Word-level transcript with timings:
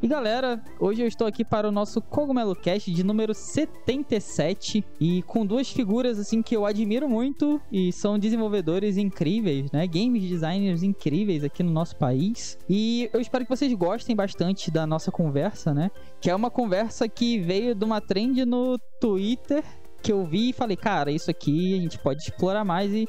E 0.00 0.06
galera, 0.06 0.62
hoje 0.78 1.02
eu 1.02 1.08
estou 1.08 1.26
aqui 1.26 1.44
para 1.44 1.68
o 1.68 1.72
nosso 1.72 2.00
Cogumelo 2.00 2.54
Cast 2.54 2.88
de 2.88 3.02
número 3.02 3.34
77 3.34 4.84
e 5.00 5.22
com 5.22 5.44
duas 5.44 5.68
figuras 5.72 6.20
assim 6.20 6.40
que 6.40 6.54
eu 6.54 6.64
admiro 6.64 7.08
muito 7.08 7.60
e 7.70 7.92
são 7.92 8.16
desenvolvedores 8.16 8.96
incríveis, 8.96 9.72
né? 9.72 9.88
Games 9.88 10.22
designers 10.22 10.84
incríveis 10.84 11.42
aqui 11.42 11.64
no 11.64 11.72
nosso 11.72 11.96
país. 11.96 12.56
E 12.68 13.10
eu 13.12 13.20
espero 13.20 13.44
que 13.44 13.50
vocês 13.50 13.72
gostem 13.74 14.14
bastante 14.14 14.70
da 14.70 14.86
nossa 14.86 15.10
conversa, 15.10 15.74
né? 15.74 15.90
Que 16.20 16.30
é 16.30 16.34
uma 16.34 16.48
conversa 16.48 17.08
que 17.08 17.40
veio 17.40 17.74
de 17.74 17.84
uma 17.84 18.00
trend 18.00 18.44
no 18.44 18.78
Twitter 19.00 19.64
que 20.02 20.12
eu 20.12 20.24
vi 20.24 20.50
e 20.50 20.52
falei, 20.52 20.76
cara, 20.76 21.10
isso 21.10 21.30
aqui 21.30 21.74
a 21.74 21.80
gente 21.80 21.98
pode 21.98 22.22
explorar 22.22 22.64
mais 22.64 22.92
e, 22.92 23.08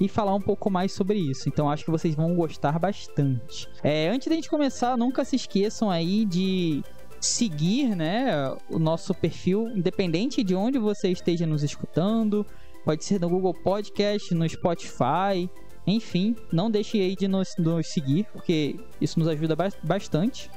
e 0.00 0.08
falar 0.08 0.34
um 0.34 0.40
pouco 0.40 0.70
mais 0.70 0.92
sobre 0.92 1.18
isso. 1.18 1.48
Então 1.48 1.68
acho 1.70 1.84
que 1.84 1.90
vocês 1.90 2.14
vão 2.14 2.34
gostar 2.34 2.78
bastante. 2.78 3.68
É, 3.82 4.08
antes 4.08 4.28
da 4.28 4.34
gente 4.34 4.48
começar, 4.48 4.96
nunca 4.96 5.24
se 5.24 5.36
esqueçam 5.36 5.90
aí 5.90 6.24
de 6.24 6.82
seguir, 7.20 7.96
né, 7.96 8.56
o 8.70 8.78
nosso 8.78 9.12
perfil, 9.12 9.68
independente 9.68 10.44
de 10.44 10.54
onde 10.54 10.78
você 10.78 11.08
esteja 11.10 11.46
nos 11.46 11.62
escutando. 11.62 12.46
Pode 12.84 13.04
ser 13.04 13.20
no 13.20 13.28
Google 13.28 13.52
Podcast, 13.52 14.32
no 14.34 14.48
Spotify, 14.48 15.50
enfim, 15.86 16.36
não 16.52 16.70
deixe 16.70 17.00
aí 17.00 17.16
de 17.16 17.26
nos, 17.26 17.54
nos 17.58 17.88
seguir, 17.88 18.26
porque 18.32 18.78
isso 19.00 19.18
nos 19.18 19.28
ajuda 19.28 19.56
bastante. 19.82 20.50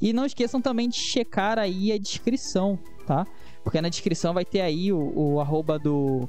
E 0.00 0.12
não 0.12 0.24
esqueçam 0.24 0.60
também 0.60 0.88
de 0.88 0.96
checar 0.96 1.58
aí 1.58 1.92
a 1.92 1.98
descrição, 1.98 2.78
tá? 3.06 3.26
Porque 3.62 3.80
na 3.80 3.88
descrição 3.88 4.34
vai 4.34 4.44
ter 4.44 4.60
aí 4.60 4.92
o, 4.92 5.12
o 5.14 5.40
arroba 5.40 5.78
do, 5.78 6.28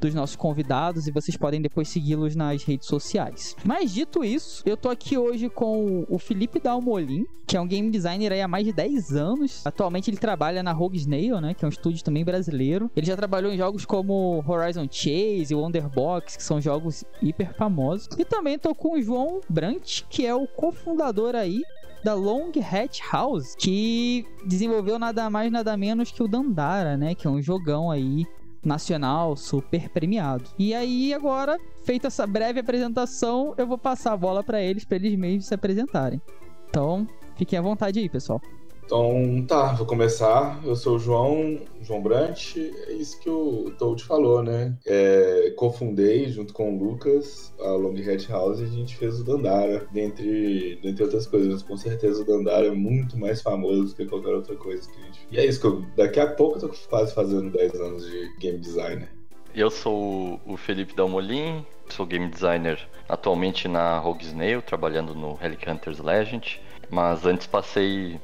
dos 0.00 0.14
nossos 0.14 0.36
convidados 0.36 1.06
e 1.06 1.10
vocês 1.10 1.36
podem 1.36 1.60
depois 1.60 1.88
segui-los 1.88 2.36
nas 2.36 2.62
redes 2.62 2.86
sociais. 2.86 3.56
Mas 3.64 3.92
dito 3.92 4.24
isso, 4.24 4.62
eu 4.66 4.76
tô 4.76 4.90
aqui 4.90 5.16
hoje 5.16 5.48
com 5.48 6.04
o 6.08 6.18
Felipe 6.18 6.60
Dalmolin, 6.60 7.24
que 7.46 7.56
é 7.56 7.60
um 7.60 7.66
game 7.66 7.90
designer 7.90 8.32
aí 8.32 8.42
há 8.42 8.48
mais 8.48 8.64
de 8.64 8.72
10 8.72 9.12
anos. 9.12 9.66
Atualmente 9.66 10.10
ele 10.10 10.16
trabalha 10.16 10.62
na 10.62 10.72
Rogue 10.72 10.98
Snail, 10.98 11.40
né, 11.40 11.54
que 11.54 11.64
é 11.64 11.68
um 11.68 11.70
estúdio 11.70 12.04
também 12.04 12.24
brasileiro. 12.24 12.90
Ele 12.94 13.06
já 13.06 13.16
trabalhou 13.16 13.52
em 13.52 13.56
jogos 13.56 13.84
como 13.84 14.44
Horizon 14.46 14.86
Chase 14.90 15.46
e 15.50 15.54
Wonderbox, 15.54 16.36
que 16.36 16.42
são 16.42 16.60
jogos 16.60 17.04
hiper 17.22 17.54
famosos. 17.54 18.08
E 18.18 18.24
também 18.24 18.58
tô 18.58 18.74
com 18.74 18.98
o 18.98 19.02
João 19.02 19.40
Brant, 19.48 20.02
que 20.08 20.26
é 20.26 20.34
o 20.34 20.46
cofundador 20.46 21.34
aí 21.34 21.62
da 22.04 22.14
Long 22.14 22.52
Hat 22.70 23.00
House, 23.10 23.56
que 23.58 24.26
desenvolveu 24.44 24.98
nada 24.98 25.30
mais 25.30 25.50
nada 25.50 25.74
menos 25.74 26.12
que 26.12 26.22
o 26.22 26.28
Dandara, 26.28 26.98
né? 26.98 27.14
Que 27.14 27.26
é 27.26 27.30
um 27.30 27.40
jogão 27.40 27.90
aí 27.90 28.26
nacional 28.62 29.36
super 29.36 29.88
premiado. 29.88 30.44
E 30.58 30.74
aí 30.74 31.14
agora, 31.14 31.58
feita 31.82 32.08
essa 32.08 32.26
breve 32.26 32.60
apresentação, 32.60 33.54
eu 33.56 33.66
vou 33.66 33.78
passar 33.78 34.12
a 34.12 34.16
bola 34.16 34.44
para 34.44 34.60
eles, 34.60 34.84
para 34.84 34.96
eles 34.96 35.18
mesmos 35.18 35.46
se 35.46 35.54
apresentarem. 35.54 36.20
Então, 36.68 37.08
fiquem 37.36 37.58
à 37.58 37.62
vontade 37.62 37.98
aí, 37.98 38.08
pessoal. 38.08 38.40
Então, 38.84 39.44
tá, 39.48 39.72
vou 39.72 39.86
começar. 39.86 40.60
Eu 40.62 40.76
sou 40.76 40.96
o 40.96 40.98
João, 40.98 41.58
João 41.80 42.02
Brant. 42.02 42.56
É 42.56 42.92
isso 42.92 43.18
que 43.20 43.30
o 43.30 43.72
Toad 43.78 44.04
falou, 44.04 44.42
né? 44.42 44.76
É, 44.86 45.52
cofundei 45.56 46.28
junto 46.28 46.52
com 46.52 46.74
o 46.74 46.78
Lucas 46.78 47.52
a 47.60 47.70
Long 47.70 47.94
House 48.28 48.60
e 48.60 48.64
a 48.64 48.66
gente 48.66 48.96
fez 48.96 49.20
o 49.20 49.24
Dandara, 49.24 49.86
dentre, 49.90 50.78
dentre 50.82 51.02
outras 51.02 51.26
coisas. 51.26 51.62
Com 51.62 51.76
certeza 51.76 52.22
o 52.22 52.26
Dandara 52.26 52.66
é 52.66 52.70
muito 52.70 53.18
mais 53.18 53.40
famoso 53.40 53.86
do 53.88 53.94
que 53.94 54.06
qualquer 54.06 54.34
outra 54.34 54.54
coisa 54.54 54.88
que 54.90 55.00
a 55.00 55.04
gente 55.04 55.26
E 55.30 55.38
é 55.38 55.46
isso 55.46 55.60
que 55.60 55.66
eu, 55.66 55.82
daqui 55.96 56.20
a 56.20 56.26
pouco 56.26 56.58
eu 56.58 56.68
tô 56.68 56.74
quase 56.88 57.14
fazendo 57.14 57.50
10 57.50 57.74
anos 57.80 58.06
de 58.06 58.36
game 58.38 58.58
designer. 58.58 59.08
Eu 59.54 59.70
sou 59.70 60.40
o 60.44 60.56
Felipe 60.56 60.94
Dalmolin, 60.94 61.64
sou 61.88 62.04
game 62.04 62.28
designer 62.28 62.78
atualmente 63.08 63.66
na 63.66 63.98
Rogue 63.98 64.24
Snail, 64.24 64.60
trabalhando 64.60 65.14
no 65.14 65.34
Relic 65.34 65.70
Hunters 65.70 66.00
Legend, 66.00 66.60
mas 66.90 67.24
antes 67.24 67.46
passei 67.46 68.20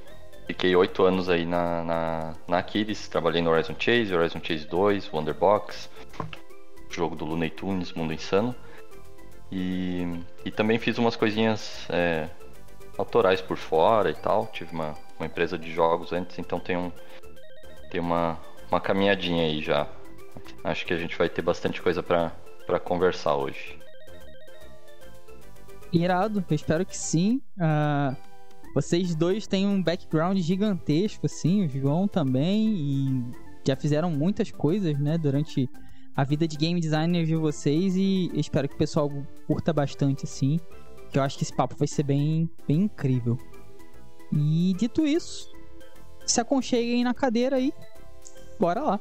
Fiquei 0.50 0.74
oito 0.74 1.04
anos 1.04 1.28
aí 1.28 1.46
na, 1.46 1.84
na, 1.84 2.34
na 2.48 2.58
Aquiles, 2.58 3.06
trabalhei 3.06 3.40
no 3.40 3.50
Horizon 3.50 3.76
Chase, 3.78 4.12
Horizon 4.12 4.40
Chase 4.42 4.66
2, 4.66 5.12
Wonderbox, 5.12 5.88
jogo 6.90 7.14
do 7.14 7.24
Looney 7.24 7.50
Tunes, 7.50 7.92
Mundo 7.92 8.12
Insano. 8.12 8.52
E, 9.52 10.02
e 10.44 10.50
também 10.50 10.76
fiz 10.76 10.98
umas 10.98 11.14
coisinhas 11.14 11.86
é, 11.88 12.28
autorais 12.98 13.40
por 13.40 13.56
fora 13.56 14.10
e 14.10 14.14
tal. 14.14 14.48
Tive 14.52 14.74
uma, 14.74 14.96
uma 15.20 15.26
empresa 15.26 15.56
de 15.56 15.70
jogos 15.72 16.12
antes, 16.12 16.36
então 16.36 16.58
tem, 16.58 16.76
um, 16.76 16.90
tem 17.88 18.00
uma, 18.00 18.36
uma 18.68 18.80
caminhadinha 18.80 19.44
aí 19.44 19.62
já. 19.62 19.86
Acho 20.64 20.84
que 20.84 20.92
a 20.92 20.96
gente 20.96 21.16
vai 21.16 21.28
ter 21.28 21.42
bastante 21.42 21.80
coisa 21.80 22.02
para 22.02 22.80
conversar 22.80 23.36
hoje. 23.36 23.78
Irado, 25.92 26.44
eu 26.50 26.56
espero 26.56 26.84
que 26.84 26.96
sim. 26.96 27.40
Uh 27.56 28.29
vocês 28.74 29.14
dois 29.14 29.46
têm 29.46 29.66
um 29.66 29.82
background 29.82 30.38
gigantesco, 30.38 31.26
assim, 31.26 31.64
o 31.64 31.68
João 31.68 32.06
também, 32.06 32.74
e 32.74 33.24
já 33.66 33.76
fizeram 33.76 34.10
muitas 34.10 34.50
coisas, 34.50 34.98
né, 34.98 35.18
durante 35.18 35.68
a 36.14 36.24
vida 36.24 36.46
de 36.46 36.56
game 36.56 36.80
designer 36.80 37.24
de 37.24 37.36
vocês, 37.36 37.96
e 37.96 38.30
espero 38.34 38.68
que 38.68 38.74
o 38.74 38.78
pessoal 38.78 39.10
curta 39.46 39.72
bastante, 39.72 40.24
assim, 40.24 40.58
que 41.10 41.18
eu 41.18 41.22
acho 41.22 41.36
que 41.36 41.44
esse 41.44 41.54
papo 41.54 41.76
vai 41.76 41.88
ser 41.88 42.04
bem, 42.04 42.48
bem 42.66 42.82
incrível. 42.82 43.38
E 44.32 44.74
dito 44.78 45.04
isso, 45.06 45.50
se 46.24 46.40
aconcheguem 46.40 47.02
na 47.02 47.12
cadeira 47.12 47.56
aí, 47.56 47.72
bora 48.58 48.80
lá. 48.80 49.00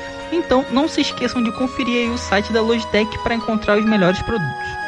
Então, 0.31 0.65
não 0.71 0.87
se 0.87 1.01
esqueçam 1.01 1.43
de 1.43 1.51
conferir 1.51 2.09
o 2.09 2.17
site 2.17 2.53
da 2.53 2.61
Logitech 2.61 3.17
para 3.21 3.35
encontrar 3.35 3.77
os 3.77 3.85
melhores 3.85 4.21
produtos. 4.21 4.81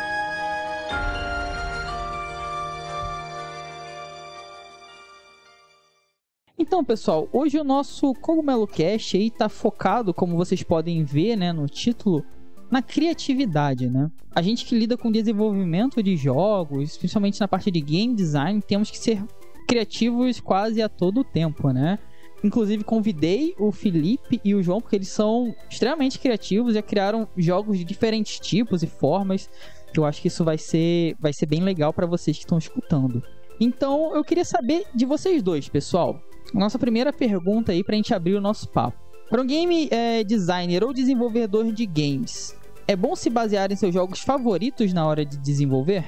Então, 6.58 6.84
pessoal, 6.84 7.28
hoje 7.34 7.60
o 7.60 7.64
nosso 7.64 8.14
Cogumelo 8.16 8.66
Cast 8.66 9.18
aí 9.18 9.30
tá 9.30 9.50
focado, 9.50 10.14
como 10.14 10.38
vocês 10.38 10.64
podem 10.64 11.04
ver, 11.04 11.36
né, 11.36 11.52
no 11.52 11.68
título, 11.68 12.24
na 12.72 12.82
criatividade, 12.82 13.90
né? 13.90 14.10
A 14.34 14.42
gente 14.42 14.66
que 14.66 14.78
lida 14.78 14.98
com 14.98 15.12
desenvolvimento 15.12 16.02
de 16.02 16.16
jogos, 16.16 16.98
principalmente 16.98 17.40
na 17.40 17.48
parte 17.48 17.70
de 17.70 17.82
game 17.82 18.16
design, 18.16 18.62
temos 18.62 18.90
que 18.90 18.98
ser 18.98 19.22
criativos 19.68 20.40
quase 20.40 20.82
a 20.82 20.88
todo 20.88 21.24
tempo, 21.24 21.70
né? 21.70 22.00
Inclusive, 22.44 22.84
convidei 22.84 23.56
o 23.58 23.72
Felipe 23.72 24.42
e 24.44 24.54
o 24.54 24.62
João, 24.62 24.82
porque 24.82 24.98
eles 24.98 25.08
são 25.08 25.56
extremamente 25.70 26.20
criativos, 26.20 26.74
já 26.74 26.82
criaram 26.82 27.28
jogos 27.38 27.78
de 27.78 27.86
diferentes 27.86 28.40
tipos 28.40 28.84
e 28.84 28.88
formas, 28.88 29.50
que 29.94 30.00
eu 30.00 30.06
acho 30.06 30.22
que 30.22 30.28
isso 30.28 30.44
vai 30.44 30.58
ser, 30.58 31.16
vai 31.20 31.32
ser 31.32 31.46
bem 31.46 31.62
legal 31.62 31.94
para 31.94 32.06
vocês 32.06 32.36
que 32.36 32.44
estão 32.44 32.58
escutando. 32.58 33.24
Então, 33.60 34.14
eu 34.16 34.24
queria 34.24 34.44
saber 34.44 34.86
de 34.94 35.06
vocês 35.06 35.42
dois, 35.42 35.70
pessoal. 35.70 36.22
Nossa 36.54 36.78
primeira 36.78 37.14
pergunta 37.14 37.72
aí 37.72 37.84
pra 37.84 37.96
gente 37.96 38.14
abrir 38.14 38.36
o 38.36 38.42
nosso 38.42 38.68
papo. 38.68 38.98
Para 39.30 39.42
um 39.42 39.48
game 39.48 39.88
é, 39.90 40.24
designer 40.24 40.84
ou 40.84 40.94
desenvolvedor 40.94 41.72
de 41.72 41.86
games, 41.86 42.56
é 42.88 42.96
bom 42.96 43.16
se 43.16 43.30
basear 43.30 43.72
em 43.72 43.76
seus 43.76 43.94
jogos 43.94 44.20
favoritos 44.20 44.92
na 44.92 45.06
hora 45.08 45.26
de 45.26 45.38
desenvolver? 45.38 46.06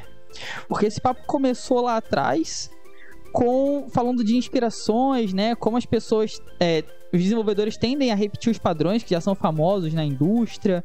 Porque 0.67 0.85
esse 0.85 0.99
papo 0.99 1.21
começou 1.25 1.81
lá 1.81 1.97
atrás 1.97 2.69
com 3.35 3.87
falando 3.89 4.23
de 4.23 4.37
inspirações, 4.37 5.33
né? 5.33 5.55
Como 5.55 5.75
as 5.75 5.85
pessoas, 5.85 6.41
é, 6.57 6.85
os 7.13 7.21
desenvolvedores 7.21 7.75
tendem 7.75 8.09
a 8.09 8.15
repetir 8.15 8.49
os 8.49 8.57
padrões 8.57 9.03
que 9.03 9.09
já 9.09 9.19
são 9.19 9.35
famosos 9.35 9.93
na 9.93 10.05
indústria. 10.05 10.81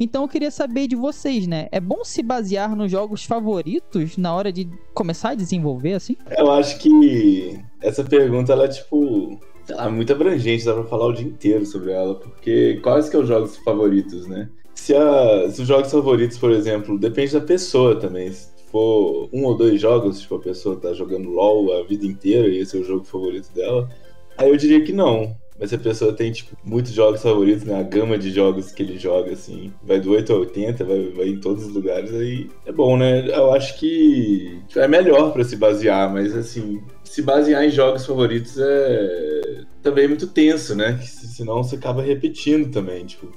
Então 0.00 0.22
eu 0.22 0.28
queria 0.28 0.50
saber 0.50 0.88
de 0.88 0.96
vocês, 0.96 1.46
né? 1.46 1.68
É 1.70 1.78
bom 1.78 2.02
se 2.04 2.20
basear 2.20 2.74
nos 2.74 2.90
jogos 2.90 3.24
favoritos 3.24 4.16
na 4.16 4.34
hora 4.34 4.50
de 4.50 4.68
começar 4.92 5.30
a 5.30 5.34
desenvolver, 5.34 5.92
assim? 5.92 6.16
Eu 6.36 6.50
acho 6.50 6.78
que 6.80 7.60
essa 7.80 8.02
pergunta, 8.02 8.52
ela 8.52 8.64
é 8.64 8.68
tipo. 8.68 9.38
Sei 9.64 9.88
muito 9.88 10.12
abrangente, 10.12 10.64
dá 10.64 10.74
pra 10.74 10.84
falar 10.84 11.06
o 11.06 11.12
dia 11.12 11.26
inteiro 11.26 11.64
sobre 11.64 11.92
ela, 11.92 12.16
porque 12.16 12.80
quais 12.82 13.06
que 13.06 13.12
são 13.12 13.22
os 13.22 13.28
jogos 13.28 13.56
favoritos, 13.58 14.26
né? 14.26 14.50
se, 14.74 14.94
a, 14.94 15.48
se 15.50 15.62
os 15.62 15.68
jogos 15.68 15.90
favoritos, 15.90 16.36
por 16.36 16.50
exemplo, 16.50 16.98
depende 16.98 17.32
da 17.32 17.40
pessoa 17.40 17.96
também. 17.96 18.32
For 18.74 19.28
um 19.32 19.44
ou 19.44 19.56
dois 19.56 19.80
jogos, 19.80 20.20
tipo, 20.20 20.34
a 20.34 20.40
pessoa 20.40 20.74
tá 20.74 20.92
jogando 20.92 21.30
LOL 21.30 21.78
a 21.78 21.84
vida 21.84 22.04
inteira 22.04 22.48
e 22.48 22.58
esse 22.58 22.76
é 22.76 22.80
o 22.80 22.84
jogo 22.84 23.04
favorito 23.04 23.48
dela, 23.54 23.88
aí 24.36 24.50
eu 24.50 24.56
diria 24.56 24.82
que 24.82 24.92
não. 24.92 25.36
Mas 25.56 25.68
se 25.68 25.76
a 25.76 25.78
pessoa 25.78 26.12
tem, 26.12 26.32
tipo, 26.32 26.56
muitos 26.64 26.90
jogos 26.90 27.22
favoritos, 27.22 27.62
né? 27.62 27.78
A 27.78 27.84
gama 27.84 28.18
de 28.18 28.32
jogos 28.32 28.72
que 28.72 28.82
ele 28.82 28.98
joga, 28.98 29.32
assim, 29.32 29.72
vai 29.80 30.00
do 30.00 30.10
8 30.10 30.32
ao 30.32 30.40
80, 30.40 30.84
vai, 30.84 31.08
vai 31.10 31.28
em 31.28 31.38
todos 31.38 31.66
os 31.66 31.72
lugares, 31.72 32.12
aí 32.12 32.50
é 32.66 32.72
bom, 32.72 32.96
né? 32.96 33.28
Eu 33.28 33.52
acho 33.52 33.78
que 33.78 34.60
é 34.74 34.88
melhor 34.88 35.32
para 35.32 35.44
se 35.44 35.54
basear, 35.54 36.12
mas, 36.12 36.34
assim, 36.34 36.82
se 37.04 37.22
basear 37.22 37.62
em 37.64 37.70
jogos 37.70 38.04
favoritos 38.04 38.58
é 38.58 39.60
também 39.84 40.08
muito 40.08 40.26
tenso, 40.26 40.74
né? 40.74 40.98
Senão 41.00 41.62
você 41.62 41.76
acaba 41.76 42.02
repetindo 42.02 42.72
também, 42.72 43.06
tipo, 43.06 43.28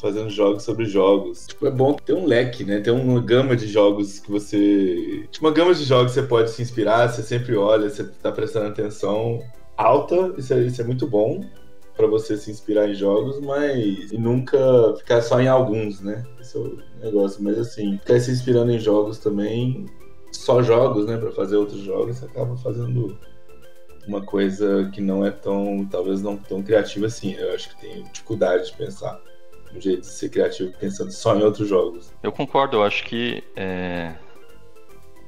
fazendo 0.00 0.30
jogos 0.30 0.62
sobre 0.62 0.86
jogos. 0.86 1.46
Tipo, 1.46 1.66
é 1.66 1.70
bom 1.70 1.92
ter 1.94 2.14
um 2.14 2.24
leque, 2.24 2.64
né? 2.64 2.80
Ter 2.80 2.90
uma 2.90 3.20
gama 3.20 3.54
de 3.54 3.66
jogos 3.66 4.18
que 4.18 4.30
você. 4.30 5.26
Tipo, 5.30 5.46
uma 5.46 5.52
gama 5.52 5.74
de 5.74 5.84
jogos 5.84 6.12
que 6.12 6.20
você 6.20 6.26
pode 6.26 6.50
se 6.50 6.62
inspirar, 6.62 7.08
você 7.08 7.22
sempre 7.22 7.56
olha, 7.56 7.88
você 7.88 8.04
tá 8.04 8.32
prestando 8.32 8.68
atenção 8.68 9.40
alta, 9.76 10.34
isso 10.36 10.52
é, 10.52 10.62
isso 10.62 10.80
é 10.80 10.84
muito 10.84 11.06
bom 11.06 11.44
para 11.96 12.06
você 12.06 12.36
se 12.36 12.50
inspirar 12.50 12.88
em 12.88 12.94
jogos, 12.94 13.40
mas 13.40 14.10
e 14.10 14.16
nunca 14.16 14.58
ficar 14.96 15.20
só 15.20 15.40
em 15.40 15.48
alguns, 15.48 16.00
né? 16.00 16.24
Esse 16.40 16.56
é 16.56 16.60
o 16.60 16.78
negócio. 17.02 17.42
Mas 17.42 17.58
assim, 17.58 17.98
ficar 17.98 18.18
se 18.20 18.30
inspirando 18.30 18.72
em 18.72 18.78
jogos 18.78 19.18
também, 19.18 19.86
só 20.32 20.62
jogos, 20.62 21.06
né? 21.06 21.18
Para 21.18 21.30
fazer 21.32 21.56
outros 21.56 21.80
jogos, 21.80 22.16
você 22.16 22.24
acaba 22.24 22.56
fazendo 22.56 23.18
uma 24.08 24.22
coisa 24.22 24.90
que 24.94 25.00
não 25.00 25.24
é 25.24 25.30
tão, 25.30 25.86
talvez 25.90 26.22
não 26.22 26.36
tão 26.36 26.62
criativa 26.62 27.06
assim. 27.06 27.34
Eu 27.34 27.54
acho 27.54 27.68
que 27.70 27.80
tem 27.82 28.02
dificuldade 28.04 28.66
de 28.66 28.76
pensar 28.76 29.20
um 29.74 29.80
jeito 29.80 30.02
de 30.02 30.06
ser 30.06 30.28
criativo 30.28 30.72
pensando 30.78 31.12
só 31.12 31.36
em 31.36 31.42
outros 31.42 31.68
jogos. 31.68 32.12
Eu 32.22 32.32
concordo, 32.32 32.78
eu 32.78 32.84
acho 32.84 33.04
que 33.04 33.42
é... 33.56 34.14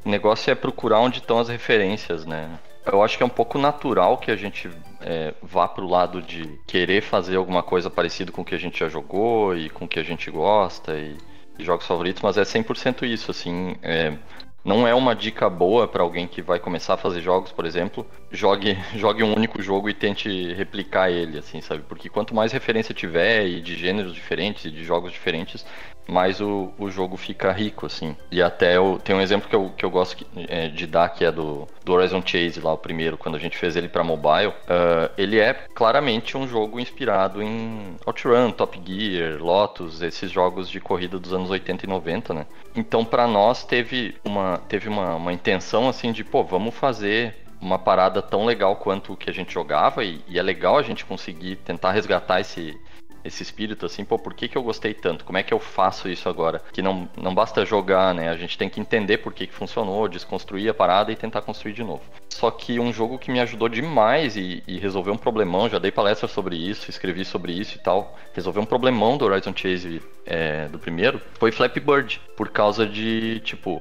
o 0.04 0.08
negócio 0.08 0.50
é 0.50 0.54
procurar 0.54 1.00
onde 1.00 1.18
estão 1.18 1.38
as 1.38 1.48
referências, 1.48 2.24
né? 2.24 2.58
Eu 2.84 3.02
acho 3.02 3.16
que 3.16 3.22
é 3.22 3.26
um 3.26 3.30
pouco 3.30 3.58
natural 3.58 4.18
que 4.18 4.30
a 4.30 4.36
gente 4.36 4.68
é, 5.00 5.34
vá 5.40 5.68
pro 5.68 5.86
lado 5.86 6.20
de 6.20 6.58
querer 6.66 7.00
fazer 7.00 7.36
alguma 7.36 7.62
coisa 7.62 7.88
parecida 7.88 8.32
com 8.32 8.42
o 8.42 8.44
que 8.44 8.54
a 8.54 8.58
gente 8.58 8.80
já 8.80 8.88
jogou 8.88 9.56
e 9.56 9.70
com 9.70 9.84
o 9.84 9.88
que 9.88 10.00
a 10.00 10.02
gente 10.02 10.30
gosta 10.30 10.98
e, 10.98 11.16
e 11.58 11.64
jogos 11.64 11.86
favoritos, 11.86 12.22
mas 12.22 12.36
é 12.36 12.42
100% 12.42 13.04
isso, 13.04 13.30
assim, 13.30 13.76
é, 13.82 14.16
não 14.64 14.86
é 14.86 14.94
uma 14.94 15.14
dica 15.14 15.50
boa 15.50 15.88
para 15.88 16.02
alguém 16.02 16.26
que 16.26 16.40
vai 16.40 16.58
começar 16.58 16.94
a 16.94 16.96
fazer 16.96 17.20
jogos, 17.20 17.50
por 17.50 17.64
exemplo, 17.64 18.06
jogue, 18.30 18.78
jogue 18.94 19.22
um 19.22 19.34
único 19.34 19.60
jogo 19.60 19.88
e 19.88 19.94
tente 19.94 20.52
replicar 20.54 21.10
ele, 21.10 21.38
assim, 21.38 21.60
sabe? 21.60 21.82
Porque 21.88 22.08
quanto 22.08 22.34
mais 22.34 22.52
referência 22.52 22.94
tiver 22.94 23.46
e 23.46 23.60
de 23.60 23.76
gêneros 23.76 24.14
diferentes 24.14 24.64
e 24.64 24.70
de 24.70 24.84
jogos 24.84 25.12
diferentes, 25.12 25.64
mais 26.06 26.40
o, 26.40 26.72
o 26.78 26.90
jogo 26.90 27.16
fica 27.16 27.52
rico, 27.52 27.86
assim. 27.86 28.16
E 28.30 28.42
até 28.42 28.76
eu 28.76 29.00
tem 29.02 29.14
um 29.14 29.20
exemplo 29.20 29.48
que 29.48 29.54
eu, 29.54 29.72
que 29.76 29.84
eu 29.84 29.90
gosto 29.90 30.16
que, 30.16 30.26
é, 30.48 30.68
de 30.68 30.86
dar, 30.86 31.08
que 31.08 31.24
é 31.24 31.30
do, 31.30 31.66
do 31.84 31.92
Horizon 31.92 32.22
Chase, 32.24 32.60
lá 32.60 32.72
o 32.72 32.78
primeiro, 32.78 33.16
quando 33.16 33.36
a 33.36 33.38
gente 33.38 33.56
fez 33.56 33.76
ele 33.76 33.88
para 33.88 34.02
mobile. 34.02 34.48
Uh, 34.48 35.10
ele 35.16 35.38
é 35.38 35.54
claramente 35.74 36.36
um 36.36 36.46
jogo 36.46 36.80
inspirado 36.80 37.42
em 37.42 37.96
OutRun, 38.04 38.50
Top 38.50 38.80
Gear, 38.84 39.40
Lotus, 39.40 40.02
esses 40.02 40.30
jogos 40.30 40.68
de 40.68 40.80
corrida 40.80 41.18
dos 41.18 41.32
anos 41.32 41.50
80 41.50 41.86
e 41.86 41.88
90, 41.88 42.34
né? 42.34 42.46
Então, 42.74 43.04
para 43.04 43.26
nós, 43.26 43.64
teve 43.64 44.16
uma, 44.24 44.51
teve 44.56 44.88
uma, 44.88 45.16
uma 45.16 45.32
intenção, 45.32 45.88
assim, 45.88 46.12
de, 46.12 46.24
pô, 46.24 46.42
vamos 46.44 46.74
fazer 46.74 47.36
uma 47.60 47.78
parada 47.78 48.20
tão 48.20 48.44
legal 48.44 48.76
quanto 48.76 49.12
o 49.12 49.16
que 49.16 49.30
a 49.30 49.32
gente 49.32 49.54
jogava 49.54 50.04
e, 50.04 50.20
e, 50.26 50.38
é 50.38 50.42
legal 50.42 50.76
a 50.76 50.82
gente 50.82 51.04
conseguir 51.04 51.56
tentar 51.56 51.92
resgatar 51.92 52.40
esse, 52.40 52.76
esse 53.24 53.42
espírito 53.42 53.86
assim, 53.86 54.04
pô, 54.04 54.18
por 54.18 54.34
que, 54.34 54.48
que 54.48 54.58
eu 54.58 54.62
gostei 54.62 54.92
tanto? 54.92 55.24
Como 55.24 55.38
é 55.38 55.42
que 55.42 55.54
eu 55.54 55.60
faço 55.60 56.08
isso 56.08 56.28
agora? 56.28 56.60
Que 56.72 56.82
não, 56.82 57.08
não 57.16 57.32
basta 57.32 57.64
jogar, 57.64 58.12
né? 58.14 58.28
A 58.28 58.36
gente 58.36 58.58
tem 58.58 58.68
que 58.68 58.80
entender 58.80 59.18
por 59.18 59.32
que, 59.32 59.46
que 59.46 59.54
funcionou, 59.54 60.08
desconstruir 60.08 60.68
a 60.68 60.74
parada 60.74 61.12
e 61.12 61.16
tentar 61.16 61.42
construir 61.42 61.72
de 61.72 61.84
novo. 61.84 62.02
Só 62.28 62.50
que 62.50 62.80
um 62.80 62.92
jogo 62.92 63.18
que 63.18 63.30
me 63.30 63.40
ajudou 63.40 63.68
demais 63.68 64.36
e, 64.36 64.62
e 64.66 64.78
resolveu 64.78 65.14
um 65.14 65.18
problemão, 65.18 65.68
já 65.68 65.78
dei 65.78 65.92
palestra 65.92 66.26
sobre 66.26 66.56
isso, 66.56 66.90
escrevi 66.90 67.24
sobre 67.24 67.52
isso 67.52 67.76
e 67.76 67.80
tal, 67.80 68.16
resolveu 68.34 68.62
um 68.62 68.66
problemão 68.66 69.16
do 69.16 69.24
Horizon 69.24 69.52
Chase 69.54 70.02
é, 70.26 70.66
do 70.66 70.78
primeiro, 70.78 71.20
foi 71.38 71.52
Flappy 71.52 71.78
Bird, 71.78 72.20
por 72.36 72.48
causa 72.48 72.86
de, 72.86 73.40
tipo, 73.40 73.80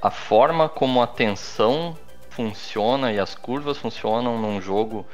a 0.00 0.10
forma 0.10 0.68
como 0.68 1.02
a 1.02 1.06
tensão 1.06 1.96
funciona 2.30 3.12
e 3.12 3.18
as 3.18 3.34
curvas 3.34 3.78
funcionam 3.78 4.38
num 4.38 4.60
jogo 4.60 5.06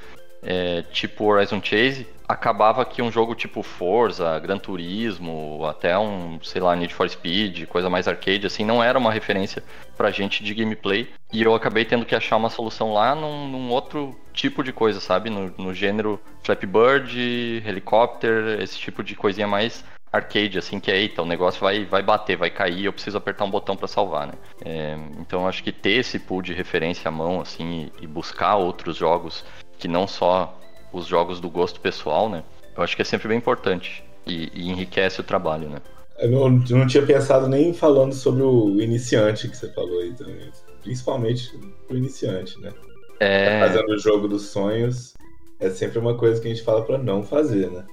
é, 0.43 0.83
tipo 0.91 1.25
Horizon 1.25 1.61
Chase, 1.63 2.07
acabava 2.27 2.85
que 2.85 3.01
um 3.01 3.13
jogo 3.13 3.35
tipo 3.35 3.63
Forza, 3.63 4.39
Gran 4.41 4.59
Turismo, 4.59 5.65
até 5.67 5.97
um, 5.97 6.41
sei 6.43 6.61
lá, 6.61 6.75
Need 6.75 6.93
for 6.93 7.09
Speed, 7.09 7.67
coisa 7.67 7.89
mais 7.89 8.09
arcade, 8.09 8.47
assim, 8.47 8.65
não 8.65 8.83
era 8.83 8.99
uma 8.99 9.13
referência 9.13 9.63
pra 9.97 10.11
gente 10.11 10.43
de 10.43 10.53
gameplay. 10.53 11.09
E 11.33 11.43
eu 11.43 11.55
acabei 11.55 11.85
tendo 11.85 12.05
que 12.05 12.15
achar 12.15 12.37
uma 12.37 12.51
solução 12.51 12.93
lá 12.93 13.15
num, 13.15 13.49
num 13.49 13.71
outro 13.71 14.19
tipo 14.33 14.65
de 14.65 14.73
coisa, 14.73 14.99
sabe? 14.99 15.31
No, 15.31 15.55
no 15.57 15.73
gênero 15.73 16.19
Flappy 16.43 16.67
Bird, 16.67 17.63
Helicopter, 17.65 18.61
esse 18.61 18.79
tipo 18.79 19.05
de 19.05 19.15
coisinha 19.15 19.47
mais 19.47 19.85
arcade, 20.13 20.59
assim, 20.59 20.79
que 20.79 20.91
é, 20.91 20.99
eita, 20.99 21.23
o 21.23 21.27
negócio 21.27 21.61
vai, 21.61 21.85
vai 21.85 22.03
bater, 22.03 22.37
vai 22.37 22.51
cair, 22.51 22.85
eu 22.85 22.93
preciso 22.93 23.17
apertar 23.17 23.45
um 23.45 23.51
botão 23.51 23.77
para 23.77 23.89
salvar, 23.89 24.27
né? 24.27 24.35
É, 24.65 24.99
então 25.19 25.49
acho 25.49 25.65
que 25.65 25.73
ter 25.73 25.93
esse 25.93 26.19
pool 26.19 26.43
de 26.43 26.53
referência 26.53 27.09
à 27.09 27.11
mão, 27.11 27.41
assim, 27.41 27.91
e, 28.01 28.05
e 28.05 28.07
buscar 28.07 28.57
outros 28.57 28.97
jogos 28.97 29.45
que 29.79 29.89
não 29.89 30.07
só 30.07 30.59
os 30.93 31.07
jogos 31.07 31.41
do 31.41 31.49
gosto 31.49 31.81
pessoal, 31.81 32.29
né? 32.29 32.45
Eu 32.77 32.83
acho 32.83 32.95
que 32.95 33.03
é 33.03 33.05
sempre 33.05 33.29
bem 33.29 33.39
importante 33.39 34.05
e, 34.27 34.51
e 34.55 34.71
enriquece 34.71 35.21
o 35.21 35.25
trabalho, 35.25 35.69
né? 35.69 35.79
Eu 36.19 36.31
não, 36.31 36.63
eu 36.69 36.77
não, 36.77 36.87
tinha 36.87 37.05
pensado 37.05 37.49
nem 37.49 37.73
falando 37.73 38.13
sobre 38.13 38.43
o 38.43 38.81
iniciante 38.81 39.49
que 39.49 39.57
você 39.57 39.73
falou 39.73 40.01
aí 40.01 40.13
também. 40.13 40.51
Principalmente 40.83 41.59
o 41.91 41.97
iniciante, 41.97 42.61
né? 42.61 42.73
É... 43.19 43.61
Tá 43.61 43.67
fazendo 43.67 43.93
o 43.93 43.99
jogo 43.99 44.29
dos 44.29 44.43
sonhos 44.43 45.15
é 45.63 45.71
sempre 45.71 45.99
uma 45.99 46.17
coisa 46.17 46.41
que 46.41 46.49
a 46.49 46.51
gente 46.51 46.65
fala 46.65 46.85
para 46.85 46.99
não 46.99 47.23
fazer, 47.23 47.71
né? 47.71 47.85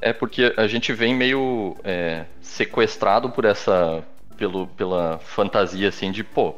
É 0.00 0.12
porque 0.12 0.54
a 0.56 0.66
gente 0.66 0.92
vem 0.92 1.14
meio 1.14 1.76
é, 1.84 2.24
sequestrado 2.40 3.30
por 3.30 3.44
essa. 3.44 4.04
Pelo, 4.36 4.68
pela 4.68 5.18
fantasia 5.18 5.88
assim 5.88 6.12
de, 6.12 6.22
pô, 6.22 6.54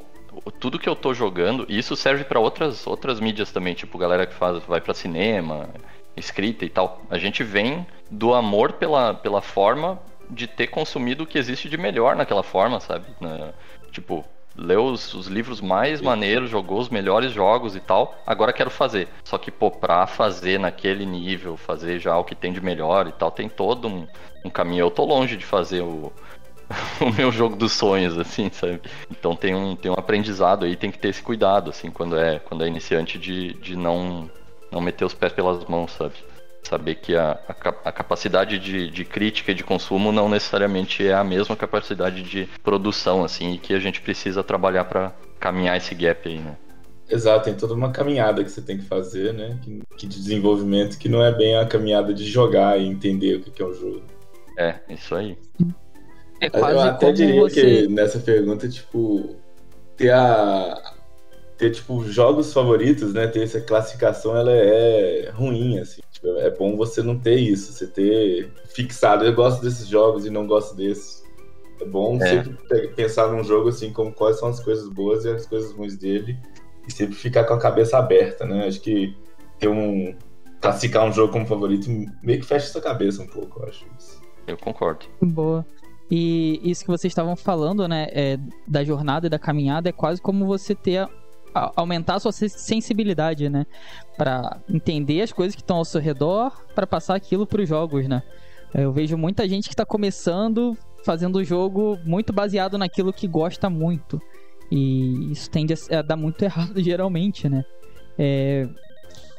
tudo 0.59 0.79
que 0.79 0.87
eu 0.87 0.95
tô 0.95 1.15
jogando, 1.15 1.65
e 1.67 1.79
isso 1.79 1.97
serve 1.97 2.25
para 2.25 2.39
outras, 2.39 2.87
outras 2.87 3.19
mídias 3.19 3.51
também, 3.51 3.73
tipo 3.73 3.97
galera 3.97 4.27
que 4.27 4.35
faz, 4.35 4.63
vai 4.65 4.83
para 4.83 4.93
cinema, 4.93 5.71
escrita 6.15 6.65
e 6.65 6.69
tal. 6.69 7.01
A 7.09 7.17
gente 7.17 7.43
vem 7.43 7.87
do 8.11 8.35
amor 8.35 8.75
pela, 8.75 9.15
pela 9.15 9.41
forma 9.41 9.99
de 10.29 10.47
ter 10.47 10.69
consumido 10.69 11.25
o 11.25 11.27
que 11.27 11.39
existe 11.39 11.69
de 11.69 11.77
melhor 11.77 12.15
naquela 12.15 12.43
forma, 12.43 12.81
sabe? 12.81 13.07
Na, 13.21 13.53
tipo, 13.91 14.25
leu 14.57 14.85
os, 14.85 15.15
os, 15.15 15.27
livros 15.27 15.61
mais 15.61 16.01
maneiros, 16.01 16.51
jogou 16.51 16.79
os 16.79 16.89
melhores 16.89 17.33
jogos 17.33 17.77
e 17.77 17.81
tal, 17.81 18.15
agora 18.27 18.53
quero 18.53 18.71
fazer. 18.71 19.09
Só 19.25 19.39
que, 19.39 19.51
pô, 19.51 19.71
pra 19.71 20.07
fazer 20.07 20.59
naquele 20.59 21.07
nível, 21.07 21.57
fazer 21.57 21.99
já 21.99 22.17
o 22.17 22.25
que 22.25 22.35
tem 22.35 22.53
de 22.53 22.61
melhor 22.61 23.07
e 23.07 23.13
tal, 23.13 23.31
tem 23.31 23.49
todo 23.49 23.89
um, 23.89 24.07
um 24.45 24.51
caminho. 24.51 24.85
Eu 24.85 24.91
tô 24.91 25.05
longe 25.05 25.37
de 25.37 25.47
fazer 25.47 25.83
o, 25.83 26.13
o 27.01 27.13
meu 27.13 27.31
jogo 27.33 27.57
dos 27.57 27.73
sonhos, 27.73 28.19
assim, 28.19 28.51
sabe? 28.51 28.81
Então 29.11 29.35
tem 29.35 29.55
um, 29.55 29.77
tem 29.77 29.91
um 29.91 29.95
aprendizado 29.95 30.65
aí, 30.65 30.77
tem 30.77 30.91
que 30.91 30.99
ter 30.99 31.09
esse 31.09 31.23
cuidado, 31.23 31.71
assim, 31.71 31.91
quando 31.91 32.17
é, 32.17 32.39
quando 32.39 32.65
é 32.65 32.69
iniciante, 32.69 33.19
de, 33.19 33.55
de 33.55 33.77
não, 33.77 34.31
não 34.71 34.81
meter 34.81 35.05
os 35.05 35.15
pés 35.15 35.33
pelas 35.33 35.65
mãos, 35.67 35.93
sabe? 35.93 36.15
Saber 36.63 36.97
que 36.97 37.17
a, 37.17 37.39
a, 37.49 37.89
a 37.89 37.93
capacidade 37.93 38.59
de, 38.59 38.91
de 38.91 39.05
crítica 39.05 39.53
e 39.53 39.55
de 39.55 39.65
consumo 39.65 40.13
não 40.13 40.29
necessariamente 40.29 41.07
é 41.07 41.15
a 41.15 41.25
mesma 41.25 41.57
capacidade 41.57 42.23
de 42.23 42.49
produção, 42.63 43.25
assim, 43.25 43.55
e 43.55 43.59
que 43.59 43.75
a 43.75 43.79
gente 43.79 44.01
precisa 44.01 44.45
trabalhar 44.45 44.85
para 44.85 45.13
caminhar 45.39 45.77
esse 45.77 45.95
gap 45.95 46.29
aí, 46.29 46.39
né? 46.39 46.57
Exato, 47.09 47.47
tem 47.47 47.55
toda 47.55 47.75
uma 47.75 47.91
caminhada 47.91 48.45
que 48.45 48.51
você 48.51 48.63
tem 48.63 48.79
que 48.79 48.85
fazer, 48.85 49.35
né? 49.35 49.59
Que, 49.63 49.81
que 49.97 50.07
de 50.07 50.17
desenvolvimento, 50.17 50.97
que 50.97 51.09
não 51.09 51.25
é 51.25 51.35
bem 51.35 51.57
a 51.57 51.67
caminhada 51.67 52.15
de 52.15 52.25
jogar 52.25 52.79
e 52.79 52.87
entender 52.87 53.37
o 53.37 53.41
que 53.41 53.61
é 53.61 53.65
o 53.65 53.73
jogo. 53.73 54.03
É, 54.57 54.77
isso 54.89 55.15
aí. 55.15 55.37
É 56.41 56.49
quase 56.49 56.77
eu 56.77 56.81
até 56.81 57.07
como 57.07 57.17
diria 57.17 57.41
você... 57.41 57.61
que 57.61 57.89
nessa 57.89 58.19
pergunta, 58.21 58.69
tipo, 58.69 59.37
ter 59.97 60.13
a. 60.13 60.95
Ter, 61.61 61.73
tipo, 61.73 62.03
jogos 62.07 62.55
favoritos, 62.55 63.13
né? 63.13 63.27
Ter 63.27 63.43
essa 63.43 63.61
classificação, 63.61 64.35
ela 64.35 64.51
é 64.51 65.31
ruim, 65.31 65.79
assim. 65.79 66.01
Tipo, 66.11 66.29
é 66.39 66.49
bom 66.49 66.75
você 66.75 67.03
não 67.03 67.19
ter 67.19 67.35
isso, 67.35 67.75
você 67.75 67.87
ter 67.87 68.51
fixado. 68.75 69.27
Eu 69.27 69.35
gosto 69.35 69.61
desses 69.61 69.87
jogos 69.87 70.25
e 70.25 70.31
não 70.31 70.47
gosto 70.47 70.75
desses. 70.75 71.23
É 71.79 71.85
bom 71.85 72.17
é. 72.17 72.27
sempre 72.27 72.89
pensar 72.97 73.29
num 73.31 73.45
jogo, 73.45 73.69
assim, 73.69 73.93
como 73.93 74.11
quais 74.11 74.39
são 74.39 74.49
as 74.49 74.59
coisas 74.59 74.89
boas 74.89 75.27
e 75.27 75.29
as 75.29 75.45
coisas 75.45 75.71
ruins 75.73 75.99
dele. 75.99 76.39
E 76.89 76.91
sempre 76.91 77.15
ficar 77.15 77.45
com 77.45 77.53
a 77.53 77.59
cabeça 77.59 77.99
aberta, 77.99 78.47
né? 78.47 78.67
Acho 78.67 78.81
que 78.81 79.15
ter 79.59 79.69
um. 79.69 80.17
Classificar 80.63 81.05
um 81.07 81.13
jogo 81.13 81.31
como 81.31 81.47
favorito 81.47 81.91
meio 82.23 82.41
que 82.41 82.47
fecha 82.47 82.69
essa 82.69 82.81
cabeça 82.81 83.23
um 83.23 83.27
pouco, 83.27 83.61
eu 83.61 83.69
acho 83.69 83.85
isso. 83.99 84.19
Eu 84.47 84.57
concordo. 84.57 85.05
Boa. 85.21 85.67
E 86.11 86.59
isso 86.65 86.85
que 86.85 86.91
vocês 86.91 87.11
estavam 87.11 87.37
falando, 87.37 87.87
né, 87.87 88.09
é, 88.13 88.39
da 88.67 88.83
jornada 88.83 89.27
e 89.27 89.31
da 89.31 89.39
caminhada, 89.39 89.91
é 89.91 89.93
quase 89.93 90.21
como 90.21 90.47
você 90.47 90.75
ter 90.75 91.07
aumentar 91.55 92.17
a 92.17 92.21
sua 92.21 92.33
sensibilidade, 92.33 93.49
né, 93.49 93.67
para 94.17 94.61
entender 94.69 95.23
as 95.23 95.33
coisas 95.33 95.55
que 95.55 95.63
estão 95.63 95.79
ao 95.79 95.85
seu 95.85 96.01
redor, 96.01 96.53
para 96.75 96.87
passar 96.87 97.15
aquilo 97.15 97.47
para 97.47 97.63
os 97.63 97.69
jogos, 97.69 98.09
né. 98.09 98.23
Eu 98.73 98.93
vejo 98.93 99.17
muita 99.17 99.49
gente 99.49 99.69
que 99.69 99.75
está 99.75 99.85
começando, 99.85 100.77
fazendo 101.05 101.37
o 101.37 101.45
jogo 101.45 101.99
muito 102.05 102.33
baseado 102.33 102.79
naquilo 102.79 103.13
que 103.13 103.27
gosta 103.27 103.69
muito. 103.69 104.21
E 104.71 105.33
isso 105.33 105.51
tende 105.51 105.75
a, 105.91 106.03
dar 106.03 106.17
muito 106.17 106.43
errado, 106.45 106.81
geralmente, 106.81 107.49
né? 107.49 107.65
É, 108.17 108.69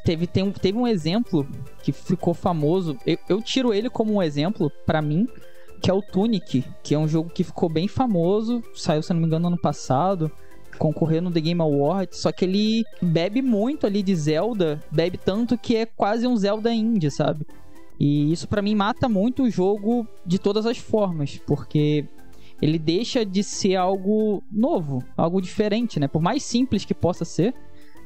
teve, 0.04 0.28
tem, 0.28 0.52
teve 0.52 0.78
um 0.78 0.86
exemplo 0.86 1.48
que 1.82 1.94
ficou 1.94 2.34
famoso. 2.34 2.98
Eu, 3.06 3.18
eu 3.30 3.42
tiro 3.42 3.74
ele 3.74 3.90
como 3.90 4.14
um 4.14 4.22
exemplo, 4.22 4.70
para 4.86 5.02
mim, 5.02 5.28
que 5.82 5.90
é 5.90 5.94
o 5.94 6.02
Tunic, 6.02 6.66
que 6.84 6.94
é 6.94 7.00
um 7.00 7.08
jogo 7.08 7.30
que 7.30 7.44
ficou 7.44 7.70
bem 7.70 7.88
famoso. 7.88 8.62
Saiu, 8.76 9.02
se 9.02 9.14
não 9.14 9.22
me 9.22 9.28
engano, 9.28 9.48
ano 9.48 9.58
passado 9.58 10.30
concorrer 10.82 11.22
no 11.22 11.30
The 11.30 11.40
Game 11.40 11.62
Awards, 11.62 12.18
só 12.18 12.32
que 12.32 12.44
ele 12.44 12.84
bebe 13.00 13.40
muito 13.40 13.86
ali 13.86 14.02
de 14.02 14.16
Zelda, 14.16 14.82
bebe 14.92 15.16
tanto 15.16 15.56
que 15.56 15.76
é 15.76 15.86
quase 15.86 16.26
um 16.26 16.36
Zelda 16.36 16.74
indie, 16.74 17.12
sabe? 17.12 17.46
E 18.00 18.32
isso 18.32 18.48
para 18.48 18.64
mim 18.64 18.74
mata 18.74 19.08
muito 19.08 19.44
o 19.44 19.50
jogo 19.50 20.08
de 20.26 20.40
todas 20.40 20.66
as 20.66 20.80
formas, 20.80 21.40
porque 21.46 22.08
ele 22.60 22.80
deixa 22.80 23.24
de 23.24 23.44
ser 23.44 23.76
algo 23.76 24.42
novo, 24.52 25.04
algo 25.16 25.40
diferente, 25.40 26.00
né? 26.00 26.08
Por 26.08 26.20
mais 26.20 26.42
simples 26.42 26.84
que 26.84 26.96
possa 26.96 27.24
ser, 27.24 27.54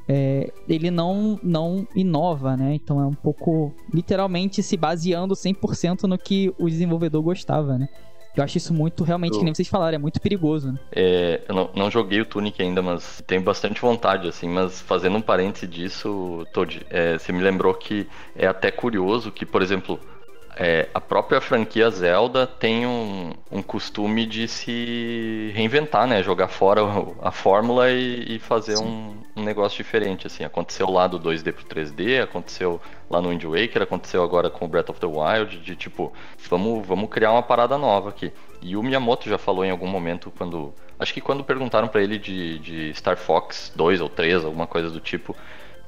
é, 0.06 0.52
ele 0.68 0.92
não, 0.92 1.40
não 1.42 1.88
inova, 1.96 2.58
né? 2.58 2.76
Então 2.76 3.00
é 3.00 3.06
um 3.06 3.14
pouco, 3.14 3.74
literalmente, 3.94 4.62
se 4.62 4.76
baseando 4.76 5.34
100% 5.34 6.04
no 6.04 6.18
que 6.18 6.54
o 6.60 6.70
desenvolvedor 6.70 7.24
gostava, 7.24 7.78
né? 7.78 7.88
Eu 8.36 8.44
acho 8.44 8.58
isso 8.58 8.74
muito, 8.74 9.04
realmente, 9.04 9.34
eu... 9.34 9.40
que 9.40 9.46
nem 9.46 9.54
vocês 9.54 9.68
falaram, 9.68 9.96
é 9.96 10.00
muito 10.00 10.20
perigoso, 10.20 10.72
né? 10.72 10.80
É, 10.92 11.42
eu 11.48 11.56
não, 11.56 11.70
não, 11.76 11.92
joguei 11.92 12.20
o 12.20 12.26
Tunic 12.26 12.62
ainda, 12.62 12.82
mas 12.82 13.24
tenho 13.26 13.42
bastante 13.42 13.80
vontade, 13.80 14.28
assim. 14.28 14.50
Mas 14.50 14.82
fazendo 14.82 15.18
um 15.18 15.22
parêntese 15.22 15.68
disso, 15.68 16.46
Todd, 16.52 16.86
é, 16.90 17.18
você 17.18 17.32
me 17.32 17.42
lembrou 17.42 17.74
que 17.74 18.08
é 18.36 18.46
até 18.46 18.72
curioso 18.72 19.32
que, 19.32 19.46
por 19.46 19.62
exemplo, 19.62 20.00
é, 20.58 20.88
a 20.94 21.02
própria 21.02 21.42
franquia 21.42 21.90
Zelda 21.90 22.48
tem 22.48 22.88
um, 22.88 23.34
um, 23.52 23.62
costume 23.62 24.26
de 24.26 24.48
se 24.48 25.52
reinventar, 25.54 26.08
né? 26.08 26.24
Jogar 26.24 26.48
fora 26.48 26.82
a 27.22 27.30
fórmula 27.30 27.92
e, 27.92 28.36
e 28.36 28.40
fazer 28.40 28.78
um, 28.78 29.18
um, 29.36 29.44
negócio 29.44 29.76
diferente, 29.76 30.28
assim. 30.28 30.46
Aconteceu 30.46 30.90
lá 30.90 31.08
do 31.08 31.20
2D 31.20 31.52
pro 31.52 31.66
3D, 31.66 32.24
aconteceu 32.24 32.80
lá 33.10 33.22
no 33.22 33.30
Wind 33.30 33.44
Waker, 33.44 33.82
aconteceu 33.82 34.24
agora 34.24 34.50
com 34.50 34.64
o 34.64 34.68
Breath 34.68 34.90
of 34.90 35.00
the 35.00 35.06
Wild, 35.06 35.58
de 35.60 35.76
tipo, 35.76 36.14
vamos, 36.50 36.88
vamos 36.88 37.10
criar 37.10 37.34
uma 37.34 37.44
parada 37.44 37.78
nova 37.78 38.10
aqui. 38.10 38.32
E 38.62 38.78
o 38.78 38.84
Miyamoto 38.84 39.30
já 39.30 39.38
falou 39.38 39.66
em 39.66 39.72
algum 39.72 39.88
momento 39.88 40.32
quando... 40.38 40.74
Acho 40.98 41.14
que 41.14 41.20
quando 41.20 41.44
perguntaram 41.44 41.90
para 41.90 42.02
ele 42.02 42.18
de, 42.18 42.60
de 42.60 42.94
Star 42.94 43.18
Fox 43.18 43.74
2 43.76 44.00
ou 44.00 44.08
3, 44.08 44.46
alguma 44.46 44.66
coisa 44.66 44.90
do 44.90 45.02
tipo 45.02 45.36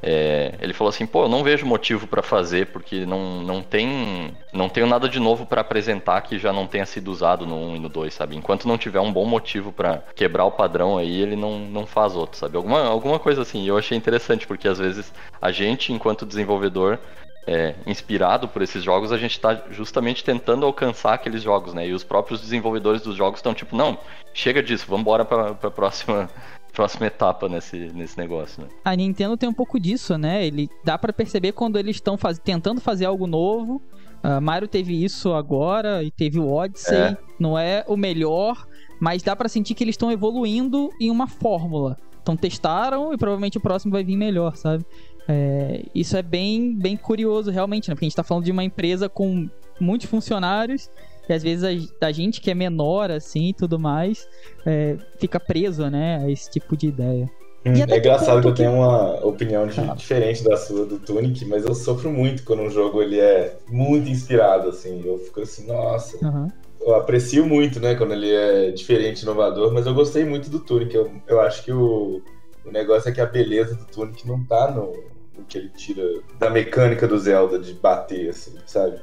é, 0.02 0.54
ele 0.62 0.74
falou 0.74 0.90
assim, 0.90 1.06
pô, 1.06 1.24
eu 1.24 1.30
não 1.30 1.44
vejo 1.44 1.66
motivo 1.66 2.06
para 2.06 2.22
fazer 2.22 2.68
porque 2.68 3.06
não, 3.06 3.42
não 3.42 3.64
tem 3.64 4.32
não 4.54 4.70
tenho 4.70 4.86
nada 4.86 5.10
de 5.10 5.20
novo 5.20 5.46
para 5.46 5.62
apresentar 5.62 6.22
que 6.22 6.38
já 6.38 6.54
não 6.54 6.68
tenha 6.68 6.86
sido 6.86 7.12
usado 7.12 7.46
no 7.46 7.56
1 7.56 7.76
e 7.76 7.80
no 7.80 7.90
2, 7.90 8.14
sabe? 8.14 8.36
Enquanto 8.36 8.68
não 8.68 8.78
tiver 8.78 9.00
um 9.00 9.12
bom 9.12 9.26
motivo 9.26 9.72
para 9.72 10.04
quebrar 10.16 10.46
o 10.46 10.52
padrão 10.52 10.98
aí, 10.98 11.22
ele 11.22 11.36
não, 11.36 11.60
não 11.60 11.86
faz 11.86 12.16
outro, 12.16 12.38
sabe? 12.38 12.58
Alguma, 12.58 12.86
alguma 12.86 13.20
coisa 13.20 13.42
assim. 13.42 13.64
E 13.64 13.68
eu 13.68 13.78
achei 13.78 13.98
interessante 13.98 14.46
porque 14.46 14.68
às 14.68 14.78
vezes 14.78 15.12
a 15.42 15.52
gente, 15.52 15.92
enquanto 15.92 16.26
desenvolvedor, 16.26 17.00
é, 17.48 17.74
inspirado 17.86 18.48
por 18.48 18.62
esses 18.62 18.84
jogos, 18.84 19.12
a 19.12 19.18
gente 19.18 19.32
está 19.32 19.64
justamente 19.72 20.24
tentando 20.24 20.66
alcançar 20.66 21.14
aqueles 21.14 21.42
jogos, 21.42 21.74
né? 21.74 21.88
E 21.88 21.94
os 21.94 22.04
próprios 22.04 22.42
desenvolvedores 22.42 23.02
dos 23.02 23.16
jogos 23.16 23.40
estão 23.40 23.54
tipo, 23.54 23.76
não, 23.76 23.98
chega 24.34 24.62
disso, 24.62 24.86
vamos 24.88 25.02
embora 25.02 25.24
para 25.24 25.50
a 25.50 25.72
próxima 25.72 26.30
próxima 26.74 27.08
etapa 27.08 27.50
nesse, 27.50 27.78
nesse 27.94 28.18
negócio, 28.18 28.64
né? 28.64 28.70
A 28.86 28.96
Nintendo 28.96 29.36
tem 29.36 29.50
um 29.50 29.54
pouco 29.54 29.80
disso, 29.80 30.18
né? 30.18 30.46
Ele 30.46 30.70
dá 30.84 30.98
para 30.98 31.12
perceber 31.12 31.52
quando 31.52 31.78
eles 31.78 31.98
estão 31.98 32.18
faz... 32.18 32.38
tentando 32.38 32.80
fazer 32.80 33.06
algo 33.06 33.28
novo. 33.28 33.82
Uh, 34.24 34.42
Mario 34.42 34.68
teve 34.68 35.04
isso 35.04 35.34
agora 35.34 36.04
e 36.04 36.12
teve 36.12 36.40
o 36.40 36.52
Odyssey. 36.52 36.98
É. 36.98 37.18
Não 37.40 37.58
é 37.58 37.84
o 37.88 37.96
melhor, 37.96 38.68
mas 39.00 39.24
dá 39.24 39.36
para 39.36 39.50
sentir 39.50 39.74
que 39.74 39.84
eles 39.84 39.94
estão 39.94 40.12
evoluindo 40.12 40.90
em 41.00 41.10
uma 41.10 41.28
fórmula. 41.28 41.98
Então 42.22 42.36
testaram 42.36 43.14
e 43.14 43.18
provavelmente 43.18 43.58
o 43.58 43.62
próximo 43.62 43.92
vai 43.92 44.04
vir 44.04 44.18
melhor, 44.18 44.56
sabe? 44.56 44.86
É, 45.30 45.84
isso 45.94 46.16
é 46.16 46.22
bem, 46.22 46.76
bem 46.76 46.96
curioso 46.96 47.52
realmente, 47.52 47.90
né? 47.90 47.96
Porque 47.96 48.06
a 48.06 48.10
gente 48.10 48.16
tá 48.16 48.24
falando 48.24 48.46
de 48.46 48.52
uma 48.52 48.64
empresa 48.64 49.10
com 49.10 49.50
muitos 49.80 50.08
funcionários 50.08 50.90
e 51.28 51.34
às 51.34 51.44
vezes 51.44 51.92
a, 52.02 52.08
a 52.08 52.12
gente 52.12 52.42
que 52.42 52.52
é 52.52 52.54
menor, 52.54 53.12
assim, 53.12 53.50
e 53.50 53.54
tudo 53.54 53.80
mais, 53.80 54.28
é, 54.66 54.98
fica 55.20 55.40
preso, 55.40 55.90
né, 55.90 56.24
a 56.24 56.30
esse 56.30 56.50
tipo 56.50 56.76
de 56.76 56.88
ideia. 56.88 57.30
Hum, 57.66 57.74
é 57.90 57.98
engraçado 57.98 58.42
que 58.42 58.48
eu 58.48 58.54
tenho 58.54 58.74
uma 58.74 59.26
opinião 59.26 59.68
de, 59.68 59.80
ah. 59.80 59.94
diferente 59.96 60.44
da 60.44 60.56
sua, 60.56 60.86
do 60.86 61.00
Tunic, 61.00 61.44
mas 61.46 61.66
eu 61.66 61.76
sofro 61.76 62.10
muito 62.12 62.44
quando 62.44 62.62
um 62.62 62.70
jogo 62.70 63.02
ele 63.02 63.20
é 63.20 63.58
muito 63.68 64.10
inspirado, 64.10 64.70
assim. 64.70 65.02
Eu 65.06 65.18
fico 65.18 65.42
assim, 65.42 65.68
nossa. 65.68 66.18
Uhum. 66.26 66.48
Eu 66.80 66.96
aprecio 66.96 67.46
muito, 67.46 67.80
né, 67.80 67.96
quando 67.96 68.14
ele 68.14 68.32
é 68.32 68.72
diferente, 68.72 69.24
inovador, 69.24 69.74
mas 69.74 69.86
eu 69.86 69.94
gostei 69.94 70.24
muito 70.24 70.50
do 70.50 70.60
Tunic. 70.60 70.96
Eu, 70.96 71.12
eu 71.28 71.42
acho 71.42 71.64
que 71.64 71.72
o, 71.72 72.22
o 72.66 72.72
negócio 72.72 73.10
é 73.10 73.12
que 73.12 73.20
a 73.20 73.26
beleza 73.26 73.76
do 73.76 73.86
Tunic 73.86 74.26
não 74.26 74.44
tá 74.46 74.72
no, 74.72 74.94
no 75.38 75.44
que 75.44 75.58
ele 75.58 75.70
tira 75.70 76.04
da 76.40 76.50
mecânica 76.50 77.08
do 77.08 77.18
Zelda 77.18 77.60
de 77.60 77.74
bater, 77.74 78.30
assim, 78.30 78.56
sabe? 78.66 78.98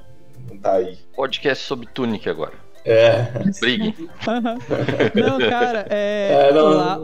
Não 0.49 0.59
tá 0.59 0.75
aí. 0.75 0.99
Podcast 1.15 1.65
sobre 1.65 1.87
Tunic 1.87 2.29
agora. 2.29 2.65
É. 2.85 3.23
Brigue. 3.61 3.95
não, 5.15 5.39
cara, 5.39 5.87
é. 5.89 6.49
é 6.51 6.53
não, 6.53 6.69
lá, 6.69 7.01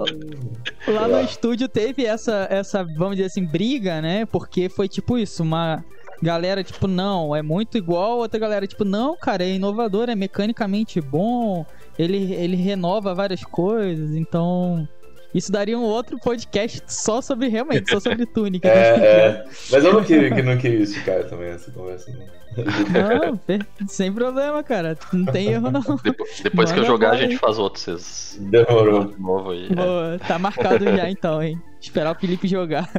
lá 0.88 1.09
no 1.09 1.20
estúdio 1.23 1.68
teve 1.68 2.04
essa, 2.04 2.47
essa, 2.50 2.85
vamos 2.85 3.16
dizer 3.16 3.28
assim, 3.28 3.44
briga, 3.47 4.02
né? 4.02 4.26
Porque 4.26 4.68
foi 4.68 4.88
tipo 4.88 5.16
isso, 5.16 5.42
uma 5.42 5.82
galera, 6.23 6.62
tipo, 6.62 6.87
não, 6.87 7.35
é 7.35 7.40
muito 7.40 7.78
igual, 7.78 8.18
outra 8.18 8.38
galera, 8.38 8.66
tipo, 8.66 8.85
não, 8.85 9.16
cara, 9.16 9.42
é 9.42 9.54
inovador, 9.54 10.11
é 10.11 10.14
mecanicamente 10.14 11.00
bom, 11.00 11.64
ele, 11.99 12.35
ele 12.35 12.56
renova 12.56 13.14
várias 13.14 13.42
coisas, 13.42 14.14
então. 14.14 14.87
Isso 15.32 15.52
daria 15.52 15.78
um 15.78 15.85
outro 15.85 16.18
podcast 16.18 16.82
só 16.88 17.23
sobre, 17.23 17.47
realmente, 17.47 17.88
só 17.88 18.00
sobre 18.00 18.26
túnica. 18.26 18.68
é, 18.68 18.97
é. 18.97 19.44
Mas 19.70 19.85
eu 19.85 19.92
não 19.92 20.02
queria, 20.02 20.28
não 20.42 20.59
queria 20.59 20.80
esticar 20.80 21.23
também 21.25 21.50
essa 21.50 21.70
conversa, 21.70 22.11
não. 22.11 22.39
Não, 22.57 23.87
sem 23.87 24.12
problema, 24.12 24.62
cara. 24.62 24.99
Não 25.12 25.26
tem 25.26 25.49
erro, 25.49 25.71
não. 25.71 25.80
Depois, 26.02 26.40
depois 26.42 26.73
que 26.73 26.80
eu 26.80 26.85
jogar, 26.85 27.12
a 27.12 27.16
gente 27.16 27.37
faz 27.38 27.59
outros. 27.59 27.85
Vocês... 27.85 28.38
Demorou. 28.40 29.04
De 29.04 29.21
novo 29.21 29.50
aí. 29.50 29.69
Boa, 29.69 30.14
é. 30.14 30.19
tá 30.19 30.38
marcado 30.38 30.85
já 30.85 31.09
então, 31.09 31.42
hein? 31.42 31.61
Esperar 31.80 32.14
o 32.14 32.19
Felipe 32.19 32.49
jogar. 32.49 32.90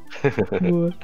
Boa. 0.68 0.94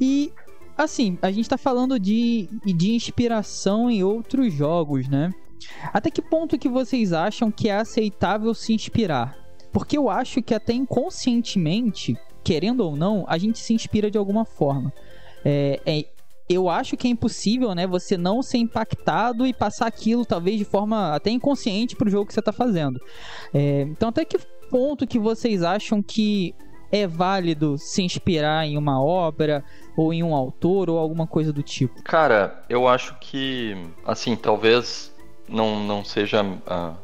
E, 0.00 0.32
assim, 0.76 1.18
a 1.20 1.30
gente 1.30 1.48
tá 1.48 1.58
falando 1.58 1.98
de, 1.98 2.48
de 2.64 2.94
inspiração 2.94 3.90
em 3.90 4.04
outros 4.04 4.52
jogos, 4.52 5.08
né? 5.08 5.32
Até 5.92 6.10
que 6.10 6.22
ponto 6.22 6.58
que 6.58 6.68
vocês 6.68 7.12
acham 7.12 7.50
que 7.50 7.68
é 7.68 7.76
aceitável 7.76 8.52
se 8.54 8.72
inspirar? 8.72 9.36
Porque 9.72 9.96
eu 9.96 10.10
acho 10.10 10.42
que 10.42 10.54
até 10.54 10.72
inconscientemente, 10.72 12.16
querendo 12.44 12.80
ou 12.80 12.96
não, 12.96 13.24
a 13.26 13.38
gente 13.38 13.58
se 13.58 13.72
inspira 13.72 14.10
de 14.10 14.18
alguma 14.18 14.44
forma. 14.44 14.92
É, 15.44 15.80
é, 15.84 16.04
eu 16.54 16.68
acho 16.68 16.96
que 16.96 17.06
é 17.06 17.10
impossível, 17.10 17.74
né, 17.74 17.86
você 17.86 18.16
não 18.16 18.42
ser 18.42 18.58
impactado 18.58 19.46
e 19.46 19.52
passar 19.52 19.86
aquilo, 19.86 20.24
talvez 20.24 20.58
de 20.58 20.64
forma 20.64 21.14
até 21.14 21.30
inconsciente 21.30 21.96
pro 21.96 22.10
jogo 22.10 22.26
que 22.26 22.34
você 22.34 22.42
tá 22.42 22.52
fazendo. 22.52 23.00
É, 23.52 23.82
então, 23.82 24.08
até 24.08 24.24
que 24.24 24.38
ponto 24.70 25.06
que 25.06 25.18
vocês 25.18 25.62
acham 25.62 26.02
que 26.02 26.54
é 26.90 27.06
válido 27.06 27.76
se 27.78 28.02
inspirar 28.02 28.66
em 28.66 28.76
uma 28.76 29.02
obra 29.02 29.64
ou 29.96 30.12
em 30.12 30.22
um 30.22 30.34
autor 30.34 30.90
ou 30.90 30.98
alguma 30.98 31.26
coisa 31.26 31.52
do 31.52 31.62
tipo? 31.62 32.02
Cara, 32.02 32.64
eu 32.68 32.86
acho 32.86 33.16
que, 33.18 33.74
assim, 34.04 34.36
talvez 34.36 35.14
não, 35.48 35.80
não 35.80 36.04
seja 36.04 36.44
a 36.66 36.94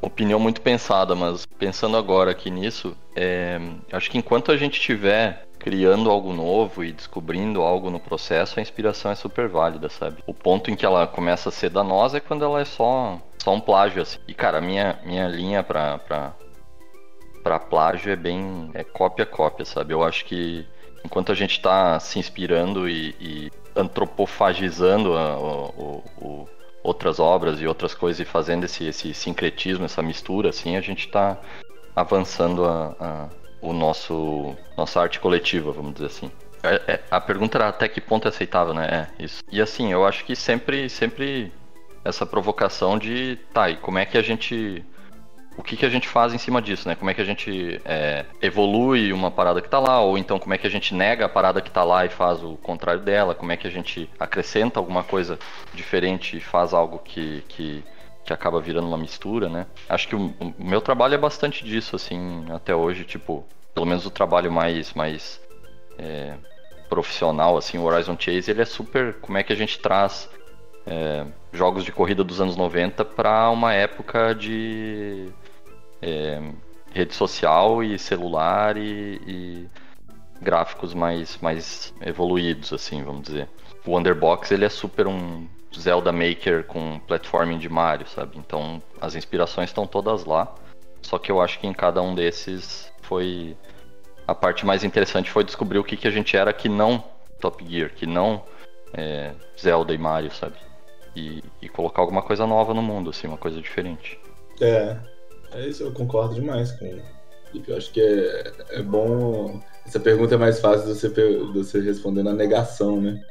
opinião 0.00 0.38
muito 0.38 0.60
pensada, 0.60 1.14
mas 1.14 1.46
pensando 1.58 1.96
agora 1.96 2.30
aqui 2.30 2.50
nisso, 2.50 2.96
é, 3.14 3.60
acho 3.92 4.10
que 4.10 4.18
enquanto 4.18 4.52
a 4.52 4.56
gente 4.56 4.80
tiver 4.80 5.46
criando 5.66 6.12
algo 6.12 6.32
novo 6.32 6.84
e 6.84 6.92
descobrindo 6.92 7.60
algo 7.60 7.90
no 7.90 7.98
processo, 7.98 8.60
a 8.60 8.62
inspiração 8.62 9.10
é 9.10 9.16
super 9.16 9.48
válida, 9.48 9.88
sabe? 9.88 10.22
O 10.24 10.32
ponto 10.32 10.70
em 10.70 10.76
que 10.76 10.86
ela 10.86 11.08
começa 11.08 11.48
a 11.48 11.52
ser 11.52 11.70
danosa 11.70 12.18
é 12.18 12.20
quando 12.20 12.44
ela 12.44 12.60
é 12.60 12.64
só, 12.64 13.20
só 13.42 13.52
um 13.52 13.60
plágio, 13.60 14.00
assim. 14.00 14.16
E, 14.28 14.32
cara, 14.32 14.60
minha, 14.60 15.00
minha 15.04 15.26
linha 15.26 15.64
pra, 15.64 15.98
pra, 15.98 16.34
pra 17.42 17.58
plágio 17.58 18.12
é 18.12 18.14
bem... 18.14 18.70
é 18.74 18.84
cópia-cópia, 18.84 19.64
sabe? 19.64 19.92
Eu 19.92 20.04
acho 20.04 20.24
que 20.26 20.64
enquanto 21.04 21.32
a 21.32 21.34
gente 21.34 21.60
tá 21.60 21.98
se 21.98 22.20
inspirando 22.20 22.88
e, 22.88 23.16
e 23.20 23.50
antropofagizando 23.74 25.16
a, 25.16 25.36
o, 25.36 26.04
o, 26.20 26.48
outras 26.80 27.18
obras 27.18 27.60
e 27.60 27.66
outras 27.66 27.92
coisas 27.92 28.20
e 28.20 28.24
fazendo 28.24 28.62
esse, 28.66 28.84
esse 28.84 29.12
sincretismo, 29.12 29.84
essa 29.84 30.00
mistura, 30.00 30.50
assim, 30.50 30.76
a 30.76 30.80
gente 30.80 31.08
tá 31.08 31.36
avançando 31.96 32.64
a, 32.64 32.94
a 33.00 33.28
o 33.68 33.72
nosso 33.72 34.54
nossa 34.76 35.00
arte 35.00 35.20
coletiva, 35.20 35.72
vamos 35.72 35.94
dizer 35.94 36.06
assim. 36.06 36.30
É, 36.62 36.94
é, 36.94 37.00
a 37.10 37.20
pergunta 37.20 37.58
era 37.58 37.68
até 37.68 37.88
que 37.88 38.00
ponto 38.00 38.26
é 38.26 38.28
aceitável, 38.28 38.74
né? 38.74 39.08
É, 39.18 39.24
isso. 39.24 39.42
E 39.50 39.60
assim, 39.60 39.92
eu 39.92 40.04
acho 40.04 40.24
que 40.24 40.34
sempre, 40.34 40.88
sempre 40.88 41.52
essa 42.04 42.26
provocação 42.26 42.98
de, 42.98 43.38
tá, 43.52 43.70
e 43.70 43.76
como 43.76 43.98
é 43.98 44.06
que 44.06 44.18
a 44.18 44.22
gente. 44.22 44.84
O 45.58 45.62
que, 45.62 45.74
que 45.74 45.86
a 45.86 45.88
gente 45.88 46.06
faz 46.06 46.34
em 46.34 46.38
cima 46.38 46.60
disso, 46.60 46.86
né? 46.86 46.94
Como 46.94 47.10
é 47.10 47.14
que 47.14 47.20
a 47.20 47.24
gente 47.24 47.80
é, 47.82 48.26
evolui 48.42 49.10
uma 49.10 49.30
parada 49.30 49.62
que 49.62 49.68
tá 49.70 49.78
lá, 49.78 50.00
ou 50.00 50.18
então 50.18 50.38
como 50.38 50.52
é 50.52 50.58
que 50.58 50.66
a 50.66 50.70
gente 50.70 50.94
nega 50.94 51.24
a 51.24 51.28
parada 51.30 51.62
que 51.62 51.70
tá 51.70 51.82
lá 51.82 52.04
e 52.04 52.10
faz 52.10 52.44
o 52.44 52.56
contrário 52.58 53.00
dela, 53.00 53.34
como 53.34 53.52
é 53.52 53.56
que 53.56 53.66
a 53.66 53.70
gente 53.70 54.10
acrescenta 54.20 54.78
alguma 54.78 55.02
coisa 55.02 55.38
diferente 55.72 56.36
e 56.36 56.40
faz 56.40 56.74
algo 56.74 56.98
que, 56.98 57.42
que 57.48 57.82
que 58.26 58.32
acaba 58.32 58.60
virando 58.60 58.88
uma 58.88 58.98
mistura, 58.98 59.48
né? 59.48 59.66
Acho 59.88 60.08
que 60.08 60.16
o, 60.16 60.34
o, 60.40 60.54
meu 60.58 60.80
trabalho 60.80 61.14
é 61.14 61.18
bastante 61.18 61.64
disso, 61.64 61.94
assim, 61.94 62.44
até 62.50 62.74
hoje, 62.74 63.04
tipo, 63.04 63.46
pelo 63.76 63.84
menos 63.84 64.06
o 64.06 64.10
trabalho 64.10 64.50
mais, 64.50 64.94
mais 64.94 65.38
é, 65.98 66.32
profissional, 66.88 67.58
assim, 67.58 67.76
o 67.76 67.82
Horizon 67.82 68.16
Chase, 68.18 68.50
ele 68.50 68.62
é 68.62 68.64
super, 68.64 69.12
como 69.20 69.36
é 69.36 69.42
que 69.42 69.52
a 69.52 69.56
gente 69.56 69.78
traz 69.78 70.30
é, 70.86 71.26
jogos 71.52 71.84
de 71.84 71.92
corrida 71.92 72.24
dos 72.24 72.40
anos 72.40 72.56
90 72.56 73.04
para 73.04 73.50
uma 73.50 73.74
época 73.74 74.34
de 74.34 75.28
é, 76.00 76.40
rede 76.90 77.12
social 77.12 77.84
e 77.84 77.98
celular 77.98 78.78
e, 78.78 79.20
e, 79.26 79.68
gráficos 80.40 80.94
mais, 80.94 81.36
mais 81.42 81.92
evoluídos, 82.00 82.72
assim, 82.72 83.04
vamos 83.04 83.24
dizer. 83.24 83.46
O 83.84 83.94
Underbox, 83.94 84.52
ele 84.52 84.64
é 84.64 84.70
super 84.70 85.06
um 85.06 85.46
Zelda 85.78 86.12
Maker 86.12 86.64
com 86.64 86.98
platforming 87.00 87.58
de 87.58 87.68
Mario, 87.68 88.08
sabe? 88.08 88.38
Então 88.38 88.82
as 88.98 89.14
inspirações 89.14 89.68
estão 89.68 89.86
todas 89.86 90.24
lá. 90.24 90.54
Só 91.02 91.18
que 91.18 91.30
eu 91.30 91.42
acho 91.42 91.58
que 91.58 91.66
em 91.66 91.74
cada 91.74 92.00
um 92.00 92.14
desses 92.14 92.90
foi. 93.06 93.56
A 94.26 94.34
parte 94.34 94.66
mais 94.66 94.82
interessante 94.82 95.30
foi 95.30 95.44
descobrir 95.44 95.78
o 95.78 95.84
que, 95.84 95.96
que 95.96 96.08
a 96.08 96.10
gente 96.10 96.36
era 96.36 96.52
que 96.52 96.68
não 96.68 97.02
Top 97.40 97.64
Gear, 97.68 97.92
que 97.94 98.06
não 98.06 98.42
é, 98.92 99.32
Zelda 99.60 99.94
e 99.94 99.98
Mario, 99.98 100.32
sabe? 100.32 100.56
E, 101.14 101.42
e, 101.62 101.68
colocar 101.68 102.02
alguma 102.02 102.22
coisa 102.22 102.46
nova 102.46 102.74
no 102.74 102.82
mundo, 102.82 103.10
assim, 103.10 103.26
uma 103.26 103.38
coisa 103.38 103.60
diferente. 103.60 104.18
É, 104.60 104.96
é 105.52 105.66
isso, 105.66 105.82
eu 105.82 105.92
concordo 105.92 106.34
demais 106.34 106.72
com 106.72 106.84
o 106.84 107.02
Eu 107.66 107.76
acho 107.76 107.90
que 107.90 108.00
é, 108.00 108.52
é 108.70 108.82
bom. 108.82 109.62
Essa 109.86 109.98
pergunta 109.98 110.34
é 110.34 110.38
mais 110.38 110.60
fácil 110.60 110.92
de 110.92 110.98
você, 110.98 111.08
de 111.08 111.52
você 111.52 111.80
responder 111.80 112.22
na 112.22 112.34
negação, 112.34 113.00
né? 113.00 113.22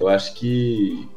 Eu 0.00 0.08
acho 0.08 0.34
que 0.34 1.08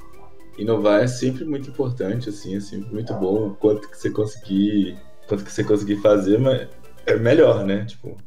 inovar 0.58 1.02
é 1.02 1.08
sempre 1.08 1.46
muito 1.46 1.70
importante, 1.70 2.30
assim, 2.30 2.58
é 2.58 2.60
sempre 2.60 2.92
muito 2.92 3.14
bom. 3.14 3.54
Quanto 3.54 3.90
que 3.90 3.98
você 3.98 4.10
conseguir, 4.10 4.98
quanto 5.28 5.46
que 5.46 5.52
você 5.52 5.64
conseguir 5.64 5.98
fazer, 5.98 6.38
mas 6.38 6.68
é 7.06 7.16
melhor, 7.16 7.66
né? 7.66 7.86
Tipo, 7.86 8.18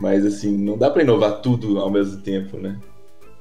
mas 0.00 0.24
assim, 0.24 0.56
não 0.56 0.76
dá 0.78 0.90
para 0.90 1.02
inovar 1.02 1.40
tudo 1.40 1.78
ao 1.78 1.90
mesmo 1.90 2.22
tempo, 2.22 2.56
né? 2.56 2.80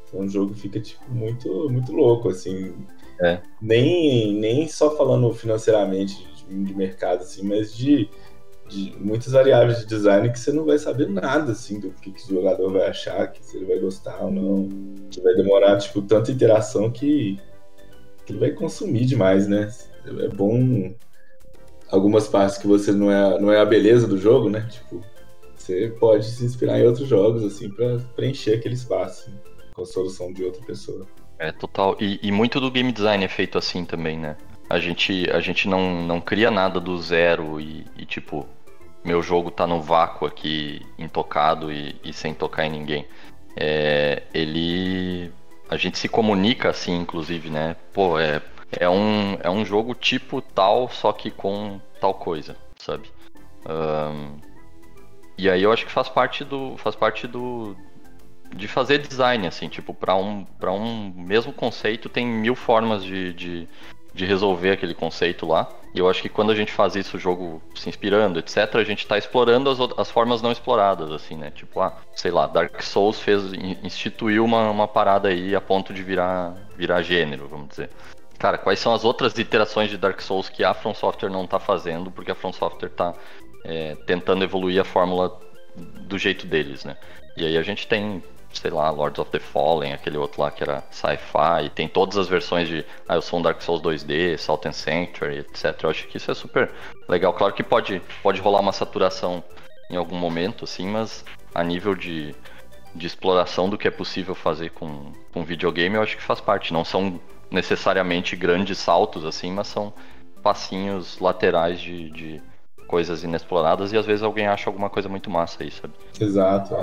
Então 0.08 0.22
o 0.22 0.30
jogo 0.30 0.54
fica 0.54 0.80
tipo 0.80 1.10
muito 1.10 1.70
muito 1.70 1.92
louco, 1.92 2.30
assim. 2.30 2.74
É. 3.22 3.42
Nem 3.62 4.34
nem 4.34 4.68
só 4.68 4.96
falando 4.96 5.34
financeiramente 5.34 6.28
de, 6.48 6.64
de 6.64 6.74
mercado 6.76 7.22
assim, 7.22 7.44
mas 7.44 7.76
de 7.76 8.10
de 8.68 8.96
muitas 9.00 9.34
variáveis 9.34 9.80
de 9.80 9.88
design 9.88 10.32
que 10.32 10.40
você 10.40 10.52
não 10.52 10.64
vai 10.64 10.78
saber 10.78 11.10
nada, 11.10 11.54
assim, 11.54 11.80
do 11.80 11.90
que, 11.90 12.12
que 12.12 12.32
o 12.32 12.36
jogador 12.36 12.72
vai 12.72 12.88
achar, 12.88 13.26
que 13.32 13.44
se 13.44 13.58
ele 13.58 13.66
vai 13.66 13.80
gostar 13.80 14.24
ou 14.24 14.30
não. 14.30 14.70
Que 15.10 15.20
vai 15.22 15.34
demorar, 15.34 15.76
tipo, 15.80 16.04
tanta 16.04 16.32
interação 16.32 16.92
que 16.92 17.40
que 18.30 18.34
ele 18.34 18.40
vai 18.40 18.52
consumir 18.52 19.06
demais, 19.06 19.48
né? 19.48 19.72
É 20.06 20.28
bom 20.28 20.94
algumas 21.90 22.28
partes 22.28 22.60
que 22.60 22.68
você 22.68 22.92
não 22.92 23.12
é, 23.12 23.42
não 23.42 23.52
é 23.52 23.60
a 23.60 23.66
beleza 23.66 24.08
do 24.08 24.20
jogo, 24.20 24.50
né? 24.50 24.68
Tipo, 24.70 25.04
você 25.70 25.96
pode 26.00 26.26
se 26.26 26.44
inspirar 26.44 26.80
em 26.80 26.88
outros 26.88 27.08
jogos, 27.08 27.44
assim, 27.44 27.70
para 27.70 28.00
preencher 28.16 28.56
aquele 28.56 28.74
espaço 28.74 29.32
com 29.74 29.84
a 29.84 29.86
solução 29.86 30.34
de 30.34 30.44
outra 30.44 30.64
pessoa. 30.66 31.06
É, 31.38 31.52
total. 31.52 31.96
E, 32.00 32.20
e, 32.24 32.32
muito 32.32 32.60
do 32.60 32.72
game 32.72 32.92
design 32.92 33.24
é 33.24 33.28
feito 33.28 33.58
assim 33.58 33.86
também, 33.86 34.18
né? 34.18 34.36
A 34.70 34.80
gente, 34.80 35.30
a 35.32 35.40
gente 35.40 35.68
não, 35.68 36.04
não 36.04 36.20
cria 36.20 36.50
nada 36.52 36.80
do 36.80 37.00
zero 37.00 37.62
e, 37.62 37.86
e 37.96 38.06
tipo, 38.06 38.46
meu 39.06 39.22
jogo 39.22 39.50
tá 39.52 39.66
no 39.66 39.80
vácuo 39.80 40.28
aqui, 40.28 40.82
intocado 40.98 41.72
e, 41.72 41.96
e 42.04 42.12
sem 42.12 42.34
tocar 42.34 42.66
em 42.66 42.72
ninguém. 42.72 43.06
É, 43.56 44.24
ele 44.34 45.32
a 45.70 45.78
gente 45.78 46.00
se 46.00 46.10
comunica 46.10 46.70
assim, 46.70 46.98
inclusive, 46.98 47.50
né? 47.50 47.76
Pô, 47.94 48.20
é, 48.20 48.42
é, 48.72 48.90
um, 48.90 49.38
é 49.42 49.50
um 49.50 49.64
jogo 49.64 49.94
tipo 49.94 50.42
tal, 50.42 50.90
só 50.90 51.14
que 51.14 51.30
com 51.30 51.80
tal 52.02 52.16
coisa, 52.16 52.58
sabe? 52.78 53.08
Um, 53.68 54.49
e 55.40 55.50
aí 55.50 55.64
eu 55.64 55.72
acho 55.72 55.86
que 55.86 55.92
faz 55.92 56.10
parte 56.10 56.44
do. 56.44 56.76
faz 56.78 56.98
parte 56.98 57.26
do. 57.26 57.74
de 58.54 58.68
fazer 58.68 58.98
design, 58.98 59.48
assim, 59.48 59.70
tipo, 59.70 59.94
para 59.94 60.14
um, 60.14 60.44
pra 60.44 60.70
um 60.70 61.14
mesmo 61.16 61.54
conceito 61.54 62.10
tem 62.10 62.28
mil 62.28 62.56
formas 62.56 63.04
de, 63.06 63.34
de, 63.34 63.68
de 64.14 64.26
resolver 64.26 64.72
aquele 64.72 64.94
conceito 64.94 65.48
lá. 65.48 65.70
E 65.96 66.00
eu 66.00 66.10
acho 66.10 66.22
que 66.22 66.28
quando 66.28 66.52
a 66.52 66.56
gente 66.56 66.74
faz 66.74 66.94
isso, 66.96 67.16
o 67.16 67.20
jogo 67.20 67.64
se 67.74 67.88
inspirando, 67.88 68.38
etc., 68.38 68.76
a 68.76 68.84
gente 68.84 69.00
está 69.00 69.18
explorando 69.18 69.70
as, 69.70 69.80
as 69.98 70.12
formas 70.12 70.42
não 70.42 70.52
exploradas, 70.52 71.10
assim, 71.10 71.36
né? 71.38 71.52
Tipo, 71.52 71.80
ah, 71.80 71.96
sei 72.14 72.32
lá, 72.32 72.46
Dark 72.46 72.82
Souls 72.84 73.22
fez, 73.22 73.54
instituiu 73.82 74.44
uma, 74.44 74.70
uma 74.70 74.90
parada 74.90 75.30
aí 75.30 75.56
a 75.56 75.62
ponto 75.62 75.94
de 75.94 76.04
virar, 76.04 76.54
virar 76.76 77.02
gênero, 77.02 77.48
vamos 77.48 77.70
dizer. 77.70 77.90
Cara, 78.38 78.58
quais 78.58 78.80
são 78.80 78.94
as 78.94 79.06
outras 79.06 79.38
iterações 79.38 79.90
de 79.90 79.98
Dark 79.98 80.20
Souls 80.22 80.50
que 80.50 80.66
a 80.66 80.74
From 80.74 80.94
Software 80.94 81.30
não 81.30 81.46
está 81.46 81.60
fazendo, 81.60 82.12
porque 82.12 82.32
a 82.32 82.36
From 82.36 82.52
Software 82.52 82.90
está 82.90 83.16
é, 83.64 83.96
tentando 84.06 84.44
evoluir 84.44 84.80
a 84.80 84.86
fórmula 84.86 85.40
do 85.76 86.18
jeito 86.18 86.46
deles, 86.46 86.84
né? 86.84 86.98
E 87.38 87.46
aí 87.46 87.58
a 87.58 87.64
gente 87.64 87.88
tem 87.88 88.22
sei 88.52 88.72
lá, 88.72 88.90
Lords 88.90 89.20
of 89.20 89.32
the 89.32 89.40
Fallen, 89.40 89.94
aquele 89.94 90.18
outro 90.18 90.42
lá 90.42 90.50
que 90.50 90.64
era 90.64 90.84
sci-fi, 90.90 91.66
e 91.66 91.70
tem 91.70 91.88
todas 91.88 92.18
as 92.18 92.28
versões 92.28 92.68
de, 92.68 92.86
ah, 93.08 93.16
eu 93.16 93.22
sou 93.22 93.40
um 93.40 93.42
Dark 93.42 93.62
Souls 93.62 93.82
2D, 93.82 94.38
Salt 94.38 94.66
and 94.66 94.74
Sanctuary, 94.74 95.40
etc. 95.40 95.84
Eu 95.84 95.90
acho 95.90 96.08
que 96.08 96.18
isso 96.18 96.32
é 96.32 96.34
super 96.34 96.72
legal. 97.08 97.34
Claro 97.34 97.54
que 97.54 97.64
pode, 97.64 98.02
pode 98.24 98.42
rolar 98.42 98.60
uma 98.60 98.72
saturação 98.72 99.44
em 99.90 99.96
algum 99.96 100.18
momento, 100.18 100.66
assim, 100.66 100.88
mas 100.88 101.24
a 101.54 101.64
nível 101.64 101.96
de, 101.96 102.36
de 102.96 103.08
exploração 103.08 103.70
do 103.70 103.78
que 103.78 103.88
é 103.88 103.92
possível 103.92 104.36
fazer 104.36 104.72
com, 104.72 105.14
com 105.32 105.44
videogame, 105.44 105.96
eu 105.96 106.02
acho 106.02 106.18
que 106.18 106.24
faz 106.24 106.42
parte. 106.42 106.74
Não 106.74 106.84
são 106.84 107.20
necessariamente 107.52 108.36
grandes 108.36 108.78
saltos, 108.78 109.26
assim, 109.26 109.52
mas 109.52 109.68
são 109.68 109.94
passinhos 110.42 111.20
laterais 111.20 111.80
de, 111.80 112.10
de 112.12 112.42
coisas 112.90 113.24
inexploradas 113.24 113.94
e 113.94 113.98
às 113.98 114.06
vezes 114.06 114.24
alguém 114.24 114.48
acha 114.48 114.68
alguma 114.68 114.90
coisa 114.90 115.08
muito 115.08 115.30
massa 115.30 115.64
aí, 115.64 115.70
sabe? 115.70 115.94
Exato. 116.20 116.76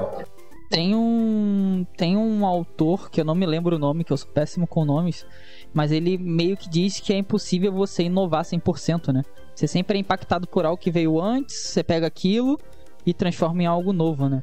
Tem 0.70 0.94
um. 0.94 1.84
Tem 1.96 2.16
um 2.16 2.46
autor 2.46 3.10
que 3.10 3.20
eu 3.20 3.24
não 3.24 3.34
me 3.34 3.44
lembro 3.44 3.76
o 3.76 3.78
nome, 3.78 4.04
que 4.04 4.12
eu 4.12 4.16
sou 4.16 4.28
péssimo 4.28 4.66
com 4.66 4.84
nomes, 4.84 5.26
mas 5.74 5.90
ele 5.90 6.16
meio 6.16 6.56
que 6.56 6.68
diz 6.68 7.00
que 7.00 7.12
é 7.12 7.18
impossível 7.18 7.72
você 7.72 8.04
inovar 8.04 8.44
100%, 8.44 9.12
né? 9.12 9.22
Você 9.54 9.66
sempre 9.66 9.96
é 9.96 10.00
impactado 10.00 10.46
por 10.46 10.64
algo 10.64 10.80
que 10.80 10.90
veio 10.90 11.20
antes, 11.20 11.56
você 11.56 11.82
pega 11.82 12.06
aquilo 12.06 12.58
e 13.04 13.12
transforma 13.12 13.62
em 13.62 13.66
algo 13.66 13.92
novo, 13.92 14.28
né? 14.28 14.42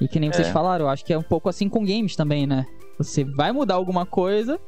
E 0.00 0.08
que 0.08 0.18
nem 0.18 0.32
vocês 0.32 0.48
é. 0.48 0.52
falaram, 0.52 0.86
eu 0.86 0.88
acho 0.88 1.04
que 1.04 1.12
é 1.12 1.18
um 1.18 1.22
pouco 1.22 1.48
assim 1.48 1.68
com 1.68 1.84
games 1.84 2.16
também, 2.16 2.46
né? 2.46 2.66
Você 2.98 3.24
vai 3.24 3.52
mudar 3.52 3.74
alguma 3.74 4.06
coisa, 4.06 4.58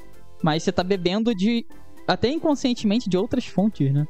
mas 0.42 0.62
você 0.62 0.72
tá 0.72 0.82
bebendo 0.82 1.34
de. 1.34 1.64
até 2.06 2.28
inconscientemente 2.28 3.08
de 3.08 3.16
outras 3.16 3.46
fontes, 3.46 3.92
né? 3.92 4.06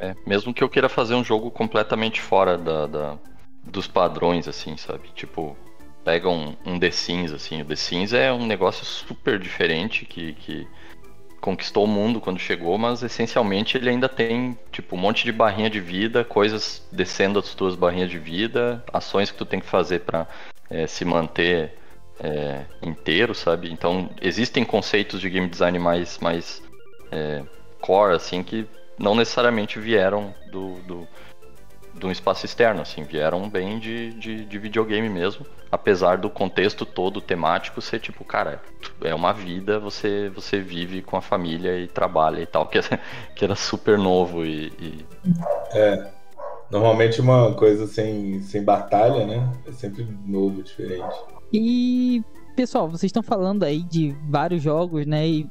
É, 0.00 0.14
mesmo 0.26 0.54
que 0.54 0.64
eu 0.64 0.68
queira 0.68 0.88
fazer 0.88 1.14
um 1.14 1.22
jogo 1.22 1.50
completamente 1.50 2.22
fora 2.22 2.56
da, 2.56 2.86
da 2.86 3.18
dos 3.62 3.86
padrões, 3.86 4.48
assim, 4.48 4.74
sabe? 4.78 5.10
Tipo, 5.14 5.54
pega 6.02 6.26
um, 6.26 6.56
um 6.64 6.78
The 6.78 6.90
Sims, 6.90 7.32
assim. 7.32 7.60
O 7.60 7.64
The 7.66 7.76
Sims 7.76 8.14
é 8.14 8.32
um 8.32 8.46
negócio 8.46 8.82
super 8.82 9.38
diferente 9.38 10.06
que, 10.06 10.32
que 10.32 10.66
conquistou 11.38 11.84
o 11.84 11.86
mundo 11.86 12.18
quando 12.18 12.38
chegou, 12.38 12.78
mas 12.78 13.02
essencialmente 13.02 13.76
ele 13.76 13.90
ainda 13.90 14.08
tem, 14.08 14.58
tipo, 14.72 14.96
um 14.96 14.98
monte 14.98 15.24
de 15.24 15.32
barrinha 15.32 15.68
de 15.68 15.80
vida, 15.80 16.24
coisas 16.24 16.82
descendo 16.90 17.38
as 17.38 17.54
tuas 17.54 17.74
barrinhas 17.74 18.08
de 18.08 18.18
vida, 18.18 18.82
ações 18.90 19.30
que 19.30 19.36
tu 19.36 19.44
tem 19.44 19.60
que 19.60 19.66
fazer 19.66 20.00
para 20.00 20.26
é, 20.70 20.86
se 20.86 21.04
manter 21.04 21.74
é, 22.18 22.64
inteiro, 22.80 23.34
sabe? 23.34 23.70
Então, 23.70 24.08
existem 24.22 24.64
conceitos 24.64 25.20
de 25.20 25.28
game 25.28 25.46
design 25.46 25.78
mais, 25.78 26.18
mais 26.18 26.62
é, 27.12 27.42
core, 27.80 28.14
assim, 28.14 28.42
que 28.42 28.66
não 29.00 29.14
necessariamente 29.14 29.80
vieram 29.80 30.34
do, 30.52 30.74
do 30.82 31.08
de 31.94 32.06
um 32.06 32.10
espaço 32.10 32.46
externo, 32.46 32.82
assim, 32.82 33.02
vieram 33.02 33.48
bem 33.48 33.78
de, 33.78 34.12
de, 34.14 34.44
de, 34.44 34.58
videogame 34.58 35.08
mesmo, 35.08 35.44
apesar 35.70 36.18
do 36.18 36.30
contexto 36.30 36.86
todo 36.86 37.20
temático 37.20 37.80
ser 37.80 37.98
tipo, 37.98 38.24
cara, 38.24 38.62
é 39.02 39.14
uma 39.14 39.32
vida, 39.32 39.78
você 39.80 40.30
você 40.30 40.60
vive 40.60 41.02
com 41.02 41.16
a 41.16 41.20
família 41.20 41.78
e 41.78 41.88
trabalha 41.88 42.40
e 42.40 42.46
tal, 42.46 42.66
que, 42.68 42.78
que 43.34 43.44
era 43.44 43.56
super 43.56 43.98
novo 43.98 44.44
e, 44.44 44.72
e... 44.78 45.04
É, 45.72 46.10
normalmente 46.70 47.20
uma 47.20 47.54
coisa 47.54 47.86
sem, 47.86 48.40
sem 48.42 48.62
batalha, 48.62 49.26
né, 49.26 49.52
é 49.66 49.72
sempre 49.72 50.06
novo, 50.24 50.62
diferente. 50.62 51.16
E, 51.52 52.22
pessoal, 52.54 52.88
vocês 52.88 53.08
estão 53.08 53.22
falando 53.22 53.64
aí 53.64 53.82
de 53.82 54.16
vários 54.28 54.62
jogos, 54.62 55.04
né, 55.06 55.26
e 55.26 55.50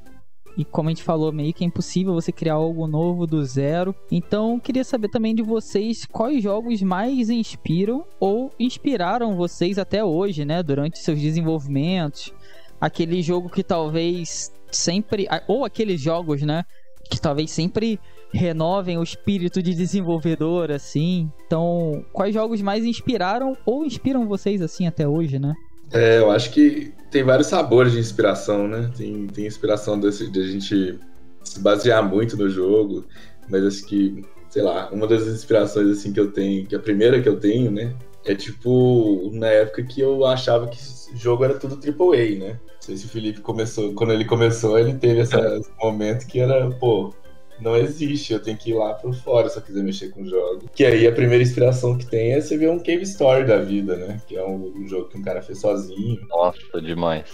e 0.57 0.65
como 0.65 0.89
a 0.89 0.91
gente 0.91 1.03
falou, 1.03 1.31
meio 1.31 1.53
que 1.53 1.63
é 1.63 1.67
impossível 1.67 2.13
você 2.13 2.31
criar 2.31 2.55
algo 2.55 2.87
novo 2.87 3.25
do 3.25 3.43
zero. 3.45 3.95
Então, 4.11 4.59
queria 4.59 4.83
saber 4.83 5.09
também 5.09 5.33
de 5.33 5.41
vocês 5.41 6.05
quais 6.05 6.43
jogos 6.43 6.81
mais 6.81 7.29
inspiram 7.29 8.05
ou 8.19 8.51
inspiraram 8.59 9.35
vocês 9.35 9.77
até 9.77 10.03
hoje, 10.03 10.43
né? 10.45 10.61
Durante 10.61 10.99
seus 10.99 11.19
desenvolvimentos. 11.19 12.33
Aquele 12.79 13.21
jogo 13.21 13.49
que 13.49 13.63
talvez 13.63 14.51
sempre. 14.71 15.27
Ou 15.47 15.63
aqueles 15.63 16.01
jogos, 16.01 16.41
né? 16.41 16.63
Que 17.09 17.19
talvez 17.19 17.51
sempre 17.51 17.99
renovem 18.31 18.97
o 18.97 19.03
espírito 19.03 19.63
de 19.63 19.73
desenvolvedor, 19.73 20.71
assim. 20.71 21.31
Então, 21.45 22.03
quais 22.13 22.33
jogos 22.33 22.61
mais 22.61 22.85
inspiraram 22.85 23.57
ou 23.65 23.85
inspiram 23.85 24.27
vocês, 24.27 24.61
assim, 24.61 24.85
até 24.85 25.07
hoje, 25.07 25.39
né? 25.39 25.53
É, 25.91 26.19
eu 26.19 26.31
acho 26.31 26.51
que 26.51 26.93
tem 27.09 27.23
vários 27.23 27.47
sabores 27.47 27.93
de 27.93 27.99
inspiração, 27.99 28.67
né? 28.67 28.91
Tem, 28.95 29.27
tem 29.27 29.45
inspiração 29.45 29.99
desse, 29.99 30.29
de 30.29 30.39
a 30.39 30.43
gente 30.47 30.99
se 31.43 31.59
basear 31.59 32.07
muito 32.07 32.37
no 32.37 32.49
jogo, 32.49 33.05
mas 33.49 33.63
acho 33.65 33.85
que, 33.85 34.23
sei 34.49 34.61
lá, 34.61 34.89
uma 34.91 35.07
das 35.07 35.23
inspirações 35.23 35.89
assim 35.89 36.13
que 36.13 36.19
eu 36.19 36.31
tenho, 36.31 36.67
que 36.67 36.75
a 36.75 36.79
primeira 36.79 37.21
que 37.21 37.29
eu 37.29 37.39
tenho, 37.39 37.71
né, 37.71 37.95
é 38.25 38.35
tipo 38.35 39.31
na 39.33 39.47
época 39.47 39.83
que 39.83 40.01
eu 40.01 40.25
achava 40.25 40.67
que 40.67 40.77
jogo 41.15 41.43
era 41.43 41.57
tudo 41.57 41.75
AAA, 41.75 42.37
né? 42.37 42.59
Não 42.75 42.81
sei 42.81 42.97
se 42.97 43.05
o 43.05 43.09
Felipe 43.09 43.41
começou, 43.41 43.93
quando 43.93 44.13
ele 44.13 44.25
começou, 44.25 44.77
ele 44.77 44.93
teve 44.93 45.21
esse 45.21 45.35
momento 45.81 46.27
que 46.27 46.39
era, 46.39 46.69
pô, 46.71 47.13
não 47.61 47.75
existe, 47.75 48.33
eu 48.33 48.41
tenho 48.41 48.57
que 48.57 48.71
ir 48.71 48.73
lá 48.73 48.93
por 48.93 49.13
fora 49.13 49.49
se 49.49 49.57
eu 49.57 49.61
quiser 49.61 49.83
mexer 49.83 50.09
com 50.09 50.25
jogos. 50.25 50.65
Que 50.73 50.85
aí 50.85 51.07
a 51.07 51.11
primeira 51.11 51.43
inspiração 51.43 51.97
que 51.97 52.05
tem 52.05 52.33
é 52.33 52.41
você 52.41 52.57
ver 52.57 52.69
um 52.69 52.79
Cave 52.79 53.03
Story 53.03 53.45
da 53.45 53.59
vida, 53.59 53.95
né? 53.95 54.21
Que 54.27 54.37
é 54.37 54.43
um, 54.43 54.73
um 54.75 54.87
jogo 54.87 55.09
que 55.09 55.17
um 55.17 55.21
cara 55.21 55.41
fez 55.41 55.59
sozinho. 55.59 56.19
Nossa, 56.29 56.81
demais. 56.81 57.25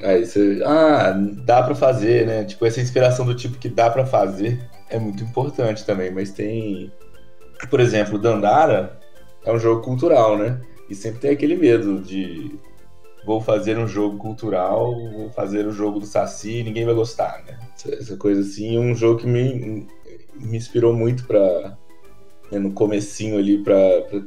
Aí 0.00 0.24
você, 0.24 0.62
ah, 0.64 1.12
dá 1.44 1.62
para 1.62 1.74
fazer, 1.74 2.26
né? 2.26 2.44
Tipo, 2.44 2.66
essa 2.66 2.80
inspiração 2.80 3.26
do 3.26 3.34
tipo 3.34 3.58
que 3.58 3.68
dá 3.68 3.90
para 3.90 4.06
fazer 4.06 4.60
é 4.90 4.98
muito 4.98 5.22
importante 5.22 5.84
também, 5.84 6.10
mas 6.10 6.30
tem, 6.30 6.92
por 7.68 7.80
exemplo, 7.80 8.18
Dandara 8.18 8.98
é 9.44 9.52
um 9.52 9.58
jogo 9.58 9.82
cultural, 9.82 10.38
né? 10.38 10.60
E 10.88 10.94
sempre 10.94 11.20
tem 11.20 11.30
aquele 11.30 11.56
medo 11.56 12.00
de 12.00 12.56
vou 13.28 13.42
fazer 13.42 13.76
um 13.76 13.86
jogo 13.86 14.16
cultural, 14.16 14.94
vou 14.94 15.28
fazer 15.28 15.66
o 15.66 15.70
jogo 15.70 16.00
do 16.00 16.06
Saci, 16.06 16.62
ninguém 16.62 16.86
vai 16.86 16.94
gostar, 16.94 17.44
né? 17.46 17.58
Essa 17.92 18.16
coisa 18.16 18.40
assim, 18.40 18.78
um 18.78 18.94
jogo 18.94 19.20
que 19.20 19.26
me, 19.26 19.86
me 20.34 20.56
inspirou 20.56 20.94
muito 20.94 21.26
para 21.26 21.76
né, 22.50 22.58
no 22.58 22.72
comecinho 22.72 23.36
ali 23.36 23.58
para 23.58 23.76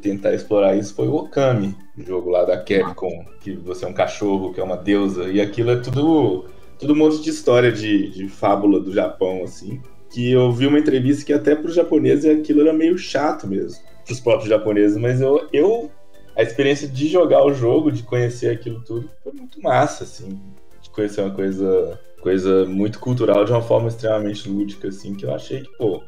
tentar 0.03 0.35
explorar 0.35 0.75
isso 0.75 0.93
foi 0.93 1.07
o 1.07 1.15
Okami, 1.15 1.75
o 1.97 2.03
jogo 2.03 2.29
lá 2.29 2.45
da 2.45 2.57
Capcom, 2.57 3.25
que 3.39 3.53
você 3.53 3.85
é 3.85 3.87
um 3.87 3.93
cachorro, 3.93 4.53
que 4.53 4.61
é 4.61 4.63
uma 4.63 4.77
deusa, 4.77 5.23
e 5.31 5.41
aquilo 5.41 5.71
é 5.71 5.77
tudo 5.77 6.45
tudo 6.77 6.93
um 6.93 6.97
monte 6.97 7.21
de 7.21 7.29
história 7.31 7.71
de, 7.71 8.09
de 8.09 8.27
fábula 8.27 8.79
do 8.79 8.93
Japão, 8.93 9.43
assim, 9.43 9.81
que 10.11 10.31
eu 10.31 10.51
vi 10.51 10.67
uma 10.67 10.77
entrevista 10.77 11.25
que 11.25 11.33
até 11.33 11.55
para 11.55 11.69
os 11.69 11.75
japoneses 11.75 12.25
aquilo 12.25 12.61
era 12.61 12.71
meio 12.73 12.99
chato 12.99 13.47
mesmo, 13.47 13.81
para 14.05 14.13
os 14.13 14.19
próprios 14.19 14.49
japoneses, 14.49 14.97
mas 14.97 15.21
eu, 15.21 15.47
eu 15.51 15.89
a 16.35 16.41
experiência 16.41 16.87
de 16.87 17.07
jogar 17.07 17.43
o 17.43 17.53
jogo, 17.53 17.91
de 17.91 18.03
conhecer 18.03 18.49
aquilo 18.49 18.81
tudo, 18.81 19.09
foi 19.23 19.33
muito 19.33 19.61
massa, 19.61 20.03
assim, 20.03 20.39
de 20.81 20.89
conhecer 20.89 21.21
uma 21.21 21.31
coisa 21.33 21.99
coisa 22.21 22.65
muito 22.65 22.99
cultural 22.99 23.43
de 23.43 23.51
uma 23.51 23.61
forma 23.61 23.89
extremamente 23.89 24.47
lúdica, 24.47 24.87
assim, 24.87 25.15
que 25.15 25.25
eu 25.25 25.33
achei 25.33 25.61
que, 25.61 25.77
pô, 25.77 26.03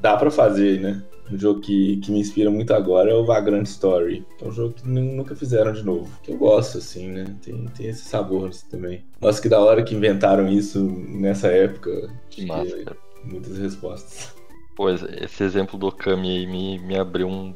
dá 0.00 0.16
para 0.16 0.30
fazer, 0.30 0.80
né? 0.80 1.02
Um 1.30 1.38
jogo 1.38 1.60
que, 1.60 1.98
que 1.98 2.10
me 2.10 2.18
inspira 2.18 2.50
muito 2.50 2.74
agora 2.74 3.10
é 3.10 3.14
o 3.14 3.24
Vagrant 3.24 3.66
Story, 3.66 4.26
que 4.36 4.44
é 4.44 4.48
um 4.48 4.52
jogo 4.52 4.74
que 4.74 4.86
nunca 4.88 5.36
fizeram 5.36 5.72
de 5.72 5.82
novo. 5.82 6.10
Que 6.22 6.32
eu 6.32 6.36
gosto, 6.36 6.78
assim, 6.78 7.08
né? 7.08 7.24
Tem, 7.42 7.64
tem 7.66 7.86
esse 7.86 8.04
sabor 8.04 8.48
assim, 8.48 8.66
também. 8.68 9.04
Nossa, 9.20 9.40
que 9.40 9.48
da 9.48 9.60
hora 9.60 9.82
que 9.82 9.94
inventaram 9.94 10.48
isso 10.48 10.82
nessa 10.82 11.48
época. 11.48 12.10
Que 12.28 12.44
massa. 12.44 12.96
Muitas 13.24 13.56
respostas. 13.56 14.34
Pois, 14.74 15.02
esse 15.02 15.44
exemplo 15.44 15.78
do 15.78 15.86
Okami 15.86 16.38
aí 16.38 16.46
me, 16.46 16.78
me 16.80 16.98
abriu 16.98 17.28
um, 17.28 17.54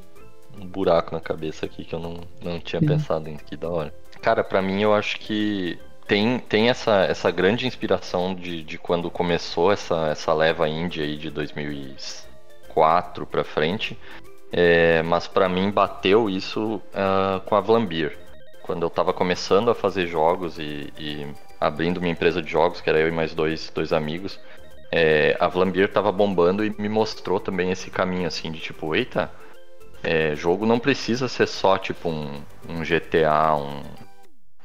um 0.60 0.66
buraco 0.66 1.14
na 1.14 1.20
cabeça 1.20 1.66
aqui 1.66 1.84
que 1.84 1.94
eu 1.94 2.00
não, 2.00 2.20
não 2.42 2.58
tinha 2.60 2.80
uhum. 2.80 2.88
pensado 2.88 3.28
em 3.28 3.36
que 3.36 3.56
da 3.56 3.68
hora. 3.68 3.94
Cara, 4.20 4.42
para 4.42 4.62
mim 4.62 4.82
eu 4.82 4.94
acho 4.94 5.18
que 5.20 5.78
tem, 6.06 6.38
tem 6.38 6.68
essa, 6.68 7.04
essa 7.04 7.30
grande 7.30 7.66
inspiração 7.66 8.34
de, 8.34 8.62
de 8.62 8.78
quando 8.78 9.10
começou 9.10 9.72
essa, 9.72 10.08
essa 10.08 10.32
leva 10.32 10.68
índia 10.68 11.04
aí 11.04 11.16
de 11.16 11.30
2004 11.30 13.26
para 13.26 13.44
frente, 13.44 13.98
é, 14.52 15.02
mas 15.02 15.26
para 15.26 15.48
mim 15.48 15.70
bateu 15.70 16.30
isso 16.30 16.76
uh, 16.76 17.40
com 17.44 17.56
a 17.56 17.60
Vlambir. 17.60 18.16
Quando 18.62 18.82
eu 18.82 18.88
estava 18.88 19.12
começando 19.12 19.70
a 19.70 19.74
fazer 19.74 20.06
jogos 20.06 20.58
e, 20.58 20.92
e, 20.98 21.26
abrindo 21.60 22.00
minha 22.00 22.12
empresa 22.12 22.40
de 22.42 22.50
jogos, 22.50 22.80
que 22.80 22.88
era 22.88 22.98
eu 22.98 23.08
e 23.08 23.12
mais 23.12 23.34
dois, 23.34 23.70
dois 23.74 23.92
amigos, 23.92 24.40
é, 24.90 25.36
a 25.38 25.48
Vlambir 25.48 25.86
estava 25.86 26.10
bombando 26.12 26.64
e 26.64 26.74
me 26.78 26.88
mostrou 26.88 27.38
também 27.40 27.70
esse 27.70 27.90
caminho 27.90 28.26
assim 28.26 28.50
de 28.50 28.58
tipo, 28.60 28.94
eita, 28.94 29.30
é, 30.02 30.34
jogo 30.34 30.66
não 30.66 30.78
precisa 30.78 31.28
ser 31.28 31.46
só 31.46 31.78
tipo 31.78 32.08
um, 32.08 32.42
um 32.68 32.82
GTA, 32.82 33.54
um, 33.56 33.82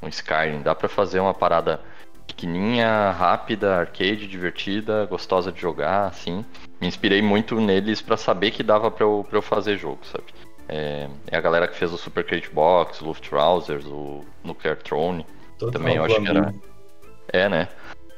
um 0.01 0.07
Skyrim. 0.07 0.61
Dá 0.61 0.75
para 0.75 0.89
fazer 0.89 1.19
uma 1.19 1.33
parada 1.33 1.79
pequenininha, 2.27 3.11
rápida, 3.11 3.75
arcade, 3.75 4.27
divertida, 4.27 5.05
gostosa 5.05 5.51
de 5.51 5.59
jogar, 5.59 6.07
assim. 6.07 6.45
Me 6.79 6.87
inspirei 6.87 7.21
muito 7.21 7.59
neles 7.59 8.01
para 8.01 8.17
saber 8.17 8.51
que 8.51 8.63
dava 8.63 8.89
para 8.89 9.05
eu, 9.05 9.25
pra 9.27 9.37
eu 9.37 9.41
fazer 9.41 9.77
jogo, 9.77 9.99
sabe? 10.05 10.25
É, 10.67 11.09
é, 11.27 11.37
a 11.37 11.41
galera 11.41 11.67
que 11.67 11.75
fez 11.75 11.91
o 11.91 11.97
Super 11.97 12.23
Crate 12.23 12.49
Box, 12.49 13.01
o 13.01 13.05
Luftrausers, 13.05 13.85
o 13.85 14.23
Nuclear 14.43 14.77
Throne. 14.77 15.25
Total 15.59 15.71
também 15.73 15.97
eu 15.97 16.05
acho 16.05 16.21
que 16.21 16.27
era. 16.27 16.53
É, 17.33 17.49
né? 17.49 17.67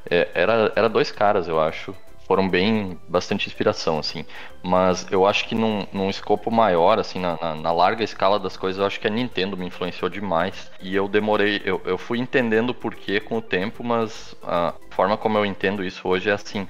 É, 0.08 0.28
era, 0.34 0.72
era 0.76 0.88
dois 0.88 1.10
caras, 1.10 1.48
eu 1.48 1.60
acho 1.60 1.94
foram 2.26 2.48
bem 2.48 2.98
bastante 3.08 3.46
inspiração 3.46 3.98
assim. 3.98 4.24
Mas 4.62 5.06
eu 5.10 5.26
acho 5.26 5.46
que 5.46 5.54
num, 5.54 5.86
num 5.92 6.10
escopo 6.10 6.50
maior 6.50 6.98
assim 6.98 7.20
na, 7.20 7.38
na, 7.40 7.54
na, 7.54 7.72
larga 7.72 8.02
escala 8.02 8.38
das 8.38 8.56
coisas 8.56 8.80
eu 8.80 8.86
acho 8.86 9.00
que 9.00 9.06
a 9.06 9.10
Nintendo 9.10 9.56
me 9.56 9.66
influenciou 9.66 10.10
demais. 10.10 10.70
E 10.80 10.94
eu 10.94 11.08
demorei 11.08 11.60
eu, 11.64 11.80
eu 11.84 11.98
fui 11.98 12.18
entendendo 12.18 12.70
o 12.70 12.74
porquê 12.74 13.20
com 13.20 13.38
o 13.38 13.42
tempo 13.42 13.84
mas 13.84 14.34
a 14.42 14.74
forma 14.90 15.16
como 15.16 15.38
eu 15.38 15.44
entendo 15.44 15.84
isso 15.84 16.08
hoje 16.08 16.30
é 16.30 16.32
assim. 16.32 16.66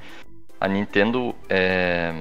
A 0.60 0.68
Nintendo 0.68 1.34
é 1.48 2.14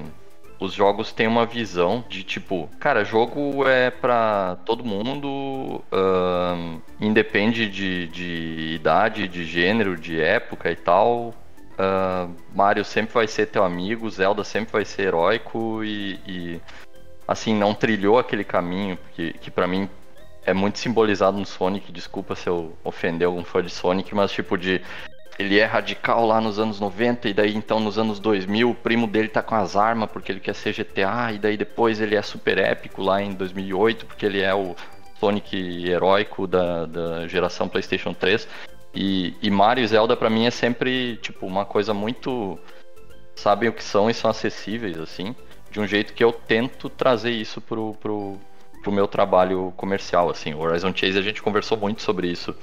os 0.64 0.72
jogos 0.72 1.12
têm 1.12 1.26
uma 1.26 1.44
visão 1.44 2.04
de 2.08 2.22
tipo, 2.22 2.68
cara, 2.78 3.04
jogo 3.04 3.68
é 3.68 3.90
para 3.90 4.56
todo 4.64 4.84
mundo, 4.84 5.82
uh, 5.92 6.82
independe 7.00 7.68
de, 7.68 8.06
de 8.08 8.74
idade, 8.74 9.28
de 9.28 9.44
gênero, 9.44 9.96
de 9.96 10.20
época 10.20 10.70
e 10.70 10.76
tal. 10.76 11.34
Uh, 11.74 12.32
Mario 12.54 12.84
sempre 12.84 13.14
vai 13.14 13.26
ser 13.26 13.46
teu 13.46 13.64
amigo, 13.64 14.08
Zelda 14.08 14.44
sempre 14.44 14.72
vai 14.72 14.84
ser 14.84 15.08
heróico 15.08 15.82
e, 15.82 16.20
e 16.26 16.60
assim, 17.26 17.54
não 17.54 17.74
trilhou 17.74 18.18
aquele 18.18 18.44
caminho 18.44 18.96
que, 19.14 19.32
que 19.34 19.50
para 19.50 19.66
mim 19.66 19.88
é 20.46 20.52
muito 20.52 20.78
simbolizado 20.78 21.36
no 21.36 21.46
Sonic. 21.46 21.90
Desculpa 21.90 22.34
se 22.36 22.48
eu 22.48 22.76
ofender 22.84 23.26
algum 23.26 23.44
fã 23.44 23.62
de 23.62 23.70
Sonic, 23.70 24.14
mas 24.14 24.30
tipo 24.30 24.56
de. 24.56 24.80
Ele 25.36 25.58
é 25.58 25.64
radical 25.64 26.24
lá 26.24 26.40
nos 26.40 26.60
anos 26.60 26.78
90, 26.78 27.28
e 27.28 27.34
daí 27.34 27.56
então 27.56 27.80
nos 27.80 27.98
anos 27.98 28.20
2000 28.20 28.70
o 28.70 28.74
primo 28.74 29.08
dele 29.08 29.26
tá 29.26 29.42
com 29.42 29.56
as 29.56 29.74
armas 29.74 30.08
porque 30.08 30.30
ele 30.30 30.38
quer 30.38 30.54
ser 30.54 30.72
GTA, 30.72 31.32
e 31.32 31.38
daí 31.38 31.56
depois 31.56 32.00
ele 32.00 32.14
é 32.14 32.22
super 32.22 32.56
épico 32.56 33.02
lá 33.02 33.20
em 33.20 33.32
2008 33.32 34.06
porque 34.06 34.24
ele 34.24 34.40
é 34.40 34.54
o 34.54 34.76
Sonic 35.18 35.88
heróico 35.88 36.46
da, 36.46 36.86
da 36.86 37.26
geração 37.26 37.68
PlayStation 37.68 38.14
3. 38.14 38.46
E, 38.94 39.34
e 39.42 39.50
Mario 39.50 39.84
e 39.84 39.88
Zelda 39.88 40.16
para 40.16 40.30
mim 40.30 40.46
é 40.46 40.50
sempre 40.50 41.16
tipo 41.16 41.46
uma 41.46 41.64
coisa 41.64 41.92
muito 41.92 42.58
sabem 43.34 43.68
o 43.68 43.72
que 43.72 43.82
são 43.82 44.08
e 44.08 44.14
são 44.14 44.30
acessíveis 44.30 44.98
assim, 44.98 45.34
de 45.70 45.80
um 45.80 45.86
jeito 45.86 46.12
que 46.14 46.22
eu 46.22 46.32
tento 46.32 46.88
trazer 46.88 47.32
isso 47.32 47.60
pro, 47.60 47.94
pro, 47.94 48.38
pro 48.82 48.92
meu 48.92 49.08
trabalho 49.08 49.72
comercial 49.76 50.30
assim. 50.30 50.54
O 50.54 50.60
Horizon 50.60 50.92
Chase 50.94 51.18
a 51.18 51.22
gente 51.22 51.42
conversou 51.42 51.76
muito 51.76 52.02
sobre 52.02 52.28
isso 52.28 52.54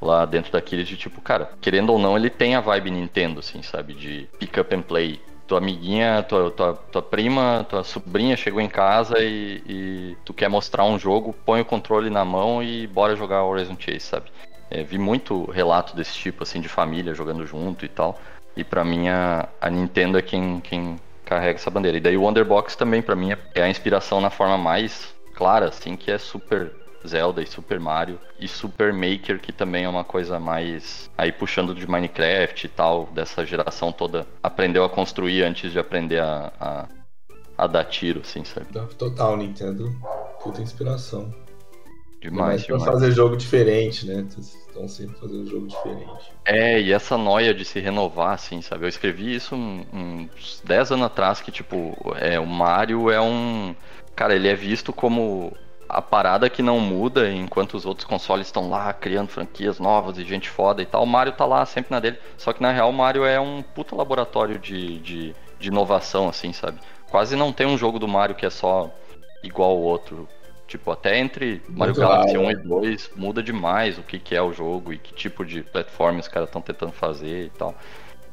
lá 0.00 0.24
dentro 0.24 0.52
daqueles 0.52 0.86
de 0.86 0.96
tipo, 0.96 1.20
cara, 1.20 1.50
querendo 1.60 1.90
ou 1.90 1.98
não, 1.98 2.16
ele 2.16 2.28
tem 2.28 2.54
a 2.54 2.60
vibe 2.60 2.90
Nintendo 2.90 3.40
assim, 3.40 3.62
sabe, 3.62 3.94
de 3.94 4.28
pick 4.38 4.58
up 4.58 4.74
and 4.74 4.82
play. 4.82 5.20
Tua 5.46 5.58
amiguinha, 5.58 6.22
tua, 6.22 6.50
tua, 6.50 6.74
tua 6.74 7.02
prima, 7.02 7.66
tua 7.68 7.84
sobrinha 7.84 8.36
chegou 8.36 8.60
em 8.60 8.68
casa 8.68 9.18
e, 9.18 9.62
e 9.66 10.16
tu 10.24 10.32
quer 10.32 10.48
mostrar 10.48 10.84
um 10.84 10.98
jogo, 10.98 11.34
põe 11.44 11.60
o 11.60 11.64
controle 11.64 12.08
na 12.08 12.24
mão 12.24 12.62
e 12.62 12.86
bora 12.86 13.16
jogar 13.16 13.44
Horizon 13.44 13.76
Chase, 13.78 14.00
sabe? 14.00 14.30
É, 14.74 14.82
vi 14.82 14.96
muito 14.96 15.50
relato 15.50 15.94
desse 15.94 16.14
tipo, 16.14 16.42
assim, 16.42 16.58
de 16.58 16.68
família 16.68 17.12
jogando 17.12 17.46
junto 17.46 17.84
e 17.84 17.88
tal. 17.88 18.18
E 18.56 18.64
para 18.64 18.82
mim 18.82 19.08
a, 19.08 19.46
a, 19.60 19.68
Nintendo 19.68 20.16
é 20.16 20.22
quem, 20.22 20.60
quem 20.60 20.98
carrega 21.26 21.58
essa 21.58 21.70
bandeira. 21.70 21.98
E 21.98 22.00
daí 22.00 22.16
o 22.16 22.22
Wonderbox 22.22 22.74
também 22.74 23.02
para 23.02 23.14
mim 23.14 23.32
é 23.54 23.62
a 23.62 23.68
inspiração 23.68 24.18
na 24.18 24.30
forma 24.30 24.56
mais 24.56 25.14
clara, 25.34 25.68
assim, 25.68 25.94
que 25.94 26.10
é 26.10 26.16
Super 26.16 26.72
Zelda 27.06 27.42
e 27.42 27.46
Super 27.46 27.78
Mario 27.78 28.18
e 28.40 28.48
Super 28.48 28.94
Maker, 28.94 29.40
que 29.40 29.52
também 29.52 29.84
é 29.84 29.88
uma 29.88 30.04
coisa 30.04 30.40
mais 30.40 31.10
aí 31.18 31.30
puxando 31.32 31.74
de 31.74 31.86
Minecraft 31.86 32.66
e 32.66 32.68
tal, 32.70 33.06
dessa 33.12 33.44
geração 33.44 33.92
toda 33.92 34.26
aprendeu 34.42 34.84
a 34.84 34.88
construir 34.88 35.42
antes 35.42 35.70
de 35.70 35.78
aprender 35.78 36.20
a, 36.20 36.52
a, 36.58 36.88
a 37.58 37.66
dar 37.66 37.84
tiro, 37.84 38.20
assim, 38.20 38.42
sabe? 38.44 38.66
Total, 38.96 39.36
Nintendo, 39.36 39.90
puta 40.42 40.62
inspiração. 40.62 41.34
Demais, 42.20 42.62
demais. 42.62 42.84
Pra 42.84 42.92
fazer 42.92 43.10
jogo 43.10 43.36
diferente, 43.36 44.06
né? 44.06 44.24
Estão 44.72 44.88
sempre 44.88 45.20
fazendo 45.20 45.46
jogo 45.46 45.66
diferente. 45.66 46.32
É, 46.46 46.80
e 46.80 46.94
essa 46.94 47.18
noia 47.18 47.52
de 47.52 47.62
se 47.62 47.78
renovar, 47.78 48.32
assim, 48.32 48.62
sabe? 48.62 48.86
Eu 48.86 48.88
escrevi 48.88 49.34
isso 49.34 49.54
uns 49.54 50.62
10 50.64 50.92
anos 50.92 51.06
atrás, 51.06 51.42
que, 51.42 51.52
tipo, 51.52 51.94
é, 52.16 52.40
o 52.40 52.46
Mario 52.46 53.10
é 53.10 53.20
um. 53.20 53.76
Cara, 54.16 54.34
ele 54.34 54.48
é 54.48 54.54
visto 54.54 54.90
como 54.90 55.54
a 55.86 56.00
parada 56.00 56.48
que 56.48 56.62
não 56.62 56.80
muda 56.80 57.30
enquanto 57.30 57.74
os 57.74 57.84
outros 57.84 58.06
consoles 58.06 58.46
estão 58.46 58.70
lá 58.70 58.90
criando 58.94 59.28
franquias 59.28 59.78
novas 59.78 60.16
e 60.16 60.24
gente 60.24 60.48
foda 60.48 60.80
e 60.80 60.86
tal. 60.86 61.02
O 61.02 61.06
Mario 61.06 61.34
tá 61.34 61.44
lá 61.44 61.66
sempre 61.66 61.90
na 61.90 62.00
dele. 62.00 62.18
Só 62.38 62.50
que 62.54 62.62
na 62.62 62.72
real 62.72 62.88
o 62.88 62.94
Mario 62.94 63.26
é 63.26 63.38
um 63.38 63.60
puta 63.60 63.94
laboratório 63.94 64.58
de, 64.58 64.98
de, 65.00 65.36
de 65.60 65.68
inovação, 65.68 66.30
assim, 66.30 66.50
sabe? 66.54 66.78
Quase 67.10 67.36
não 67.36 67.52
tem 67.52 67.66
um 67.66 67.76
jogo 67.76 67.98
do 67.98 68.08
Mario 68.08 68.34
que 68.34 68.46
é 68.46 68.50
só 68.50 68.90
igual 69.42 69.72
ao 69.72 69.80
outro. 69.80 70.26
Tipo, 70.72 70.90
até 70.90 71.18
entre 71.18 71.60
Mario 71.68 71.94
Galaxy 71.94 72.38
1 72.38 72.50
e 72.50 72.56
2 72.56 73.10
muda 73.14 73.42
demais 73.42 73.98
o 73.98 74.02
que, 74.02 74.18
que 74.18 74.34
é 74.34 74.40
o 74.40 74.54
jogo 74.54 74.90
e 74.90 74.96
que 74.96 75.12
tipo 75.12 75.44
de 75.44 75.62
plataforma 75.62 76.18
os 76.18 76.28
caras 76.28 76.48
estão 76.48 76.62
tentando 76.62 76.92
fazer 76.92 77.44
e 77.44 77.50
tal. 77.50 77.74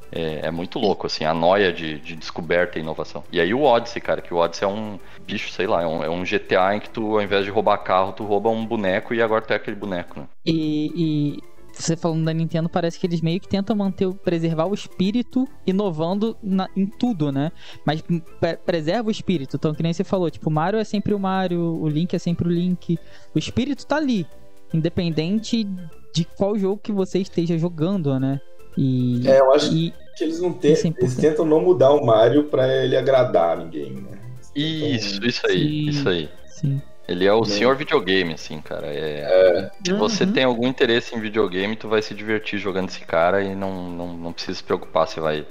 É, 0.09 0.47
é 0.47 0.49
muito 0.49 0.79
louco, 0.79 1.05
assim, 1.05 1.25
a 1.25 1.33
noia 1.33 1.73
de, 1.73 1.99
de, 1.99 2.15
descoberta 2.15 2.79
e 2.79 2.81
inovação. 2.81 3.25
E 3.29 3.41
aí 3.41 3.53
o 3.53 3.63
Odyssey, 3.63 4.01
cara, 4.01 4.21
que 4.21 4.33
o 4.33 4.37
Odyssey 4.37 4.65
é 4.65 4.71
um 4.71 4.97
bicho, 5.27 5.51
sei 5.51 5.67
lá, 5.67 5.83
é 5.83 5.85
um, 5.85 6.01
é 6.01 6.09
um, 6.09 6.23
GTA 6.23 6.73
em 6.75 6.79
que 6.79 6.89
tu, 6.89 7.17
ao 7.17 7.21
invés 7.21 7.43
de 7.43 7.51
roubar 7.51 7.77
carro, 7.79 8.13
tu 8.13 8.23
rouba 8.23 8.49
um 8.49 8.65
boneco 8.65 9.13
e 9.13 9.21
agora 9.21 9.41
tu 9.41 9.51
é 9.51 9.57
aquele 9.57 9.75
boneco, 9.75 10.21
né? 10.21 10.25
E, 10.45 10.93
e 10.95 11.43
você 11.83 11.95
falando 11.95 12.25
da 12.25 12.33
Nintendo, 12.33 12.69
parece 12.69 12.99
que 12.99 13.07
eles 13.07 13.21
meio 13.21 13.39
que 13.39 13.47
tentam 13.47 13.75
manter, 13.75 14.11
preservar 14.13 14.65
o 14.65 14.73
espírito, 14.73 15.47
inovando 15.65 16.35
na, 16.41 16.69
em 16.75 16.85
tudo, 16.85 17.31
né? 17.31 17.51
Mas 17.85 18.01
pre 18.01 18.57
preserva 18.57 19.07
o 19.07 19.11
espírito. 19.11 19.55
Então, 19.55 19.73
que 19.73 19.83
nem 19.83 19.93
você 19.93 20.03
falou, 20.03 20.29
tipo, 20.29 20.49
o 20.49 20.53
Mario 20.53 20.79
é 20.79 20.83
sempre 20.83 21.13
o 21.13 21.19
Mario, 21.19 21.61
o 21.61 21.87
Link 21.87 22.13
é 22.13 22.19
sempre 22.19 22.47
o 22.47 22.51
Link. 22.51 22.97
O 23.33 23.39
espírito 23.39 23.85
tá 23.85 23.97
ali, 23.97 24.25
independente 24.73 25.67
de 26.13 26.25
qual 26.25 26.57
jogo 26.57 26.81
que 26.81 26.91
você 26.91 27.19
esteja 27.19 27.57
jogando, 27.57 28.19
né? 28.19 28.39
E, 28.77 29.27
é, 29.27 29.39
eu 29.39 29.51
acho 29.53 29.73
e, 29.73 29.93
que 30.15 30.23
eles 30.23 30.39
não 30.39 30.53
tem, 30.53 30.73
é 30.73 30.93
eles 30.97 31.15
tentam 31.15 31.45
não 31.45 31.61
mudar 31.61 31.91
o 31.91 32.05
Mario 32.05 32.45
para 32.45 32.83
ele 32.83 32.95
agradar 32.95 33.57
ninguém, 33.57 33.91
né? 33.91 34.19
Isso, 34.55 35.17
então, 35.17 35.29
isso 35.29 35.47
aí, 35.47 35.57
sim, 35.57 35.89
isso 35.89 36.09
aí. 36.09 36.29
Sim. 36.47 36.81
Ele 37.09 37.25
é 37.25 37.33
o 37.33 37.41
né? 37.41 37.47
senhor 37.47 37.75
videogame, 37.75 38.35
assim, 38.35 38.61
cara. 38.61 38.85
É... 38.85 39.21
é. 39.21 39.71
Se 39.83 39.93
você 39.93 40.25
uhum. 40.25 40.31
tem 40.31 40.43
algum 40.43 40.67
interesse 40.67 41.15
em 41.15 41.19
videogame, 41.19 41.75
tu 41.75 41.89
vai 41.89 42.03
se 42.03 42.13
divertir 42.13 42.59
jogando 42.59 42.89
esse 42.89 42.99
cara 42.99 43.41
e 43.41 43.55
não, 43.55 43.89
não, 43.89 44.13
não 44.13 44.31
precisa 44.31 44.55
se 44.59 44.63
preocupar 44.63 45.07
se 45.07 45.19
vai 45.19 45.43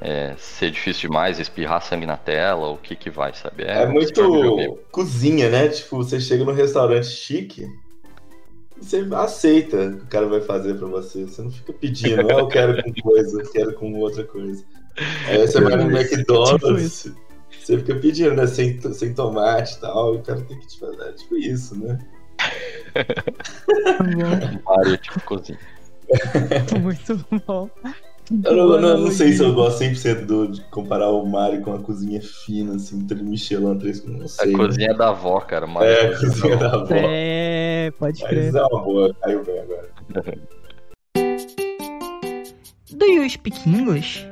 é, 0.00 0.34
ser 0.38 0.70
difícil 0.70 1.10
demais, 1.10 1.38
espirrar 1.38 1.82
sangue 1.82 2.06
na 2.06 2.16
tela, 2.16 2.70
o 2.70 2.78
que 2.78 2.96
que 2.96 3.10
vai, 3.10 3.34
sabe? 3.34 3.64
É, 3.64 3.82
é 3.82 3.86
muito 3.86 4.78
cozinha, 4.90 5.50
né? 5.50 5.68
Tipo, 5.68 5.98
você 5.98 6.18
chega 6.18 6.44
num 6.44 6.54
restaurante 6.54 7.06
chique, 7.06 7.66
você 8.80 9.06
aceita 9.12 9.76
o 9.76 9.96
que 9.98 10.04
o 10.04 10.08
cara 10.08 10.26
vai 10.26 10.40
fazer 10.40 10.74
pra 10.74 10.88
você. 10.88 11.24
Você 11.24 11.42
não 11.42 11.50
fica 11.50 11.74
pedindo, 11.74 12.22
ah, 12.30 12.40
eu 12.40 12.48
quero 12.48 12.82
com 12.82 12.92
coisa, 13.02 13.42
eu 13.42 13.52
quero 13.52 13.74
com 13.74 13.94
outra 14.00 14.24
coisa. 14.24 14.64
Aí 15.28 15.46
você 15.46 15.60
vai 15.60 15.76
no 15.76 15.94
McDonald's, 15.94 17.02
tipo 17.02 17.31
você 17.66 17.78
fica 17.78 17.94
pedindo, 17.96 18.34
né? 18.34 18.46
Sem, 18.46 18.80
sem 18.92 19.14
tomate 19.14 19.74
e 19.74 19.80
tal. 19.80 20.14
E 20.14 20.18
o 20.18 20.22
cara 20.22 20.40
tem 20.42 20.58
que 20.58 20.66
te 20.66 20.78
fazer. 20.78 21.02
É 21.02 21.12
tipo 21.12 21.36
isso, 21.36 21.78
né? 21.78 21.98
Mario, 24.64 24.96
tipo 24.98 25.20
cozinha. 25.24 25.58
Muito 26.80 27.24
bom. 27.46 27.70
Eu 28.44 28.56
não, 28.56 28.80
não, 28.80 28.98
não, 28.98 29.10
sei 29.10 29.32
se 29.32 29.42
eu 29.42 29.52
gosto 29.52 29.82
100% 29.82 30.24
do, 30.24 30.48
de 30.48 30.60
comparar 30.70 31.10
o 31.10 31.26
Mario 31.26 31.60
com 31.60 31.74
a 31.74 31.78
cozinha 31.78 32.20
fina, 32.22 32.76
assim, 32.76 33.06
Michelin 33.20 33.76
3, 33.78 34.04
não 34.04 34.28
sei. 34.28 34.54
A 34.54 34.56
cozinha 34.56 34.88
né? 34.88 34.94
da 34.94 35.08
avó, 35.08 35.40
cara. 35.40 35.66
Mario 35.66 35.90
é, 35.90 36.06
a 36.06 36.18
cozinha 36.18 36.56
da 36.56 36.72
avó. 36.72 36.86
É, 36.90 37.90
pode 37.98 38.22
crer. 38.24 38.52
Mas 38.52 38.54
é 38.54 38.62
uma 38.62 38.82
boa, 38.82 39.14
caiu 39.20 39.44
bem 39.44 39.58
agora. 39.58 39.90
Do 42.96 43.06
you 43.06 43.28
speak 43.28 43.68
English? 43.68 44.31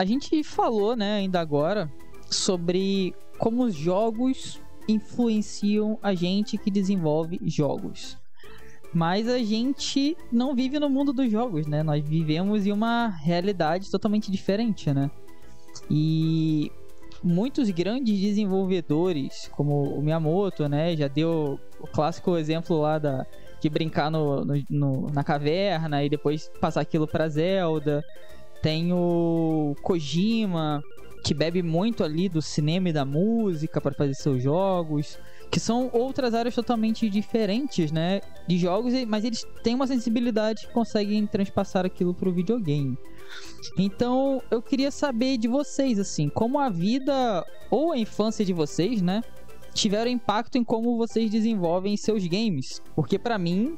A 0.00 0.04
gente 0.06 0.42
falou, 0.42 0.96
né, 0.96 1.16
ainda 1.16 1.38
agora, 1.40 1.92
sobre 2.30 3.14
como 3.38 3.64
os 3.64 3.74
jogos 3.74 4.58
influenciam 4.88 5.98
a 6.02 6.14
gente 6.14 6.56
que 6.56 6.70
desenvolve 6.70 7.38
jogos. 7.44 8.16
Mas 8.94 9.28
a 9.28 9.36
gente 9.40 10.16
não 10.32 10.54
vive 10.54 10.78
no 10.78 10.88
mundo 10.88 11.12
dos 11.12 11.30
jogos, 11.30 11.66
né? 11.66 11.82
Nós 11.82 12.02
vivemos 12.02 12.66
em 12.66 12.72
uma 12.72 13.08
realidade 13.08 13.90
totalmente 13.90 14.30
diferente, 14.30 14.90
né? 14.90 15.10
E 15.90 16.72
muitos 17.22 17.68
grandes 17.68 18.18
desenvolvedores, 18.18 19.50
como 19.54 19.82
o 19.82 20.00
Miyamoto, 20.00 20.66
né? 20.66 20.96
Já 20.96 21.08
deu 21.08 21.60
o 21.78 21.86
clássico 21.86 22.38
exemplo 22.38 22.80
lá 22.80 22.98
da, 22.98 23.26
de 23.60 23.68
brincar 23.68 24.10
no, 24.10 24.46
no, 24.46 24.54
no 24.70 25.06
na 25.12 25.22
caverna 25.22 26.02
e 26.02 26.08
depois 26.08 26.50
passar 26.58 26.80
aquilo 26.80 27.06
para 27.06 27.28
Zelda. 27.28 28.02
Tem 28.62 28.92
o 28.92 29.74
Kojima, 29.82 30.82
que 31.22 31.34
bebe 31.34 31.62
muito 31.62 32.02
ali 32.02 32.28
do 32.28 32.42
cinema 32.42 32.88
e 32.88 32.92
da 32.92 33.04
música 33.04 33.80
para 33.80 33.94
fazer 33.94 34.14
seus 34.14 34.42
jogos, 34.42 35.18
que 35.50 35.58
são 35.58 35.90
outras 35.92 36.34
áreas 36.34 36.54
totalmente 36.54 37.08
diferentes, 37.08 37.90
né, 37.90 38.20
de 38.46 38.58
jogos, 38.58 38.92
mas 39.06 39.24
eles 39.24 39.44
têm 39.62 39.74
uma 39.74 39.86
sensibilidade 39.86 40.66
que 40.66 40.72
conseguem 40.72 41.26
transpassar 41.26 41.84
aquilo 41.84 42.14
pro 42.14 42.32
videogame. 42.32 42.96
Então, 43.76 44.42
eu 44.50 44.62
queria 44.62 44.90
saber 44.90 45.36
de 45.38 45.48
vocês 45.48 45.98
assim, 45.98 46.28
como 46.28 46.58
a 46.58 46.68
vida 46.68 47.44
ou 47.70 47.92
a 47.92 47.98
infância 47.98 48.44
de 48.44 48.52
vocês, 48.52 49.02
né, 49.02 49.22
tiveram 49.74 50.10
impacto 50.10 50.56
em 50.56 50.64
como 50.64 50.96
vocês 50.96 51.30
desenvolvem 51.30 51.96
seus 51.96 52.26
games, 52.26 52.82
porque 52.94 53.18
para 53.18 53.38
mim 53.38 53.76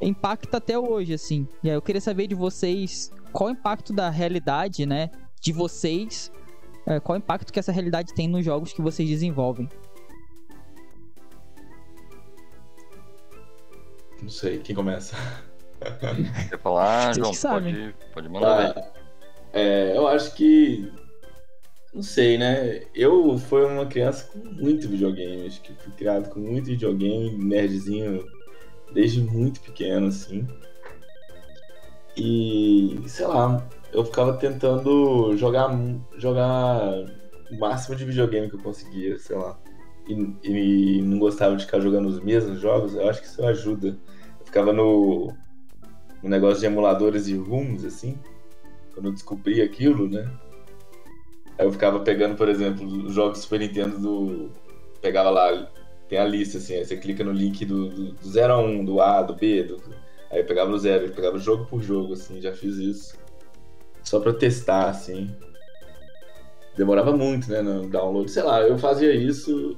impacta 0.00 0.58
até 0.58 0.78
hoje 0.78 1.12
assim. 1.12 1.46
E 1.62 1.68
aí 1.68 1.76
eu 1.76 1.82
queria 1.82 2.00
saber 2.00 2.26
de 2.26 2.34
vocês 2.34 3.10
qual 3.32 3.50
o 3.50 3.52
impacto 3.52 3.92
da 3.92 4.10
realidade, 4.10 4.86
né, 4.86 5.10
de 5.40 5.52
vocês 5.52 6.30
é, 6.88 6.98
qual 6.98 7.16
o 7.16 7.18
impacto 7.18 7.52
que 7.52 7.58
essa 7.58 7.70
realidade 7.70 8.14
tem 8.14 8.26
nos 8.26 8.42
jogos 8.42 8.72
que 8.72 8.80
vocês 8.80 9.06
desenvolvem? 9.06 9.68
Não 14.22 14.30
sei, 14.30 14.58
quem 14.60 14.74
começa? 14.74 15.14
Quer 16.48 16.58
falar, 16.58 17.14
João? 17.14 17.30
Pode, 17.30 17.94
pode 18.14 18.28
mandar 18.30 18.74
ah, 18.74 18.92
é, 19.52 19.94
eu 19.94 20.08
acho 20.08 20.34
que. 20.34 20.90
Não 21.92 22.02
sei, 22.02 22.38
né? 22.38 22.84
Eu 22.94 23.36
fui 23.36 23.64
uma 23.64 23.84
criança 23.84 24.24
com 24.24 24.38
muito 24.38 24.88
videogame. 24.88 25.46
Acho 25.46 25.60
que 25.60 25.74
fui 25.74 25.92
criado 25.92 26.30
com 26.30 26.40
muito 26.40 26.66
videogame, 26.66 27.36
nerdzinho, 27.36 28.26
desde 28.94 29.20
muito 29.20 29.60
pequeno, 29.60 30.06
assim. 30.06 30.48
E, 32.18 33.00
sei 33.06 33.26
lá, 33.28 33.64
eu 33.92 34.04
ficava 34.04 34.32
tentando 34.36 35.36
jogar, 35.36 35.70
jogar 36.16 36.80
o 37.48 37.58
máximo 37.58 37.94
de 37.94 38.04
videogame 38.04 38.50
que 38.50 38.56
eu 38.56 38.60
conseguia, 38.62 39.16
sei 39.18 39.36
lá. 39.36 39.56
E, 40.08 40.36
e, 40.42 41.02
não 41.02 41.20
gostava 41.20 41.54
de 41.54 41.64
ficar 41.64 41.78
jogando 41.78 42.08
os 42.08 42.20
mesmos 42.20 42.60
jogos, 42.60 42.94
eu 42.94 43.08
acho 43.08 43.20
que 43.20 43.28
isso 43.28 43.44
ajuda. 43.46 43.96
Eu 44.40 44.46
ficava 44.46 44.72
no, 44.72 45.32
no 46.20 46.28
negócio 46.28 46.58
de 46.58 46.66
emuladores 46.66 47.28
e 47.28 47.36
rooms, 47.36 47.84
assim, 47.84 48.18
quando 48.92 49.06
eu 49.06 49.12
descobri 49.12 49.62
aquilo, 49.62 50.08
né? 50.08 50.28
Aí 51.56 51.66
eu 51.66 51.72
ficava 51.72 52.00
pegando, 52.00 52.34
por 52.34 52.48
exemplo, 52.48 52.84
os 52.84 53.14
jogos 53.14 53.38
Super 53.38 53.60
Nintendo 53.60 53.98
do. 53.98 54.50
Pegava 55.00 55.30
lá, 55.30 55.70
tem 56.08 56.18
a 56.18 56.24
lista, 56.24 56.58
assim, 56.58 56.74
aí 56.74 56.84
você 56.84 56.96
clica 56.96 57.22
no 57.22 57.30
link 57.30 57.64
do, 57.64 57.88
do, 57.88 58.12
do 58.12 58.28
0 58.28 58.52
a 58.52 58.58
1, 58.58 58.84
do 58.84 59.00
A, 59.00 59.22
do 59.22 59.36
B, 59.36 59.62
do... 59.62 59.76
aí 60.30 60.40
eu 60.40 60.46
pegava 60.46 60.70
no 60.70 60.78
zero, 60.78 61.06
eu 61.06 61.12
pegava 61.12 61.38
jogo 61.38 61.66
por 61.66 61.82
jogo, 61.82 62.12
assim, 62.14 62.40
já 62.40 62.52
fiz 62.52 62.76
isso 62.76 63.18
só 64.08 64.18
pra 64.20 64.32
testar, 64.32 64.88
assim. 64.88 65.30
Demorava 66.76 67.12
muito, 67.16 67.50
né, 67.50 67.60
no 67.60 67.88
download. 67.88 68.30
Sei 68.30 68.42
lá, 68.42 68.62
eu 68.62 68.78
fazia 68.78 69.12
isso, 69.14 69.76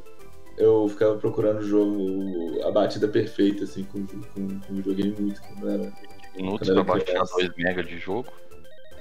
eu 0.56 0.88
ficava 0.88 1.16
procurando 1.16 1.58
o 1.58 1.66
jogo, 1.66 2.62
a 2.64 2.70
batida 2.70 3.08
perfeita, 3.08 3.64
assim, 3.64 3.84
com, 3.84 4.06
com, 4.06 4.60
com 4.60 4.74
videogame 4.74 5.16
muito, 5.18 5.40
quando 5.42 5.68
era. 5.68 5.92
Minutos 6.36 6.68
pra 6.68 6.84
baixar 6.84 7.24
2 7.24 7.50
MB 7.56 7.82
de 7.82 7.98
jogo? 7.98 8.32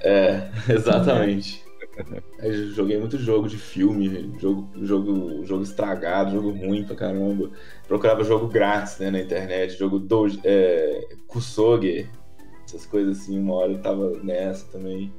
É, 0.00 0.48
exatamente. 0.68 1.64
Aí 2.40 2.68
joguei 2.70 2.98
muito 2.98 3.18
jogo 3.18 3.48
de 3.48 3.56
filme, 3.56 4.32
jogo, 4.38 4.70
jogo, 4.82 5.44
jogo 5.44 5.62
estragado, 5.62 6.32
jogo 6.32 6.50
ruim 6.50 6.84
pra 6.84 6.96
caramba. 6.96 7.50
Procurava 7.86 8.24
jogo 8.24 8.48
grátis 8.48 8.98
né, 8.98 9.10
na 9.10 9.20
internet, 9.20 9.76
jogo 9.76 9.98
do, 9.98 10.26
é, 10.44 11.08
Kusoge, 11.26 12.08
essas 12.64 12.86
coisas 12.86 13.20
assim, 13.20 13.38
uma 13.38 13.54
hora 13.54 13.72
eu 13.72 13.80
tava 13.80 14.10
nessa 14.22 14.66
também. 14.70 15.12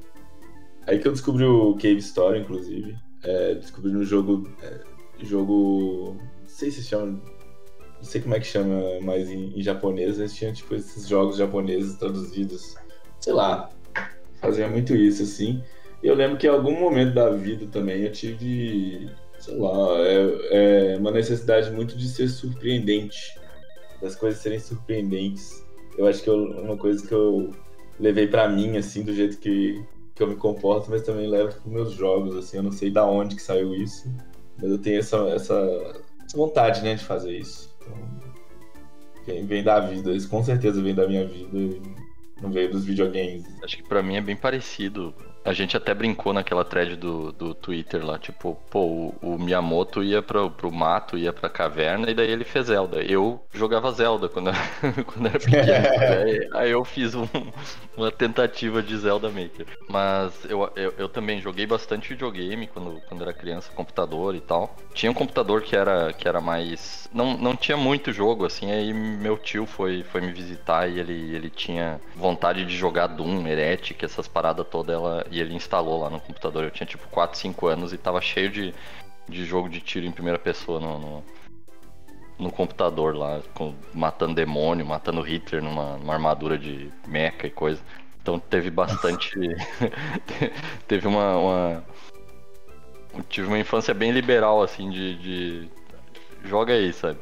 Aí 0.88 1.00
que 1.00 1.08
eu 1.08 1.12
descobri 1.12 1.44
o 1.44 1.74
Cave 1.76 1.98
Story, 1.98 2.40
inclusive. 2.40 2.98
É, 3.24 3.56
descobri 3.56 3.92
no 3.92 4.04
jogo. 4.04 4.50
É, 4.64 4.80
jogo. 5.24 6.18
Não 6.42 6.48
sei 6.48 6.72
se 6.72 6.84
chama. 6.84 7.22
Não 7.98 8.04
sei 8.04 8.22
como 8.22 8.34
é 8.34 8.40
que 8.40 8.48
chama 8.48 9.00
mais 9.02 9.30
em, 9.30 9.58
em 9.58 9.62
japonês, 9.62 10.18
mas 10.18 10.34
tinha 10.34 10.52
tipo 10.52 10.74
esses 10.74 11.08
jogos 11.08 11.38
japoneses 11.38 11.96
traduzidos. 11.98 12.76
Sei 13.20 13.34
lá. 13.34 13.70
Fazia 14.36 14.68
muito 14.68 14.96
isso, 14.96 15.22
assim. 15.22 15.64
Eu 16.04 16.16
lembro 16.16 16.38
que 16.38 16.48
em 16.48 16.50
algum 16.50 16.80
momento 16.80 17.14
da 17.14 17.30
vida 17.30 17.68
também 17.68 18.02
eu 18.04 18.12
tive. 18.12 19.10
Sei 19.40 19.58
lá, 19.58 19.98
é, 20.00 20.94
é 20.94 20.98
uma 20.98 21.12
necessidade 21.12 21.72
muito 21.72 21.98
de 21.98 22.08
ser 22.08 22.28
surpreendente. 22.28 23.40
Das 24.02 24.16
coisas 24.16 24.40
serem 24.40 24.60
surpreendentes 24.60 25.64
eu 25.98 26.08
acho 26.08 26.24
que 26.24 26.30
eu, 26.30 26.36
uma 26.36 26.78
coisa 26.78 27.06
que 27.06 27.14
eu 27.14 27.52
levei 28.00 28.28
para 28.28 28.48
mim, 28.48 28.78
assim, 28.78 29.04
do 29.04 29.14
jeito 29.14 29.38
que, 29.38 29.84
que 30.16 30.24
eu 30.24 30.28
me 30.28 30.36
comporto, 30.36 30.90
mas 30.90 31.04
também 31.04 31.28
levo 31.28 31.54
para 31.54 31.72
meus 31.72 31.94
jogos, 31.94 32.36
assim, 32.36 32.58
eu 32.58 32.64
não 32.64 32.72
sei 32.72 32.90
da 32.90 33.06
onde 33.06 33.36
que 33.36 33.42
saiu 33.42 33.74
isso, 33.76 34.10
mas 34.60 34.72
eu 34.72 34.78
tenho 34.78 35.00
essa, 35.00 35.18
essa, 35.30 35.54
essa 36.26 36.38
vontade, 36.38 36.82
né, 36.82 36.96
de 36.96 37.04
fazer 37.04 37.38
isso. 37.38 37.76
Então, 37.82 37.94
vem, 39.26 39.46
vem 39.46 39.64
da 39.64 39.80
vida, 39.80 40.12
isso 40.12 40.30
com 40.30 40.44
certeza 40.44 40.82
vem 40.82 40.96
da 40.96 41.08
minha 41.08 41.26
vida, 41.26 41.80
não 42.42 42.52
veio 42.52 42.72
dos 42.72 42.86
videogames. 42.86 43.46
Acho 43.64 43.78
que 43.78 43.84
para 43.84 44.02
mim 44.02 44.16
é 44.16 44.22
bem 44.22 44.36
parecido. 44.36 45.14
A 45.44 45.54
gente 45.54 45.76
até 45.76 45.94
brincou 45.94 46.34
naquela 46.34 46.64
thread 46.64 46.96
do, 46.96 47.32
do 47.32 47.54
Twitter 47.54 48.06
lá, 48.06 48.20
tipo, 48.20 48.58
pô, 48.70 48.80
o, 48.80 49.16
o 49.22 49.40
Miyamoto 49.40 50.04
ia 50.04 50.22
pro, 50.22 50.52
pro 50.52 50.72
mato, 50.72 51.18
ia 51.18 51.34
pra 51.34 51.50
caverna, 51.50 52.10
e 52.12 52.14
daí 52.14 52.30
ele 52.30 52.44
fez 52.44 52.68
Zelda. 52.68 53.02
Eu 53.02 53.42
jogava 53.52 53.92
Zelda 53.92 54.30
quando, 54.30 54.52
quando 55.06 55.28
era 55.28 55.40
pequeno. 55.40 55.66
aí, 56.22 56.50
aí, 56.54 56.72
eu 56.72 56.86
fiz 56.86 57.16
um, 57.16 57.28
uma 57.98 58.12
tentativa 58.12 58.84
de 58.84 58.96
Zelda 58.98 59.30
Maker. 59.30 59.66
Mas 59.90 60.46
eu, 60.46 60.72
eu, 60.76 60.94
eu, 60.98 61.10
também 61.10 61.42
joguei 61.42 61.66
bastante 61.66 62.10
videogame 62.10 62.68
quando, 62.68 63.02
quando 63.10 63.22
era 63.24 63.34
criança, 63.34 63.72
computador 63.74 64.36
e 64.36 64.42
tal. 64.42 64.76
Tinha 64.94 65.12
um 65.12 65.16
computador 65.16 65.62
que 65.64 65.76
era, 65.76 66.14
que 66.14 66.28
era 66.28 66.40
mais. 66.40 67.10
Não, 67.12 67.36
não 67.36 67.56
tinha 67.56 67.78
muito 67.78 68.14
jogo, 68.14 68.46
assim, 68.46 68.72
aí 68.72 68.94
meu 68.94 69.38
tio 69.38 69.66
foi, 69.66 70.04
foi 70.04 70.22
me 70.22 70.32
visitar 70.32 70.88
e 70.88 71.00
ele, 71.00 71.36
ele 71.36 71.50
tinha 71.50 72.00
vontade 72.16 72.64
de 72.66 72.76
jogar 72.76 73.08
Doom, 73.08 73.46
Heretic, 73.48 74.04
essas 74.04 74.28
paradas 74.28 74.66
todas, 74.70 74.96
ela 74.96 75.26
e 75.32 75.40
ele 75.40 75.56
instalou 75.56 76.00
lá 76.02 76.10
no 76.10 76.20
computador. 76.20 76.64
Eu 76.64 76.72
tinha 76.72 76.86
tipo 76.86 77.08
4, 77.10 77.38
5 77.38 77.68
anos 77.68 77.94
e 77.94 77.98
tava 77.98 78.22
cheio 78.22 78.50
de, 78.50 78.74
de 79.28 79.46
jogo 79.46 79.70
de 79.70 79.80
tiro 79.82 80.06
em 80.06 80.12
primeira 80.12 80.38
pessoa 80.38 80.80
no, 80.80 81.00
no, 81.00 81.24
no 82.38 82.52
computador 82.52 83.16
lá, 83.16 83.42
com, 83.54 83.74
matando 83.94 84.36
demônio, 84.36 84.86
matando 84.86 85.22
Hitler 85.22 85.64
numa, 85.64 85.98
numa 85.98 86.14
armadura 86.14 86.58
de 86.58 86.92
mecha 87.08 87.48
e 87.48 87.50
coisa. 87.50 87.82
Então 88.22 88.38
teve 88.38 88.70
bastante. 88.70 89.32
teve 90.88 91.08
uma, 91.08 91.38
uma, 91.38 91.84
Tive 93.30 93.48
uma 93.48 93.60
infância 93.60 93.94
bem 93.94 94.12
liberal, 94.12 94.62
assim, 94.62 94.90
de. 94.90 95.16
de... 95.18 95.70
Joga 96.44 96.74
aí, 96.74 96.92
sabe? 96.94 97.20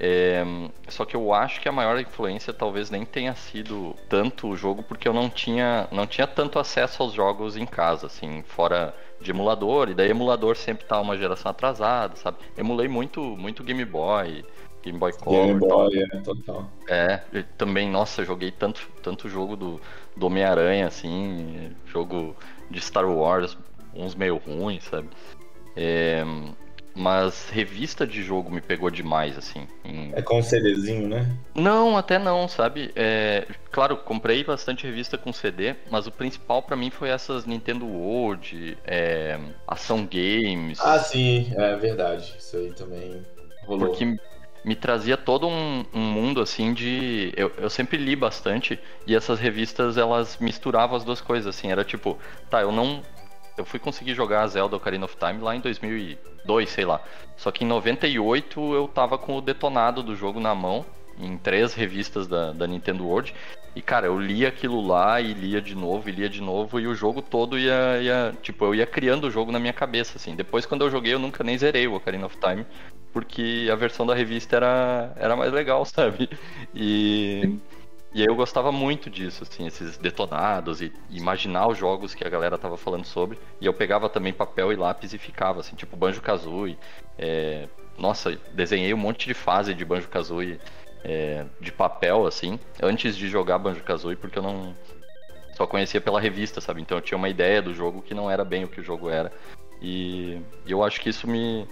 É, 0.00 0.44
só 0.88 1.04
que 1.04 1.16
eu 1.16 1.34
acho 1.34 1.60
que 1.60 1.68
a 1.68 1.72
maior 1.72 1.98
influência 1.98 2.52
talvez 2.52 2.88
nem 2.88 3.04
tenha 3.04 3.34
sido 3.34 3.96
tanto 4.08 4.48
o 4.48 4.56
jogo, 4.56 4.82
porque 4.82 5.08
eu 5.08 5.12
não 5.12 5.28
tinha, 5.28 5.88
não 5.90 6.06
tinha 6.06 6.26
tanto 6.26 6.58
acesso 6.58 7.02
aos 7.02 7.12
jogos 7.12 7.56
em 7.56 7.66
casa, 7.66 8.06
assim, 8.06 8.42
fora 8.46 8.94
de 9.20 9.32
emulador, 9.32 9.88
e 9.88 9.94
daí 9.94 10.10
emulador 10.10 10.56
sempre 10.56 10.84
tá 10.84 11.00
uma 11.00 11.16
geração 11.16 11.50
atrasada, 11.50 12.14
sabe? 12.14 12.38
Emulei 12.56 12.86
muito, 12.86 13.20
muito 13.20 13.64
Game 13.64 13.84
Boy, 13.84 14.44
Game 14.84 14.96
Boy 14.96 15.12
Color. 15.14 15.46
Game 15.46 15.58
Boy, 15.58 16.00
é, 16.00 16.06
total. 16.20 16.70
É, 16.88 17.20
também, 17.56 17.90
nossa, 17.90 18.24
joguei 18.24 18.52
tanto, 18.52 18.88
tanto 19.02 19.28
jogo 19.28 19.56
do, 19.56 19.80
do 20.16 20.26
Homem-Aranha, 20.26 20.86
assim, 20.86 21.72
jogo 21.86 22.36
de 22.70 22.80
Star 22.80 23.10
Wars, 23.10 23.58
uns 23.92 24.14
meio 24.14 24.36
ruins, 24.36 24.84
sabe? 24.84 25.08
É, 25.76 26.24
mas 26.98 27.48
revista 27.48 28.04
de 28.04 28.22
jogo 28.24 28.50
me 28.50 28.60
pegou 28.60 28.90
demais, 28.90 29.38
assim. 29.38 29.68
Em... 29.84 30.12
É 30.14 30.20
com 30.20 30.42
CDzinho, 30.42 31.08
né? 31.08 31.30
Não, 31.54 31.96
até 31.96 32.18
não, 32.18 32.48
sabe? 32.48 32.90
É... 32.96 33.46
Claro, 33.70 33.96
comprei 33.98 34.42
bastante 34.42 34.84
revista 34.84 35.16
com 35.16 35.32
CD, 35.32 35.76
mas 35.90 36.08
o 36.08 36.10
principal 36.10 36.60
para 36.60 36.76
mim 36.76 36.90
foi 36.90 37.08
essas 37.10 37.46
Nintendo 37.46 37.86
World, 37.86 38.76
é... 38.84 39.38
Ação 39.66 40.04
Games. 40.04 40.80
Ah, 40.80 40.98
sim, 40.98 41.52
é 41.56 41.76
verdade. 41.76 42.34
Isso 42.36 42.56
aí 42.56 42.72
também 42.72 43.24
rolou. 43.64 43.90
Porque 43.90 44.18
me 44.64 44.74
trazia 44.74 45.16
todo 45.16 45.46
um, 45.46 45.84
um 45.94 46.00
mundo 46.00 46.40
assim 46.40 46.74
de. 46.74 47.32
Eu, 47.36 47.52
eu, 47.58 47.70
sempre 47.70 47.96
li 47.96 48.16
bastante 48.16 48.78
e 49.06 49.14
essas 49.14 49.38
revistas 49.38 49.96
elas 49.96 50.36
misturavam 50.38 50.96
as 50.96 51.04
duas 51.04 51.20
coisas, 51.20 51.46
assim. 51.46 51.70
Era 51.70 51.84
tipo, 51.84 52.18
tá, 52.50 52.60
eu 52.60 52.72
não 52.72 53.02
eu 53.58 53.64
fui 53.64 53.78
conseguir 53.78 54.14
jogar 54.14 54.46
Zelda 54.46 54.76
Ocarina 54.76 55.04
of 55.04 55.16
Time 55.16 55.40
lá 55.42 55.54
em 55.54 55.60
2002, 55.60 56.70
sei 56.70 56.84
lá. 56.84 57.00
Só 57.36 57.50
que 57.50 57.64
em 57.64 57.66
98 57.66 58.74
eu 58.74 58.88
tava 58.88 59.18
com 59.18 59.36
o 59.36 59.40
detonado 59.40 60.02
do 60.02 60.14
jogo 60.14 60.40
na 60.40 60.54
mão, 60.54 60.86
em 61.18 61.36
três 61.36 61.74
revistas 61.74 62.26
da, 62.26 62.52
da 62.52 62.66
Nintendo 62.66 63.04
World. 63.04 63.34
E, 63.74 63.82
cara, 63.82 64.06
eu 64.06 64.18
lia 64.18 64.48
aquilo 64.48 64.84
lá 64.84 65.20
e 65.20 65.32
lia 65.34 65.60
de 65.60 65.74
novo, 65.74 66.08
e 66.08 66.12
lia 66.12 66.28
de 66.28 66.40
novo, 66.40 66.80
e 66.80 66.86
o 66.86 66.94
jogo 66.94 67.22
todo 67.22 67.58
ia, 67.58 68.00
ia. 68.00 68.34
Tipo, 68.42 68.64
eu 68.64 68.74
ia 68.74 68.86
criando 68.86 69.24
o 69.24 69.30
jogo 69.30 69.52
na 69.52 69.58
minha 69.58 69.72
cabeça, 69.72 70.16
assim. 70.16 70.34
Depois, 70.34 70.66
quando 70.66 70.82
eu 70.82 70.90
joguei, 70.90 71.14
eu 71.14 71.18
nunca 71.18 71.44
nem 71.44 71.56
zerei 71.56 71.86
o 71.86 71.94
Ocarina 71.94 72.26
of 72.26 72.36
Time, 72.38 72.66
porque 73.12 73.68
a 73.70 73.76
versão 73.76 74.06
da 74.06 74.14
revista 74.14 74.56
era, 74.56 75.12
era 75.16 75.36
mais 75.36 75.52
legal, 75.52 75.84
sabe? 75.86 76.28
E. 76.74 77.58
E 78.18 78.24
eu 78.28 78.34
gostava 78.34 78.72
muito 78.72 79.08
disso, 79.08 79.44
assim, 79.44 79.64
esses 79.64 79.96
detonados 79.96 80.82
e 80.82 80.92
imaginar 81.08 81.68
os 81.68 81.78
jogos 81.78 82.16
que 82.16 82.26
a 82.26 82.28
galera 82.28 82.58
tava 82.58 82.76
falando 82.76 83.04
sobre. 83.04 83.38
E 83.60 83.66
eu 83.66 83.72
pegava 83.72 84.08
também 84.08 84.32
papel 84.32 84.72
e 84.72 84.76
lápis 84.76 85.12
e 85.12 85.18
ficava, 85.18 85.60
assim, 85.60 85.76
tipo 85.76 85.96
Banjo 85.96 86.20
Kazooie. 86.20 86.76
É... 87.16 87.68
Nossa, 87.96 88.36
desenhei 88.52 88.92
um 88.92 88.96
monte 88.96 89.28
de 89.28 89.34
fase 89.34 89.72
de 89.72 89.84
Banjo 89.84 90.08
Kazooie 90.08 90.58
é... 91.04 91.44
de 91.60 91.70
papel, 91.70 92.26
assim, 92.26 92.58
antes 92.82 93.16
de 93.16 93.28
jogar 93.28 93.56
Banjo 93.56 93.84
Kazooie, 93.84 94.16
porque 94.16 94.40
eu 94.40 94.42
não. 94.42 94.74
Só 95.52 95.64
conhecia 95.64 96.00
pela 96.00 96.20
revista, 96.20 96.60
sabe? 96.60 96.80
Então 96.80 96.98
eu 96.98 97.02
tinha 97.02 97.16
uma 97.16 97.28
ideia 97.28 97.62
do 97.62 97.72
jogo 97.72 98.02
que 98.02 98.14
não 98.14 98.28
era 98.28 98.44
bem 98.44 98.64
o 98.64 98.68
que 98.68 98.80
o 98.80 98.84
jogo 98.84 99.08
era. 99.08 99.32
E, 99.80 100.42
e 100.66 100.72
eu 100.72 100.82
acho 100.82 101.00
que 101.00 101.08
isso 101.08 101.28
me, 101.28 101.68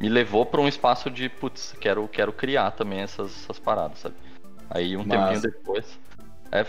me 0.00 0.08
levou 0.08 0.44
para 0.44 0.60
um 0.60 0.66
espaço 0.66 1.08
de, 1.08 1.28
putz, 1.28 1.76
quero, 1.80 2.08
quero 2.08 2.32
criar 2.32 2.72
também 2.72 3.02
essas, 3.02 3.44
essas 3.44 3.60
paradas, 3.60 4.00
sabe? 4.00 4.16
Aí 4.70 4.96
um 4.96 5.04
Mas... 5.04 5.18
tempinho 5.18 5.40
depois. 5.42 5.98
É, 6.52 6.64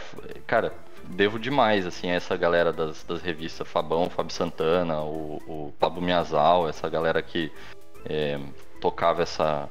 cara, 0.46 0.74
devo 1.08 1.40
demais, 1.40 1.86
assim, 1.86 2.10
a 2.12 2.16
essa 2.16 2.36
galera 2.38 2.72
das, 2.72 3.04
das 3.04 3.22
revistas 3.22 3.68
Fabão, 3.68 4.10
Fábio 4.10 4.34
Santana, 4.34 5.02
o, 5.02 5.42
o 5.48 5.74
Pablo 5.80 6.02
Miazal, 6.02 6.70
essa 6.70 6.88
galera 6.90 7.22
que 7.22 7.52
é, 8.06 8.40
tocava 8.80 9.24
essa, 9.24 9.70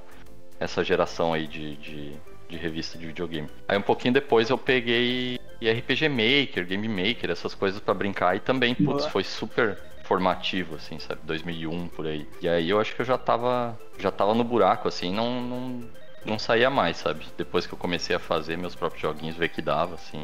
essa 0.59 0.83
geração 0.83 1.33
aí 1.33 1.47
de, 1.47 1.77
de, 1.77 2.13
de, 2.49 2.57
revista 2.57 2.99
de 2.99 3.07
videogame. 3.07 3.49
Aí 3.69 3.79
um 3.79 3.83
pouquinho 3.83 4.15
depois 4.15 4.51
eu 4.51 4.59
peguei 4.59 5.39
RPG 5.63 6.09
Maker, 6.09 6.67
Game 6.67 6.89
Maker, 6.89 7.31
essas 7.31 7.55
coisas 7.55 7.81
para 7.81 7.95
brincar 7.95 8.37
e 8.37 8.41
também, 8.41 8.75
putz, 8.75 9.07
foi 9.07 9.23
super 9.23 9.79
formativo, 10.05 10.75
assim, 10.75 10.99
sabe? 10.99 11.21
2001 11.23 11.89
por 11.89 12.07
aí. 12.07 12.27
E 12.43 12.49
aí 12.49 12.69
eu 12.69 12.81
acho 12.81 12.97
que 12.97 13.03
eu 13.03 13.07
já 13.07 13.17
tava, 13.17 13.79
já 13.97 14.11
tava 14.11 14.35
no 14.35 14.43
buraco, 14.43 14.89
assim, 14.89 15.15
não, 15.15 15.41
não 15.41 15.89
não 16.25 16.39
saía 16.39 16.71
mais, 16.71 16.99
sabe? 16.99 17.25
Depois 17.37 17.67
que 17.67 17.73
eu 17.73 17.79
comecei 17.79 18.15
a 18.15 18.19
fazer 18.19 18.57
meus 18.57 18.75
próprios 18.75 19.03
joguinhos, 19.03 19.37
ver 19.37 19.49
que 19.49 19.63
dava, 19.63 19.95
assim. 19.95 20.23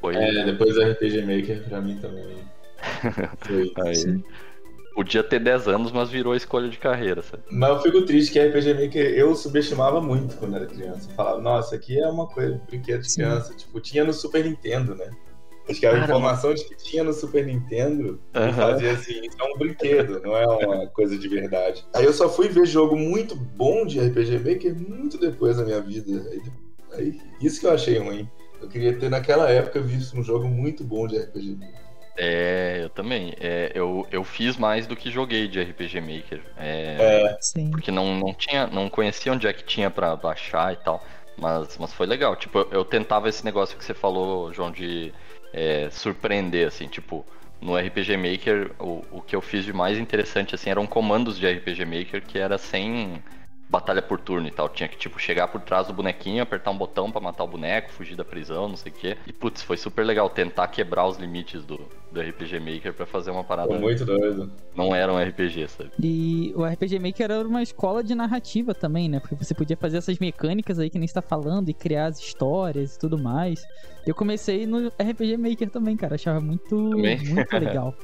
Foi... 0.00 0.14
É, 0.14 0.44
depois 0.44 0.74
do 0.74 0.82
RPG 0.82 1.22
Maker 1.22 1.64
pra 1.68 1.80
mim 1.80 1.96
também. 1.98 2.38
Foi. 3.40 3.72
Aí, 3.84 4.22
podia 4.94 5.22
ter 5.22 5.38
10 5.38 5.68
anos, 5.68 5.92
mas 5.92 6.10
virou 6.10 6.34
escolha 6.34 6.68
de 6.68 6.76
carreira, 6.76 7.22
sabe? 7.22 7.42
Mas 7.50 7.70
eu 7.70 7.82
fico 7.82 8.02
triste 8.02 8.32
que 8.32 8.40
RPG 8.40 8.74
Maker 8.74 9.14
eu 9.14 9.34
subestimava 9.34 10.00
muito 10.00 10.36
quando 10.36 10.56
era 10.56 10.66
criança. 10.66 11.08
Eu 11.10 11.14
falava, 11.14 11.40
nossa, 11.40 11.76
aqui 11.76 11.98
é 12.00 12.06
uma 12.08 12.26
coisa, 12.26 12.54
um 12.54 12.66
brinquedo 12.66 13.02
de 13.02 13.14
criança. 13.14 13.54
Tipo, 13.54 13.80
tinha 13.80 14.04
no 14.04 14.12
Super 14.12 14.44
Nintendo, 14.44 14.94
né? 14.94 15.10
Acho 15.68 15.80
que 15.80 15.86
a 15.86 15.90
Caramba. 15.90 16.04
informação 16.04 16.54
de 16.54 16.64
que 16.64 16.76
tinha 16.76 17.04
no 17.04 17.12
Super 17.12 17.44
Nintendo 17.44 18.20
uhum. 18.34 18.52
fazia 18.54 18.92
assim, 18.92 19.20
isso 19.20 19.36
é 19.38 19.44
um 19.44 19.58
brinquedo, 19.58 20.20
não 20.22 20.36
é 20.36 20.46
uma 20.46 20.86
coisa 20.86 21.18
de 21.18 21.28
verdade. 21.28 21.84
Aí 21.94 22.04
eu 22.04 22.12
só 22.12 22.28
fui 22.28 22.48
ver 22.48 22.66
jogo 22.66 22.96
muito 22.96 23.36
bom 23.36 23.84
de 23.84 24.00
RPG 24.00 24.38
Maker 24.38 24.74
muito 24.74 25.18
depois 25.18 25.58
da 25.58 25.64
minha 25.64 25.80
vida. 25.80 26.26
Aí, 26.30 26.42
aí, 26.92 27.20
isso 27.40 27.60
que 27.60 27.66
eu 27.66 27.72
achei 27.72 27.98
ruim. 27.98 28.28
Eu 28.60 28.68
queria 28.68 28.96
ter 28.98 29.08
naquela 29.08 29.48
época 29.50 29.80
visto 29.80 30.18
um 30.18 30.22
jogo 30.22 30.48
muito 30.48 30.82
bom 30.82 31.06
de 31.06 31.18
RPG 31.18 31.56
Maker. 31.56 31.88
É, 32.16 32.80
eu 32.82 32.88
também. 32.88 33.32
É, 33.38 33.70
eu, 33.74 34.04
eu 34.10 34.24
fiz 34.24 34.56
mais 34.56 34.88
do 34.88 34.96
que 34.96 35.08
joguei 35.08 35.46
de 35.46 35.62
RPG 35.62 36.00
Maker. 36.00 36.42
É, 36.56 36.96
é. 36.98 37.38
Sim. 37.40 37.70
Porque 37.70 37.92
não, 37.92 38.16
não 38.16 38.34
tinha, 38.34 38.66
não 38.66 38.90
conhecia 38.90 39.32
onde 39.32 39.46
é 39.46 39.52
que 39.52 39.62
tinha 39.62 39.88
para 39.88 40.16
baixar 40.16 40.72
e 40.72 40.76
tal. 40.76 41.00
Mas, 41.36 41.78
mas 41.78 41.92
foi 41.92 42.06
legal. 42.06 42.34
Tipo, 42.34 42.58
eu, 42.58 42.68
eu 42.72 42.84
tentava 42.84 43.28
esse 43.28 43.44
negócio 43.44 43.78
que 43.78 43.84
você 43.84 43.94
falou, 43.94 44.52
João, 44.52 44.72
de 44.72 45.14
é, 45.58 45.90
surpreender, 45.90 46.68
assim, 46.68 46.86
tipo, 46.86 47.26
no 47.60 47.76
RPG 47.76 48.16
Maker, 48.16 48.70
o, 48.78 49.04
o 49.10 49.22
que 49.22 49.34
eu 49.34 49.40
fiz 49.40 49.64
de 49.64 49.72
mais 49.72 49.98
interessante, 49.98 50.54
assim, 50.54 50.70
eram 50.70 50.86
comandos 50.86 51.36
de 51.36 51.46
RPG 51.46 51.84
Maker 51.84 52.22
que 52.24 52.38
era 52.38 52.56
sem 52.56 53.20
batalha 53.68 54.00
por 54.00 54.18
turno 54.18 54.48
e 54.48 54.50
tal. 54.50 54.68
Tinha 54.68 54.88
que, 54.88 54.96
tipo, 54.96 55.18
chegar 55.18 55.48
por 55.48 55.60
trás 55.60 55.86
do 55.86 55.92
bonequinho, 55.92 56.42
apertar 56.42 56.70
um 56.70 56.78
botão 56.78 57.10
para 57.10 57.20
matar 57.20 57.44
o 57.44 57.48
boneco, 57.48 57.90
fugir 57.90 58.16
da 58.16 58.24
prisão, 58.24 58.68
não 58.68 58.76
sei 58.76 58.90
o 58.90 58.94
quê. 58.94 59.16
E, 59.26 59.32
putz, 59.32 59.62
foi 59.62 59.76
super 59.76 60.04
legal 60.04 60.30
tentar 60.30 60.68
quebrar 60.68 61.06
os 61.06 61.18
limites 61.18 61.64
do, 61.64 61.78
do 62.10 62.20
RPG 62.20 62.60
Maker 62.60 62.94
para 62.94 63.06
fazer 63.06 63.30
uma 63.30 63.44
parada. 63.44 63.68
Foi 63.68 63.78
muito 63.78 64.04
doido. 64.04 64.50
Não 64.74 64.94
era 64.94 65.12
um 65.12 65.22
RPG, 65.22 65.68
sabe? 65.68 65.90
E 66.02 66.52
o 66.56 66.64
RPG 66.64 66.98
Maker 66.98 67.30
era 67.30 67.46
uma 67.46 67.62
escola 67.62 68.02
de 68.02 68.14
narrativa 68.14 68.74
também, 68.74 69.08
né? 69.08 69.20
Porque 69.20 69.34
você 69.34 69.54
podia 69.54 69.76
fazer 69.76 69.98
essas 69.98 70.18
mecânicas 70.18 70.78
aí 70.78 70.88
que 70.88 70.98
nem 70.98 71.06
está 71.06 71.20
falando 71.20 71.68
e 71.68 71.74
criar 71.74 72.06
as 72.06 72.18
histórias 72.18 72.96
e 72.96 72.98
tudo 72.98 73.18
mais. 73.18 73.62
Eu 74.06 74.14
comecei 74.14 74.66
no 74.66 74.88
RPG 74.88 75.36
Maker 75.36 75.70
também, 75.70 75.96
cara. 75.96 76.14
Achava 76.14 76.40
muito, 76.40 76.74
muito 76.74 77.52
legal. 77.58 77.94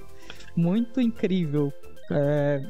muito 0.55 1.01
incrível. 1.01 1.73
É, 2.11 2.62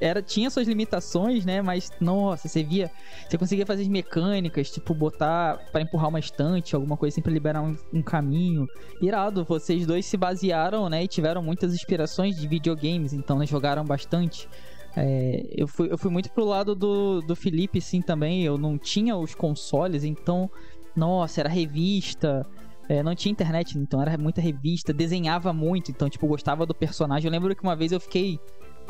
era, 0.00 0.22
tinha 0.22 0.48
suas 0.48 0.66
limitações, 0.66 1.44
né? 1.44 1.60
Mas, 1.60 1.92
nossa, 2.00 2.48
você 2.48 2.62
via. 2.62 2.90
Você 3.28 3.36
conseguia 3.36 3.66
fazer 3.66 3.82
as 3.82 3.88
mecânicas, 3.88 4.70
tipo, 4.70 4.94
botar 4.94 5.58
para 5.70 5.82
empurrar 5.82 6.08
uma 6.08 6.18
estante, 6.18 6.74
alguma 6.74 6.96
coisa 6.96 7.14
assim 7.14 7.20
pra 7.20 7.32
liberar 7.32 7.60
um, 7.60 7.76
um, 7.92 8.02
caminho. 8.02 8.66
Irado, 9.02 9.44
vocês 9.44 9.86
dois 9.86 10.06
se 10.06 10.16
basearam, 10.16 10.88
né? 10.88 11.04
E 11.04 11.08
tiveram 11.08 11.42
muitas 11.42 11.74
inspirações 11.74 12.36
de 12.36 12.48
videogames, 12.48 13.12
então, 13.12 13.38
né? 13.38 13.46
Jogaram 13.46 13.84
bastante. 13.84 14.48
É, 14.96 15.46
eu, 15.50 15.68
fui, 15.68 15.92
eu 15.92 15.98
fui 15.98 16.10
muito 16.10 16.30
pro 16.30 16.44
lado 16.44 16.74
do, 16.74 17.20
do 17.20 17.36
Felipe, 17.36 17.80
sim, 17.80 18.00
também. 18.00 18.42
Eu 18.42 18.56
não 18.56 18.78
tinha 18.78 19.14
os 19.16 19.34
consoles, 19.34 20.02
então, 20.02 20.50
nossa, 20.96 21.40
era 21.40 21.48
revista. 21.48 22.46
É, 22.88 23.04
não 23.04 23.14
tinha 23.14 23.30
internet, 23.30 23.78
então 23.78 24.02
era 24.02 24.18
muita 24.18 24.40
revista, 24.40 24.92
desenhava 24.92 25.52
muito, 25.52 25.92
então, 25.92 26.08
tipo, 26.08 26.26
gostava 26.26 26.66
do 26.66 26.74
personagem. 26.74 27.28
Eu 27.28 27.30
lembro 27.30 27.54
que 27.54 27.62
uma 27.62 27.76
vez 27.76 27.92
eu 27.92 28.00
fiquei 28.00 28.40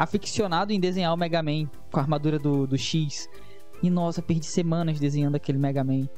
aficionado 0.02 0.72
em 0.72 0.80
desenhar 0.80 1.12
o 1.12 1.16
Mega 1.16 1.42
Man 1.42 1.66
com 1.92 1.98
a 1.98 2.02
armadura 2.02 2.38
do, 2.38 2.66
do 2.66 2.78
X. 2.78 3.28
E 3.82 3.90
nossa, 3.90 4.22
perdi 4.22 4.46
semanas 4.46 4.98
desenhando 4.98 5.34
aquele 5.34 5.58
Mega 5.58 5.84
Man. 5.84 6.08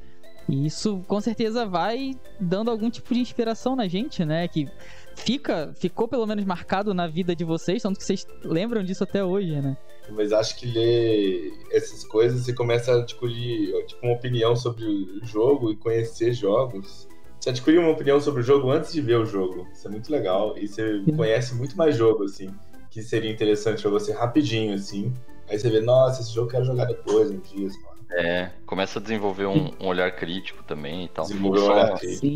E 0.48 0.66
isso 0.66 1.02
com 1.08 1.20
certeza 1.20 1.66
vai 1.66 2.14
dando 2.40 2.70
algum 2.70 2.90
tipo 2.90 3.12
de 3.12 3.20
inspiração 3.20 3.74
na 3.74 3.88
gente, 3.88 4.24
né? 4.24 4.46
Que 4.46 4.68
fica, 5.16 5.72
ficou 5.76 6.06
pelo 6.06 6.26
menos 6.26 6.44
marcado 6.44 6.94
na 6.94 7.06
vida 7.06 7.34
de 7.34 7.44
vocês, 7.44 7.82
tanto 7.82 7.98
que 7.98 8.04
vocês 8.04 8.26
lembram 8.44 8.84
disso 8.84 9.02
até 9.02 9.24
hoje, 9.24 9.60
né? 9.60 9.76
Mas 10.10 10.32
acho 10.32 10.56
que 10.56 10.66
ler 10.66 11.52
essas 11.72 12.04
coisas 12.04 12.44
você 12.44 12.52
começa 12.52 12.92
a 12.92 12.96
adquirir 12.96 13.72
tipo, 13.86 14.04
uma 14.06 14.14
opinião 14.14 14.54
sobre 14.54 14.84
o 14.84 15.24
jogo 15.24 15.72
e 15.72 15.76
conhecer 15.76 16.32
jogos. 16.32 17.08
Você 17.40 17.50
adquire 17.50 17.78
uma 17.78 17.90
opinião 17.90 18.20
sobre 18.20 18.42
o 18.42 18.44
jogo 18.44 18.70
antes 18.70 18.92
de 18.92 19.00
ver 19.00 19.18
o 19.18 19.24
jogo. 19.24 19.66
Isso 19.72 19.88
é 19.88 19.90
muito 19.90 20.10
legal. 20.10 20.56
E 20.56 20.68
você 20.68 21.02
conhece 21.16 21.54
muito 21.56 21.76
mais 21.76 21.96
jogo, 21.96 22.24
assim, 22.24 22.48
que 22.92 23.02
seria 23.02 23.30
interessante 23.30 23.82
pra 23.82 23.90
você 23.90 24.12
rapidinho, 24.12 24.74
assim. 24.74 25.12
Aí 25.48 25.58
você 25.58 25.68
vê, 25.68 25.80
nossa, 25.80 26.20
esse 26.20 26.32
jogo 26.32 26.46
eu 26.46 26.50
quero 26.52 26.64
jogar 26.64 26.84
depois, 26.84 27.30
um 27.30 27.40
dia, 27.40 27.66
assim, 27.66 27.78
é, 28.14 28.50
começa 28.66 28.98
a 28.98 29.02
desenvolver 29.02 29.46
um, 29.46 29.72
um 29.80 29.86
olhar 29.86 30.10
crítico 30.12 30.62
também 30.64 31.06
e 31.06 31.08
tal. 31.08 31.24
Desenvolver 31.24 31.60
um 31.60 31.72
olhar 31.72 31.98
crítico. 31.98 32.26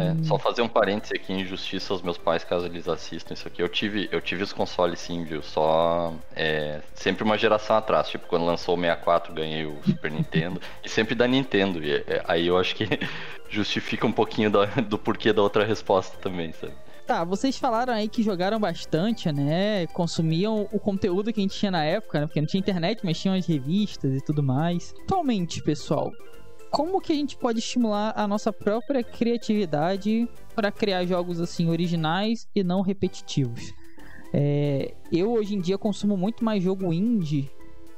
É, 0.00 0.24
só 0.24 0.38
fazer 0.38 0.62
um 0.62 0.68
parêntese 0.68 1.14
aqui 1.14 1.32
em 1.32 1.44
justiça 1.44 1.92
aos 1.92 2.00
meus 2.00 2.16
pais, 2.16 2.42
caso 2.42 2.64
eles 2.64 2.88
assistam 2.88 3.34
isso 3.34 3.46
aqui. 3.46 3.60
Eu 3.60 3.68
tive, 3.68 4.08
eu 4.10 4.20
tive 4.20 4.42
os 4.42 4.52
consoles 4.52 4.98
sim, 4.98 5.24
viu? 5.24 5.42
Só 5.42 6.14
é, 6.34 6.80
sempre 6.94 7.22
uma 7.22 7.36
geração 7.36 7.76
atrás. 7.76 8.08
Tipo, 8.08 8.26
quando 8.26 8.46
lançou 8.46 8.76
o 8.76 8.80
64, 8.80 9.34
ganhei 9.34 9.66
o 9.66 9.76
Super 9.84 10.10
Nintendo. 10.10 10.60
E 10.82 10.88
sempre 10.88 11.14
da 11.14 11.26
Nintendo. 11.26 11.84
E, 11.84 11.96
é, 11.96 12.22
aí 12.26 12.46
eu 12.46 12.56
acho 12.56 12.74
que 12.74 12.88
justifica 13.50 14.06
um 14.06 14.12
pouquinho 14.12 14.50
do, 14.50 14.66
do 14.88 14.98
porquê 14.98 15.34
da 15.34 15.42
outra 15.42 15.64
resposta 15.66 16.16
também, 16.16 16.50
sabe? 16.52 16.72
Tá, 17.06 17.22
vocês 17.22 17.56
falaram 17.56 17.92
aí 17.92 18.08
que 18.08 18.20
jogaram 18.20 18.58
bastante, 18.58 19.30
né? 19.30 19.86
Consumiam 19.88 20.68
o 20.72 20.80
conteúdo 20.80 21.32
que 21.32 21.38
a 21.38 21.42
gente 21.42 21.56
tinha 21.56 21.70
na 21.70 21.84
época, 21.84 22.18
né? 22.18 22.26
Porque 22.26 22.40
não 22.40 22.48
tinha 22.48 22.58
internet, 22.58 23.00
mas 23.04 23.16
tinham 23.16 23.36
as 23.36 23.46
revistas 23.46 24.12
e 24.12 24.20
tudo 24.20 24.42
mais. 24.42 24.92
Atualmente, 25.04 25.62
pessoal, 25.62 26.10
como 26.68 27.00
que 27.00 27.12
a 27.12 27.14
gente 27.14 27.36
pode 27.36 27.60
estimular 27.60 28.12
a 28.16 28.26
nossa 28.26 28.52
própria 28.52 29.04
criatividade 29.04 30.28
para 30.52 30.72
criar 30.72 31.04
jogos 31.06 31.40
assim 31.40 31.70
originais 31.70 32.48
e 32.52 32.64
não 32.64 32.80
repetitivos? 32.80 33.72
É, 34.34 34.92
eu 35.12 35.32
hoje 35.32 35.54
em 35.54 35.60
dia 35.60 35.78
consumo 35.78 36.16
muito 36.16 36.44
mais 36.44 36.60
jogo 36.60 36.92
indie 36.92 37.48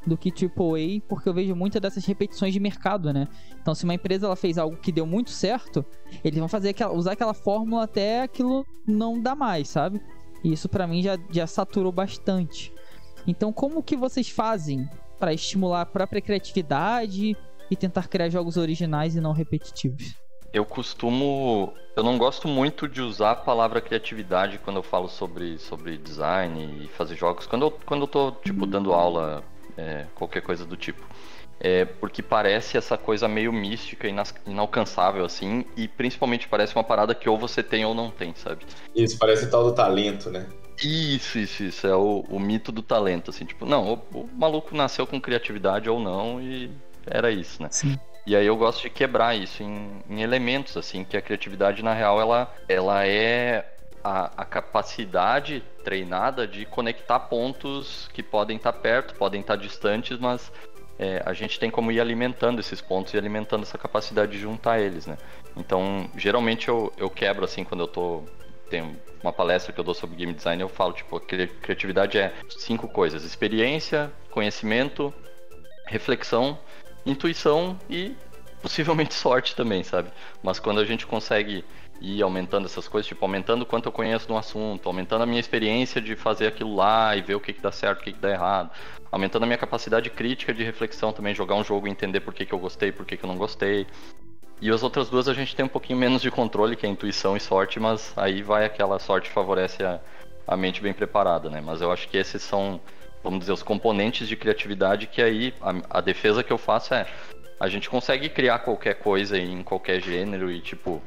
do 0.08 0.16
que 0.16 0.30
AAA, 0.30 1.02
porque 1.08 1.28
eu 1.28 1.34
vejo 1.34 1.54
muitas 1.54 1.80
dessas 1.80 2.04
repetições 2.04 2.52
de 2.52 2.60
mercado, 2.60 3.12
né? 3.12 3.28
Então, 3.60 3.74
se 3.74 3.84
uma 3.84 3.94
empresa 3.94 4.26
ela 4.26 4.36
fez 4.36 4.58
algo 4.58 4.76
que 4.76 4.90
deu 4.90 5.06
muito 5.06 5.30
certo, 5.30 5.84
eles 6.24 6.38
vão 6.38 6.48
fazer 6.48 6.70
aquela, 6.70 6.92
usar 6.92 7.12
aquela 7.12 7.34
fórmula 7.34 7.84
até 7.84 8.22
aquilo 8.22 8.66
não 8.86 9.20
dá 9.20 9.34
mais, 9.34 9.68
sabe? 9.68 10.00
E 10.42 10.52
isso 10.52 10.68
para 10.68 10.86
mim 10.86 11.02
já, 11.02 11.18
já 11.30 11.46
saturou 11.46 11.92
bastante. 11.92 12.72
Então, 13.26 13.52
como 13.52 13.82
que 13.82 13.96
vocês 13.96 14.28
fazem 14.28 14.88
para 15.18 15.34
estimular 15.34 15.82
a 15.82 15.86
própria 15.86 16.20
criatividade 16.20 17.36
e 17.70 17.76
tentar 17.76 18.08
criar 18.08 18.30
jogos 18.30 18.56
originais 18.56 19.16
e 19.16 19.20
não 19.20 19.32
repetitivos? 19.32 20.14
Eu 20.52 20.64
costumo. 20.64 21.74
Eu 21.94 22.02
não 22.02 22.16
gosto 22.16 22.48
muito 22.48 22.88
de 22.88 23.02
usar 23.02 23.32
a 23.32 23.36
palavra 23.36 23.80
criatividade 23.80 24.58
quando 24.58 24.76
eu 24.76 24.82
falo 24.82 25.08
sobre, 25.08 25.58
sobre 25.58 25.98
design 25.98 26.84
e 26.84 26.88
fazer 26.88 27.16
jogos. 27.16 27.46
Quando 27.46 27.66
eu, 27.66 27.70
quando 27.70 28.02
eu 28.02 28.06
tô, 28.06 28.32
tipo, 28.32 28.64
dando 28.64 28.92
aula 28.92 29.44
é, 29.78 30.06
qualquer 30.14 30.42
coisa 30.42 30.66
do 30.66 30.76
tipo. 30.76 31.02
É 31.60 31.84
porque 31.84 32.22
parece 32.22 32.76
essa 32.76 32.96
coisa 32.96 33.26
meio 33.26 33.52
mística, 33.52 34.06
inalcançável, 34.46 35.24
assim, 35.24 35.64
e 35.76 35.88
principalmente 35.88 36.46
parece 36.46 36.74
uma 36.74 36.84
parada 36.84 37.14
que 37.14 37.28
ou 37.28 37.38
você 37.38 37.62
tem 37.62 37.84
ou 37.84 37.94
não 37.94 38.10
tem, 38.10 38.32
sabe? 38.34 38.64
Isso, 38.94 39.18
parece 39.18 39.46
o 39.46 39.50
tal 39.50 39.64
do 39.64 39.72
talento, 39.72 40.30
né? 40.30 40.46
Isso, 40.82 41.38
isso, 41.38 41.64
isso. 41.64 41.86
É 41.86 41.96
o, 41.96 42.24
o 42.28 42.38
mito 42.38 42.70
do 42.70 42.82
talento, 42.82 43.30
assim, 43.30 43.44
tipo, 43.44 43.66
não, 43.66 43.94
o, 43.94 44.18
o, 44.18 44.28
maluco 44.32 44.76
nasceu 44.76 45.04
com 45.06 45.20
criatividade 45.20 45.90
ou 45.90 45.98
não, 45.98 46.40
e 46.40 46.70
era 47.06 47.30
isso, 47.30 47.60
né? 47.60 47.68
Sim. 47.72 47.98
E 48.24 48.36
aí 48.36 48.46
eu 48.46 48.56
gosto 48.56 48.82
de 48.82 48.90
quebrar 48.90 49.34
isso 49.34 49.62
em, 49.62 49.90
em 50.08 50.22
elementos, 50.22 50.76
assim, 50.76 51.02
que 51.02 51.16
a 51.16 51.22
criatividade, 51.22 51.82
na 51.82 51.92
real, 51.92 52.20
ela, 52.20 52.54
ela 52.68 53.04
é 53.04 53.64
a, 54.02 54.42
a, 54.42 54.44
capacidade 54.44 55.62
treinada 55.84 56.46
de 56.46 56.64
conectar 56.64 57.18
pontos 57.20 58.08
que 58.12 58.22
podem 58.22 58.56
estar 58.56 58.72
perto, 58.72 59.14
podem 59.14 59.40
estar 59.40 59.56
distantes, 59.56 60.18
mas 60.18 60.52
é, 60.98 61.22
a 61.24 61.32
gente 61.32 61.58
tem 61.58 61.70
como 61.70 61.92
ir 61.92 62.00
alimentando 62.00 62.60
esses 62.60 62.80
pontos 62.80 63.14
e 63.14 63.18
alimentando 63.18 63.62
essa 63.62 63.78
capacidade 63.78 64.32
de 64.32 64.38
juntar 64.38 64.80
eles, 64.80 65.06
né? 65.06 65.16
Então, 65.56 66.10
geralmente 66.16 66.68
eu, 66.68 66.92
eu 66.96 67.08
quebro 67.08 67.44
assim 67.44 67.64
quando 67.64 67.80
eu 67.80 67.88
tô 67.88 68.24
tem 68.68 68.98
uma 69.22 69.32
palestra 69.32 69.72
que 69.72 69.80
eu 69.80 69.84
dou 69.84 69.94
sobre 69.94 70.16
game 70.16 70.32
design, 70.32 70.60
eu 70.60 70.68
falo 70.68 70.92
tipo, 70.92 71.18
criatividade 71.20 72.18
é 72.18 72.32
cinco 72.50 72.88
coisas: 72.88 73.24
experiência, 73.24 74.12
conhecimento, 74.30 75.12
reflexão, 75.86 76.58
intuição 77.04 77.78
e 77.88 78.14
possivelmente 78.62 79.14
sorte 79.14 79.56
também, 79.56 79.82
sabe? 79.82 80.10
Mas 80.42 80.58
quando 80.58 80.80
a 80.80 80.84
gente 80.84 81.06
consegue 81.06 81.64
ir 82.00 82.22
aumentando 82.22 82.66
essas 82.66 82.86
coisas, 82.86 83.06
tipo, 83.06 83.24
aumentando 83.24 83.66
quanto 83.66 83.86
eu 83.86 83.92
conheço 83.92 84.26
de 84.26 84.32
um 84.32 84.38
assunto, 84.38 84.88
aumentando 84.88 85.22
a 85.22 85.26
minha 85.26 85.40
experiência 85.40 86.00
de 86.00 86.14
fazer 86.14 86.46
aquilo 86.46 86.74
lá 86.74 87.16
e 87.16 87.22
ver 87.22 87.34
o 87.34 87.40
que, 87.40 87.52
que 87.52 87.60
dá 87.60 87.72
certo, 87.72 88.00
o 88.00 88.04
que, 88.04 88.12
que 88.12 88.20
dá 88.20 88.30
errado, 88.30 88.70
aumentando 89.10 89.42
a 89.42 89.46
minha 89.46 89.58
capacidade 89.58 90.08
crítica 90.10 90.54
de 90.54 90.62
reflexão 90.62 91.12
também, 91.12 91.34
jogar 91.34 91.56
um 91.56 91.64
jogo 91.64 91.88
e 91.88 91.90
entender 91.90 92.20
por 92.20 92.32
que, 92.32 92.46
que 92.46 92.52
eu 92.52 92.58
gostei, 92.58 92.92
por 92.92 93.04
que, 93.04 93.16
que 93.16 93.24
eu 93.24 93.28
não 93.28 93.36
gostei. 93.36 93.86
E 94.60 94.70
as 94.70 94.82
outras 94.82 95.08
duas 95.08 95.28
a 95.28 95.34
gente 95.34 95.54
tem 95.54 95.64
um 95.64 95.68
pouquinho 95.68 95.98
menos 95.98 96.20
de 96.20 96.30
controle, 96.30 96.76
que 96.76 96.84
é 96.84 96.88
intuição 96.88 97.36
e 97.36 97.40
sorte, 97.40 97.78
mas 97.78 98.12
aí 98.16 98.42
vai 98.42 98.64
aquela 98.64 98.98
sorte 98.98 99.30
favorece 99.30 99.84
a, 99.84 100.00
a 100.46 100.56
mente 100.56 100.80
bem 100.80 100.92
preparada, 100.92 101.48
né? 101.48 101.60
Mas 101.60 101.80
eu 101.80 101.92
acho 101.92 102.08
que 102.08 102.16
esses 102.16 102.42
são, 102.42 102.80
vamos 103.22 103.40
dizer, 103.40 103.52
os 103.52 103.62
componentes 103.62 104.26
de 104.26 104.36
criatividade 104.36 105.06
que 105.06 105.22
aí 105.22 105.54
a, 105.60 105.98
a 105.98 106.00
defesa 106.00 106.42
que 106.42 106.52
eu 106.52 106.58
faço 106.58 106.94
é 106.94 107.06
a 107.60 107.68
gente 107.68 107.90
consegue 107.90 108.28
criar 108.28 108.60
qualquer 108.60 108.94
coisa 108.94 109.38
em 109.38 109.62
qualquer 109.62 110.00
gênero 110.00 110.50
e 110.50 110.60
tipo 110.60 111.02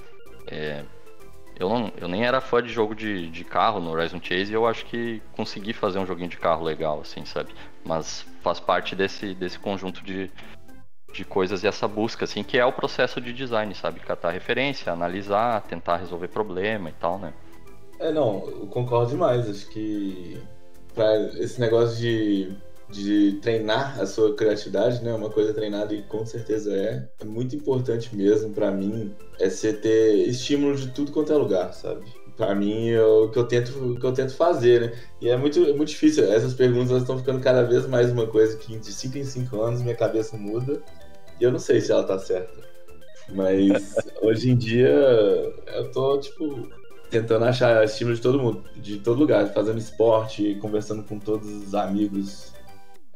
é, 0.48 0.84
eu, 1.60 1.70
não, 1.70 1.92
eu 1.98 2.08
nem 2.08 2.26
era 2.26 2.42
fã 2.42 2.62
de 2.62 2.70
jogo 2.70 2.96
de, 2.96 3.30
de 3.30 3.44
carro 3.44 3.80
no 3.80 3.92
Horizon 3.92 4.20
Chase 4.22 4.52
e 4.52 4.54
eu 4.54 4.66
acho 4.66 4.86
que 4.86 5.22
consegui 5.34 5.74
fazer 5.74 6.00
um 6.00 6.06
joguinho 6.06 6.30
de 6.30 6.38
carro 6.38 6.64
legal, 6.64 7.02
assim, 7.02 7.24
sabe? 7.26 7.54
Mas 7.86 8.26
faz 8.42 8.60
parte 8.60 8.96
desse, 8.96 9.34
desse 9.36 9.60
conjunto 9.60 10.04
de, 10.04 10.32
de 11.14 11.24
coisas 11.24 11.64
e 11.64 11.68
essa 11.68 11.88
busca, 11.88 12.26
assim, 12.26 12.44
que 12.44 12.58
é 12.58 12.66
o 12.66 12.74
processo 12.74 13.22
de 13.22 13.32
design, 13.32 13.74
sabe? 13.76 14.00
Catar 14.00 14.32
referência, 14.32 14.92
analisar, 14.92 15.62
tentar 15.64 15.98
resolver 15.98 16.30
problema 16.30 16.89
e 16.89 16.94
tal, 16.94 17.20
né? 17.20 17.34
É, 18.00 18.12
não, 18.12 18.44
eu 18.48 18.68
concordo 18.68 19.12
demais. 19.12 19.48
Acho 19.48 19.68
que 19.70 20.42
pra 20.96 21.16
esse 21.38 21.60
negócio 21.60 21.98
de 21.98 22.52
de 22.92 23.39
treinar 23.42 24.00
a 24.00 24.06
sua 24.06 24.36
criatividade, 24.36 25.04
né? 25.04 25.14
Uma 25.14 25.30
coisa 25.30 25.54
treinada 25.54 25.94
e 25.94 26.04
com 26.04 26.26
certeza 26.26 26.76
é. 26.76 27.08
É 27.20 27.26
muito 27.26 27.56
importante 27.56 28.16
mesmo 28.16 28.54
para 28.54 28.70
mim 28.72 29.16
é 29.39 29.50
você 29.50 29.74
ter 29.74 30.28
estímulo 30.28 30.76
de 30.76 30.89
tudo 30.89 31.12
quanto 31.12 31.32
é 31.32 31.36
lugar, 31.36 31.74
sabe? 31.74 32.06
Para 32.36 32.54
mim 32.54 32.89
é 32.89 33.04
o 33.04 33.30
que 33.30 33.39
eu 33.39 33.46
tento 33.46 33.70
o 33.70 34.00
que 34.00 34.06
eu 34.06 34.14
tento 34.14 34.36
fazer, 34.36 34.82
né? 34.82 34.94
E 35.22 35.30
é 35.30 35.38
muito 35.38 35.64
é 35.64 35.74
muito 35.74 35.89
difícil. 35.89 36.32
Essas 36.32 36.54
perguntas 36.54 37.02
estão 37.02 37.18
ficando 37.18 37.39
cada 37.39 37.64
vez 37.64 37.88
mais 37.88 38.12
uma 38.12 38.28
coisa 38.28 38.58
que 38.58 38.78
de 38.78 38.92
5 38.92 39.18
em 39.18 39.24
5 39.24 39.62
anos 39.62 39.82
minha 39.82 39.96
cabeça 39.96 40.38
muda. 40.38 40.82
E 41.39 41.44
eu 41.44 41.52
não 41.52 41.60
sei 41.60 41.82
se 41.82 41.92
ela 41.92 42.04
tá 42.04 42.20
certa. 42.20 42.62
Mas 43.30 43.96
hoje 44.22 44.52
em 44.52 44.58
dia 44.58 44.89
eu 44.89 45.92
tô 45.92 46.20
tipo 46.20 46.70
tentando 47.10 47.44
achar 47.44 47.84
estímulo 47.84 48.16
de 48.16 48.22
todo 48.22 48.39
mundo, 48.39 48.64
de 48.78 48.98
todo 49.00 49.20
lugar, 49.20 49.54
fazendo 49.54 49.78
esporte, 49.78 50.58
conversando 50.62 51.04
com 51.04 51.20
todos 51.20 51.48
os 51.50 51.76
amigos 51.76 52.54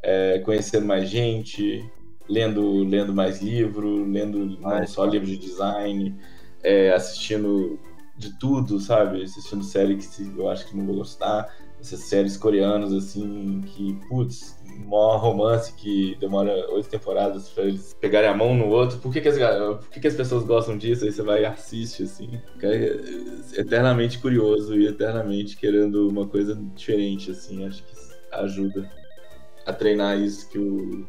é, 0.06 0.38
conhecendo 0.38 0.86
mais 0.86 1.08
gente, 1.10 1.84
lendo, 2.28 2.84
lendo 2.84 3.12
mais 3.12 3.42
livro, 3.42 4.04
lendo 4.08 4.56
não 4.60 4.86
só 4.86 5.04
livro 5.04 5.26
de 5.26 5.36
design, 5.36 6.14
é, 6.62 6.92
assistindo 6.92 7.76
de 8.16 8.38
tudo, 8.38 8.78
sabe? 8.78 9.24
Assistindo 9.24 9.64
série 9.64 9.96
que 9.96 10.06
eu 10.38 10.48
acho 10.48 10.68
que 10.68 10.76
não 10.76 10.86
vou 10.86 10.94
gostar, 10.94 11.52
essas 11.80 12.00
séries 12.00 12.36
coreanas, 12.36 12.92
assim, 12.92 13.60
que, 13.66 13.94
putz, 14.08 14.56
maior 14.86 15.16
romance 15.16 15.72
que 15.74 16.16
demora 16.20 16.52
oito 16.70 16.88
temporadas 16.88 17.48
pra 17.48 17.64
eles 17.64 17.92
pegarem 18.00 18.30
a 18.30 18.34
mão 18.34 18.54
no 18.54 18.68
outro. 18.68 18.98
Por 18.98 19.12
que, 19.12 19.20
que, 19.20 19.28
as, 19.28 19.36
por 19.36 19.90
que, 19.90 19.98
que 19.98 20.06
as 20.06 20.14
pessoas 20.14 20.44
gostam 20.44 20.78
disso? 20.78 21.04
Aí 21.04 21.10
você 21.10 21.22
vai 21.22 21.42
e 21.42 21.46
assiste, 21.46 22.04
assim. 22.04 22.40
Fica 22.52 22.68
eternamente 23.60 24.20
curioso 24.20 24.78
e 24.78 24.86
eternamente 24.86 25.56
querendo 25.56 26.08
uma 26.08 26.28
coisa 26.28 26.54
diferente, 26.76 27.32
assim. 27.32 27.66
Acho 27.66 27.82
que 27.82 27.94
ajuda. 28.30 28.88
A 29.66 29.72
treinar 29.72 30.18
isso 30.18 30.48
que 30.48 30.58
o 30.58 31.06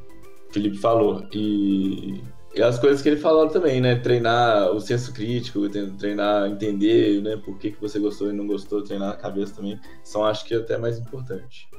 Felipe 0.51 0.77
falou. 0.77 1.25
E, 1.31 2.21
e 2.55 2.61
as 2.61 2.79
coisas 2.79 3.01
que 3.01 3.09
ele 3.09 3.17
falou 3.17 3.47
também, 3.47 3.79
né? 3.79 3.95
Treinar 3.95 4.71
o 4.71 4.81
senso 4.81 5.13
crítico, 5.13 5.69
treinar, 5.97 6.49
entender, 6.49 7.21
né? 7.21 7.37
Por 7.37 7.57
que, 7.57 7.71
que 7.71 7.79
você 7.79 7.99
gostou 7.99 8.29
e 8.29 8.33
não 8.33 8.47
gostou, 8.47 8.83
treinar 8.83 9.11
a 9.11 9.15
cabeça 9.15 9.55
também, 9.55 9.79
são 10.03 10.25
acho 10.25 10.43
que 10.45 10.55
até 10.55 10.77
mais 10.77 10.97
importante. 10.97 11.69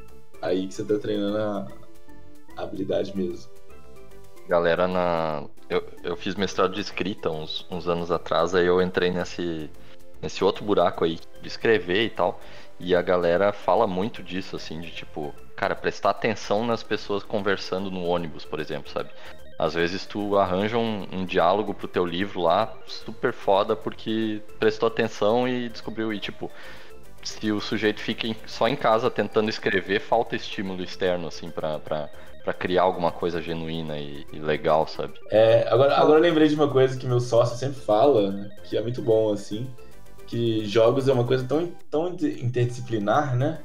Aí 0.40 0.68
que 0.68 0.74
você 0.74 0.84
tá 0.84 0.96
treinando 0.98 1.36
a, 1.36 1.66
a 2.56 2.62
habilidade 2.62 3.16
mesmo. 3.16 3.50
Galera, 4.48 4.86
na... 4.86 5.44
eu, 5.68 5.84
eu 6.02 6.16
fiz 6.16 6.34
mestrado 6.36 6.72
de 6.74 6.80
escrita 6.80 7.28
uns, 7.28 7.66
uns 7.70 7.88
anos 7.88 8.10
atrás, 8.10 8.54
aí 8.54 8.64
eu 8.64 8.80
entrei 8.80 9.10
nesse, 9.10 9.68
nesse 10.22 10.42
outro 10.42 10.64
buraco 10.64 11.04
aí 11.04 11.18
de 11.42 11.48
escrever 11.48 12.04
e 12.04 12.10
tal. 12.10 12.40
E 12.80 12.94
a 12.94 13.02
galera 13.02 13.52
fala 13.52 13.86
muito 13.86 14.22
disso, 14.22 14.54
assim, 14.54 14.80
de 14.80 14.92
tipo, 14.92 15.34
cara, 15.58 15.74
prestar 15.74 16.10
atenção 16.10 16.64
nas 16.64 16.84
pessoas 16.84 17.24
conversando 17.24 17.90
no 17.90 18.04
ônibus, 18.04 18.44
por 18.44 18.60
exemplo, 18.60 18.90
sabe? 18.92 19.10
Às 19.58 19.74
vezes 19.74 20.06
tu 20.06 20.38
arranja 20.38 20.78
um, 20.78 21.04
um, 21.12 21.24
diálogo 21.24 21.74
pro 21.74 21.88
teu 21.88 22.06
livro 22.06 22.40
lá, 22.40 22.72
super 22.86 23.32
foda, 23.32 23.74
porque 23.74 24.40
prestou 24.60 24.86
atenção 24.86 25.48
e 25.48 25.68
descobriu. 25.68 26.12
E 26.12 26.20
tipo, 26.20 26.48
se 27.24 27.50
o 27.50 27.60
sujeito 27.60 28.00
fica 28.00 28.28
só 28.46 28.68
em 28.68 28.76
casa 28.76 29.10
tentando 29.10 29.50
escrever, 29.50 30.00
falta 30.00 30.36
estímulo 30.36 30.80
externo, 30.80 31.26
assim, 31.26 31.50
pra, 31.50 31.80
pra, 31.80 32.08
pra 32.44 32.52
criar 32.52 32.82
alguma 32.82 33.10
coisa 33.10 33.42
genuína 33.42 33.98
e, 33.98 34.24
e 34.32 34.38
legal, 34.38 34.86
sabe? 34.86 35.14
É, 35.28 35.66
agora, 35.68 35.96
agora 35.96 36.18
eu 36.20 36.22
lembrei 36.22 36.46
de 36.46 36.54
uma 36.54 36.68
coisa 36.68 36.96
que 36.96 37.04
meu 37.04 37.18
sócio 37.18 37.58
sempre 37.58 37.80
fala, 37.80 38.30
né, 38.30 38.50
que 38.62 38.76
é 38.76 38.80
muito 38.80 39.02
bom, 39.02 39.32
assim, 39.32 39.68
que 40.28 40.64
jogos 40.66 41.08
é 41.08 41.12
uma 41.12 41.24
coisa 41.24 41.44
tão, 41.44 41.72
tão 41.90 42.06
interdisciplinar, 42.14 43.34
né? 43.34 43.58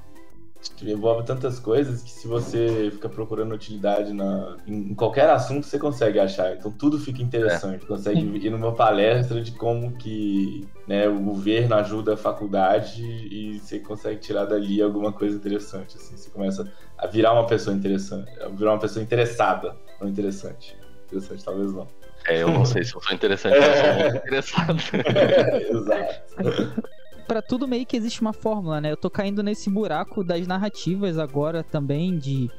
Que 0.69 0.89
envolve 0.91 1.25
tantas 1.25 1.59
coisas 1.59 2.01
que 2.01 2.11
se 2.11 2.27
você 2.27 2.89
fica 2.91 3.09
procurando 3.09 3.53
utilidade 3.53 4.13
na, 4.13 4.57
em 4.67 4.93
qualquer 4.93 5.29
assunto, 5.29 5.65
você 5.65 5.77
consegue 5.77 6.19
achar. 6.19 6.53
Então 6.55 6.71
tudo 6.71 6.99
fica 6.99 7.21
interessante. 7.21 7.83
É. 7.83 7.87
Consegue 7.87 8.19
ir 8.19 8.49
numa 8.49 8.73
palestra 8.73 9.41
de 9.41 9.51
como 9.51 9.95
que 9.97 10.67
né, 10.87 11.07
o 11.07 11.19
governo 11.19 11.75
ajuda 11.75 12.13
a 12.13 12.17
faculdade 12.17 13.03
e 13.03 13.59
você 13.59 13.79
consegue 13.79 14.19
tirar 14.19 14.45
dali 14.45 14.81
alguma 14.81 15.11
coisa 15.11 15.35
interessante. 15.35 15.97
Assim. 15.97 16.17
Você 16.17 16.29
começa 16.29 16.71
a 16.97 17.07
virar 17.07 17.33
uma 17.33 17.47
pessoa 17.47 17.75
interessante, 17.75 18.31
a 18.41 18.49
virar 18.49 18.71
uma 18.71 18.79
pessoa 18.79 19.03
interessada, 19.03 19.75
não 19.99 20.07
interessante. 20.07 20.77
Interessante 21.05 21.43
talvez 21.43 21.73
não. 21.73 21.87
É, 22.25 22.41
eu 22.41 22.49
não 22.49 22.65
sei 22.65 22.83
se 22.83 22.95
eu 22.95 23.01
sou 23.01 23.13
interessante, 23.13 23.57
mas 23.59 24.31
eu 24.31 24.41
sou 24.43 24.65
muito 24.65 24.95
interessado. 24.95 25.03
É, 25.05 25.69
exato. 25.69 26.83
para 27.27 27.41
tudo 27.41 27.67
meio 27.67 27.85
que 27.85 27.97
existe 27.97 28.21
uma 28.21 28.33
fórmula, 28.33 28.79
né? 28.81 28.91
Eu 28.91 28.97
tô 28.97 29.09
caindo 29.09 29.41
nesse 29.41 29.69
buraco 29.69 30.23
das 30.23 30.45
narrativas 30.47 31.17
agora 31.17 31.63
também, 31.63 32.17
de 32.17 32.49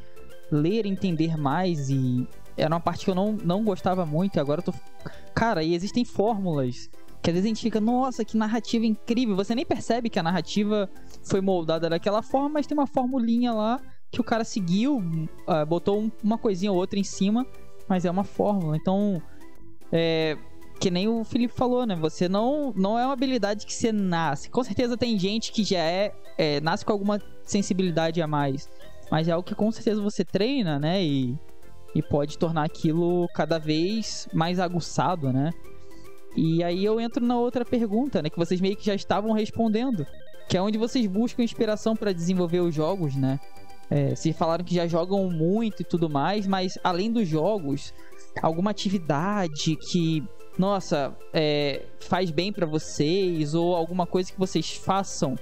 ler, 0.50 0.86
entender 0.86 1.36
mais 1.36 1.90
e 1.90 2.26
era 2.56 2.72
uma 2.72 2.80
parte 2.80 3.04
que 3.04 3.10
eu 3.10 3.14
não, 3.14 3.32
não 3.32 3.64
gostava 3.64 4.06
muito 4.06 4.36
e 4.36 4.40
agora 4.40 4.60
eu 4.60 4.64
tô. 4.64 4.74
Cara, 5.34 5.62
e 5.62 5.74
existem 5.74 6.04
fórmulas 6.04 6.88
que 7.24 7.30
às 7.30 7.34
vezes 7.34 7.46
a 7.46 7.48
gente 7.48 7.62
fica, 7.62 7.80
nossa, 7.80 8.22
que 8.22 8.36
narrativa 8.36 8.84
incrível. 8.84 9.34
Você 9.34 9.54
nem 9.54 9.64
percebe 9.64 10.10
que 10.10 10.18
a 10.18 10.22
narrativa 10.22 10.90
foi 11.22 11.40
moldada 11.40 11.88
daquela 11.88 12.22
forma, 12.22 12.50
mas 12.50 12.66
tem 12.66 12.76
uma 12.76 12.86
formulinha 12.86 13.50
lá 13.50 13.80
que 14.12 14.20
o 14.20 14.24
cara 14.24 14.44
seguiu, 14.44 14.98
uh, 14.98 15.66
botou 15.66 16.12
uma 16.22 16.36
coisinha 16.36 16.70
ou 16.70 16.76
outra 16.76 16.98
em 16.98 17.02
cima, 17.02 17.46
mas 17.88 18.04
é 18.04 18.10
uma 18.10 18.24
fórmula. 18.24 18.76
Então, 18.76 19.22
é, 19.90 20.36
que 20.84 20.90
nem 20.90 21.08
o 21.08 21.24
Felipe 21.24 21.54
falou, 21.54 21.86
né? 21.86 21.96
Você 21.96 22.28
não, 22.28 22.70
não 22.76 22.98
é 22.98 23.06
uma 23.06 23.14
habilidade 23.14 23.64
que 23.64 23.72
você 23.72 23.90
nasce. 23.90 24.50
Com 24.50 24.62
certeza 24.62 24.98
tem 24.98 25.18
gente 25.18 25.50
que 25.50 25.64
já 25.64 25.78
é, 25.78 26.12
é 26.36 26.60
nasce 26.60 26.84
com 26.84 26.92
alguma 26.92 27.18
sensibilidade 27.42 28.20
a 28.20 28.26
mais. 28.26 28.68
Mas 29.10 29.26
é 29.26 29.32
algo 29.32 29.48
que 29.48 29.54
com 29.54 29.72
certeza 29.72 30.02
você 30.02 30.26
treina, 30.26 30.78
né? 30.78 31.02
E, 31.02 31.38
e 31.94 32.02
pode 32.02 32.36
tornar 32.36 32.64
aquilo 32.64 33.26
cada 33.34 33.58
vez 33.58 34.28
mais 34.30 34.60
aguçado, 34.60 35.32
né? 35.32 35.52
E 36.36 36.62
aí 36.62 36.84
eu 36.84 37.00
entro 37.00 37.24
na 37.24 37.38
outra 37.38 37.64
pergunta, 37.64 38.20
né? 38.20 38.28
Que 38.28 38.36
vocês 38.36 38.60
meio 38.60 38.76
que 38.76 38.84
já 38.84 38.94
estavam 38.94 39.32
respondendo. 39.32 40.06
Que 40.50 40.58
é 40.58 40.60
onde 40.60 40.76
vocês 40.76 41.06
buscam 41.06 41.42
inspiração 41.42 41.96
para 41.96 42.12
desenvolver 42.12 42.60
os 42.60 42.74
jogos, 42.74 43.16
né? 43.16 43.40
É, 43.90 44.14
vocês 44.14 44.36
falaram 44.36 44.62
que 44.62 44.74
já 44.74 44.86
jogam 44.86 45.30
muito 45.30 45.80
e 45.80 45.84
tudo 45.84 46.10
mais, 46.10 46.46
mas 46.46 46.78
além 46.84 47.10
dos 47.10 47.26
jogos, 47.26 47.94
alguma 48.42 48.70
atividade 48.70 49.76
que 49.76 50.22
nossa, 50.58 51.16
é, 51.32 51.82
faz 52.00 52.30
bem 52.30 52.52
para 52.52 52.66
vocês 52.66 53.54
ou 53.54 53.74
alguma 53.74 54.06
coisa 54.06 54.32
que 54.32 54.38
vocês 54.38 54.72
façam 54.76 55.36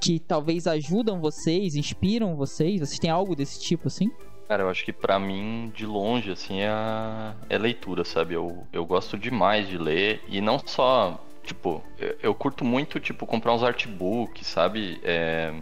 que 0.00 0.20
talvez 0.20 0.66
ajudam 0.66 1.20
vocês, 1.20 1.74
inspiram 1.74 2.36
vocês? 2.36 2.80
Vocês 2.80 2.98
têm 2.98 3.10
algo 3.10 3.34
desse 3.34 3.60
tipo 3.60 3.88
assim? 3.88 4.10
Cara, 4.46 4.62
eu 4.62 4.68
acho 4.68 4.84
que 4.84 4.92
para 4.92 5.18
mim, 5.18 5.72
de 5.74 5.86
longe, 5.86 6.30
assim, 6.30 6.60
é, 6.60 7.34
é 7.48 7.56
leitura, 7.56 8.04
sabe? 8.04 8.34
Eu, 8.34 8.66
eu 8.72 8.84
gosto 8.84 9.16
demais 9.16 9.66
de 9.66 9.78
ler 9.78 10.22
e 10.28 10.40
não 10.40 10.60
só, 10.64 11.18
tipo, 11.42 11.82
eu, 11.98 12.16
eu 12.22 12.34
curto 12.34 12.64
muito, 12.64 13.00
tipo, 13.00 13.26
comprar 13.26 13.54
uns 13.54 13.62
artbooks, 13.62 14.46
sabe? 14.46 15.00
É, 15.02 15.54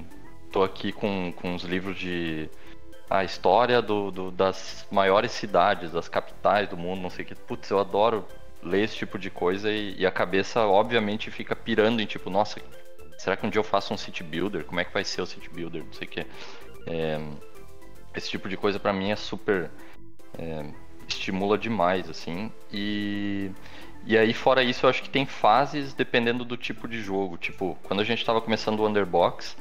tô 0.51 0.64
aqui 0.64 0.91
com, 0.91 1.33
com 1.37 1.55
uns 1.55 1.62
livros 1.62 1.97
de 1.97 2.51
a 3.13 3.25
história 3.25 3.83
do, 3.83 4.11
do, 4.11 4.31
das 4.31 4.87
maiores 4.91 5.33
cidades, 5.33 5.93
das 5.93 6.09
capitais 6.09 6.67
do 6.67 6.79
mundo, 6.79 7.03
não 7.03 7.11
sei 7.11 7.27
o 7.27 7.29
que. 7.29 7.35
Putz, 7.35 7.69
eu 7.69 7.79
adoro 7.79 8.27
ler 8.63 8.85
esse 8.85 8.97
tipo 8.97 9.19
de 9.19 9.29
coisa 9.29 9.71
e, 9.71 9.95
e, 9.99 10.07
a 10.07 10.11
cabeça, 10.11 10.61
obviamente, 10.61 11.31
fica 11.31 11.55
pirando 11.55 12.01
em 12.01 12.07
tipo, 12.07 12.31
nossa, 12.31 12.59
será 13.19 13.37
que 13.37 13.47
um 13.47 13.51
dia 13.51 13.59
eu 13.59 13.65
faço 13.65 13.93
um 13.93 13.99
city 13.99 14.23
builder? 14.23 14.65
Como 14.65 14.81
é 14.81 14.85
que 14.85 14.95
vai 14.95 15.05
ser 15.05 15.21
o 15.21 15.27
city 15.27 15.51
builder? 15.51 15.85
Não 15.85 15.93
sei 15.93 16.09
o 16.09 16.11
que. 16.11 16.27
É, 16.87 17.21
esse 18.17 18.31
tipo 18.31 18.49
de 18.49 18.57
coisa 18.57 18.81
para 18.81 18.95
mim 18.95 19.11
é 19.11 19.17
super. 19.17 19.71
É, 20.39 20.65
estimula 21.07 21.59
demais, 21.59 22.09
assim. 22.09 22.51
E. 22.73 23.51
E 24.05 24.17
aí, 24.19 24.33
fora 24.33 24.65
isso, 24.65 24.85
eu 24.87 24.91
acho 24.91 25.03
que 25.03 25.11
tem 25.11 25.27
fases 25.27 25.93
dependendo 25.93 26.45
do 26.45 26.57
tipo 26.57 26.89
de 26.89 27.01
jogo. 27.01 27.37
Tipo, 27.37 27.79
quando 27.85 28.01
a 28.01 28.05
gente 28.05 28.25
tava 28.25 28.41
começando 28.41 28.81
o 28.81 28.89
Underbox, 28.89 29.57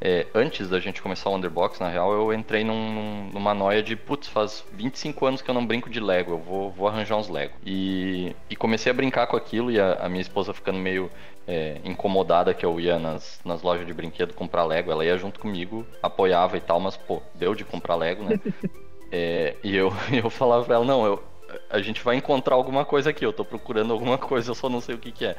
é, 0.00 0.26
antes 0.34 0.68
da 0.68 0.78
gente 0.78 1.00
começar 1.00 1.30
o 1.30 1.36
Underbox, 1.36 1.80
na 1.80 1.88
real, 1.88 2.12
eu 2.12 2.32
entrei 2.32 2.62
num, 2.62 3.30
numa 3.32 3.54
noia 3.54 3.82
de, 3.82 3.96
putz, 3.96 4.28
faz 4.28 4.64
25 4.72 5.24
anos 5.24 5.42
que 5.42 5.50
eu 5.50 5.54
não 5.54 5.66
brinco 5.66 5.88
de 5.88 6.00
Lego, 6.00 6.32
eu 6.32 6.38
vou, 6.38 6.70
vou 6.70 6.86
arranjar 6.86 7.16
uns 7.16 7.28
Lego. 7.28 7.54
E, 7.64 8.34
e 8.50 8.56
comecei 8.56 8.90
a 8.90 8.94
brincar 8.94 9.26
com 9.26 9.36
aquilo 9.36 9.70
e 9.70 9.80
a, 9.80 9.94
a 9.94 10.08
minha 10.08 10.20
esposa 10.20 10.52
ficando 10.52 10.78
meio 10.78 11.10
é, 11.46 11.80
incomodada 11.82 12.52
que 12.52 12.66
eu 12.66 12.78
ia 12.78 12.98
nas, 12.98 13.40
nas 13.44 13.62
lojas 13.62 13.86
de 13.86 13.94
brinquedo 13.94 14.34
comprar 14.34 14.64
Lego. 14.64 14.90
Ela 14.90 15.04
ia 15.04 15.16
junto 15.16 15.40
comigo, 15.40 15.86
apoiava 16.02 16.58
e 16.58 16.60
tal, 16.60 16.78
mas, 16.78 16.96
pô, 16.96 17.22
deu 17.34 17.54
de 17.54 17.64
comprar 17.64 17.94
Lego, 17.94 18.22
né? 18.24 18.38
é, 19.10 19.56
e 19.64 19.74
eu, 19.74 19.90
eu 20.12 20.28
falava 20.28 20.64
pra 20.64 20.74
ela, 20.74 20.84
não, 20.84 21.06
eu, 21.06 21.22
a 21.70 21.80
gente 21.80 22.02
vai 22.02 22.16
encontrar 22.16 22.54
alguma 22.54 22.84
coisa 22.84 23.10
aqui, 23.10 23.24
eu 23.24 23.32
tô 23.32 23.46
procurando 23.46 23.94
alguma 23.94 24.18
coisa, 24.18 24.50
eu 24.50 24.54
só 24.54 24.68
não 24.68 24.80
sei 24.80 24.94
o 24.94 24.98
que 24.98 25.10
que 25.10 25.24
é. 25.24 25.36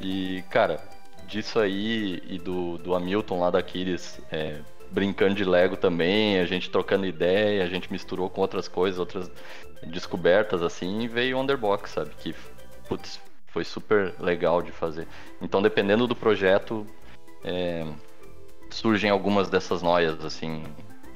E, 0.00 0.42
cara, 0.48 0.80
disso 1.28 1.60
aí 1.60 2.22
e 2.26 2.38
do, 2.38 2.78
do 2.78 2.94
Hamilton 2.94 3.40
lá 3.40 3.50
da 3.50 3.58
Aquiles 3.58 4.20
é, 4.32 4.60
brincando 4.90 5.34
de 5.34 5.44
Lego 5.44 5.76
também, 5.76 6.38
a 6.38 6.46
gente 6.46 6.70
trocando 6.70 7.06
ideia, 7.06 7.62
a 7.62 7.68
gente 7.68 7.92
misturou 7.92 8.28
com 8.30 8.40
outras 8.40 8.66
coisas, 8.66 8.98
outras 8.98 9.30
descobertas 9.82 10.62
assim, 10.62 11.02
e 11.02 11.08
veio 11.08 11.36
o 11.36 11.40
Underbox, 11.40 11.90
sabe? 11.90 12.10
Que, 12.18 12.34
putz, 12.88 13.20
foi 13.48 13.64
super 13.64 14.14
legal 14.18 14.62
de 14.62 14.72
fazer. 14.72 15.06
Então, 15.40 15.60
dependendo 15.60 16.06
do 16.06 16.16
projeto, 16.16 16.86
é, 17.44 17.86
surgem 18.70 19.10
algumas 19.10 19.48
dessas 19.48 19.82
noias, 19.82 20.24
assim, 20.24 20.64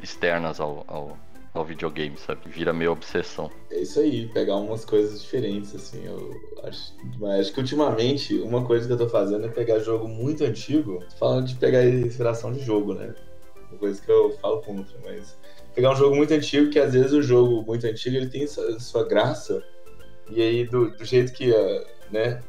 externas 0.03 0.61
ao, 0.61 0.85
ao 0.87 1.19
ao 1.55 1.65
videogame, 1.65 2.17
sabe? 2.17 2.41
Vira 2.47 2.73
meio 2.73 2.93
obsessão. 2.93 3.51
É 3.71 3.81
isso 3.81 4.01
aí, 4.01 4.27
pegar 4.29 4.57
umas 4.57 4.85
coisas 4.85 5.21
diferentes, 5.21 5.75
assim. 5.75 6.05
Eu 6.05 6.35
acho, 6.65 6.95
acho 7.39 7.53
que 7.53 7.61
ultimamente 7.61 8.39
uma 8.41 8.65
coisa 8.65 8.87
que 8.87 8.93
eu 8.93 8.99
tô 8.99 9.09
fazendo 9.09 9.47
é 9.47 9.49
pegar 9.49 9.79
jogo 9.79 10.09
muito 10.09 10.45
antigo, 10.45 11.05
falando 11.19 11.47
de 11.47 11.57
pegar 11.57 11.85
inspiração 11.85 12.53
de 12.53 12.61
jogo, 12.61 12.95
né? 12.95 13.15
Uma 13.71 13.79
coisa 13.79 14.01
que 14.01 14.11
eu 14.11 14.33
falo 14.41 14.61
contra, 14.63 14.97
mas 15.05 15.37
pegar 15.75 15.93
um 15.93 15.97
jogo 15.97 16.17
muito 16.17 16.33
antigo, 16.33 16.71
que 16.71 16.79
às 16.79 16.93
vezes 16.95 17.13
o 17.13 17.23
jogo 17.23 17.63
muito 17.63 17.87
antigo 17.87 18.17
ele 18.17 18.29
tem 18.29 18.47
sua, 18.47 18.79
sua 18.79 19.07
graça, 19.07 19.63
e 20.31 20.41
aí 20.41 20.67
do, 20.67 20.91
do 20.91 21.05
jeito 21.05 21.33
que, 21.33 21.51
né, 22.11 22.43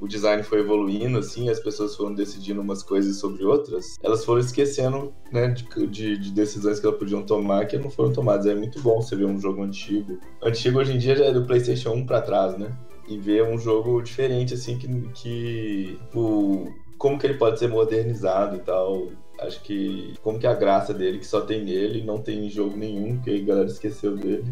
o 0.00 0.08
design 0.08 0.42
foi 0.42 0.60
evoluindo, 0.60 1.18
assim, 1.18 1.48
as 1.50 1.60
pessoas 1.60 1.94
foram 1.94 2.14
decidindo 2.14 2.60
umas 2.60 2.82
coisas 2.82 3.16
sobre 3.16 3.44
outras, 3.44 3.96
elas 4.02 4.24
foram 4.24 4.40
esquecendo, 4.40 5.12
né, 5.30 5.48
de, 5.48 5.86
de, 5.86 6.18
de, 6.18 6.30
decisões 6.32 6.80
que 6.80 6.86
elas 6.86 6.98
podiam 6.98 7.22
tomar 7.22 7.66
que 7.66 7.76
não 7.76 7.90
foram 7.90 8.12
tomadas. 8.12 8.46
É 8.46 8.54
muito 8.54 8.80
bom 8.80 9.00
você 9.00 9.14
ver 9.14 9.26
um 9.26 9.38
jogo 9.38 9.62
antigo. 9.62 10.18
Antigo 10.42 10.78
hoje 10.78 10.94
em 10.94 10.98
dia 10.98 11.14
já 11.14 11.26
é 11.26 11.32
do 11.32 11.44
PlayStation 11.44 11.90
1 11.90 12.06
para 12.06 12.22
trás, 12.22 12.56
né? 12.58 12.74
E 13.06 13.18
ver 13.18 13.44
um 13.44 13.58
jogo 13.58 14.00
diferente, 14.00 14.54
assim, 14.54 14.78
que. 14.78 14.88
que 15.14 15.98
o, 16.14 16.68
como 16.96 17.18
que 17.18 17.26
ele 17.26 17.34
pode 17.34 17.58
ser 17.58 17.68
modernizado 17.68 18.56
e 18.56 18.60
tal. 18.60 19.08
Acho 19.40 19.60
que. 19.62 20.14
Como 20.22 20.38
que 20.38 20.46
a 20.46 20.54
graça 20.54 20.94
dele, 20.94 21.18
que 21.18 21.26
só 21.26 21.40
tem 21.40 21.64
nele, 21.64 22.04
não 22.04 22.18
tem 22.18 22.46
em 22.46 22.50
jogo 22.50 22.76
nenhum, 22.76 23.20
que 23.20 23.30
a 23.30 23.44
galera 23.44 23.66
esqueceu 23.66 24.16
dele 24.16 24.44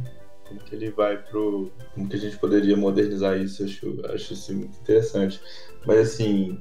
como 0.48 0.60
que 0.60 0.74
ele 0.74 0.90
vai 0.90 1.16
pro. 1.18 1.70
Como 1.94 2.08
que 2.08 2.16
a 2.16 2.18
gente 2.20 2.38
poderia 2.38 2.76
modernizar 2.76 3.38
isso? 3.38 3.64
Acho, 3.64 4.00
acho 4.12 4.32
isso 4.32 4.54
muito 4.54 4.78
interessante. 4.78 5.40
Mas 5.86 5.98
assim, 6.08 6.58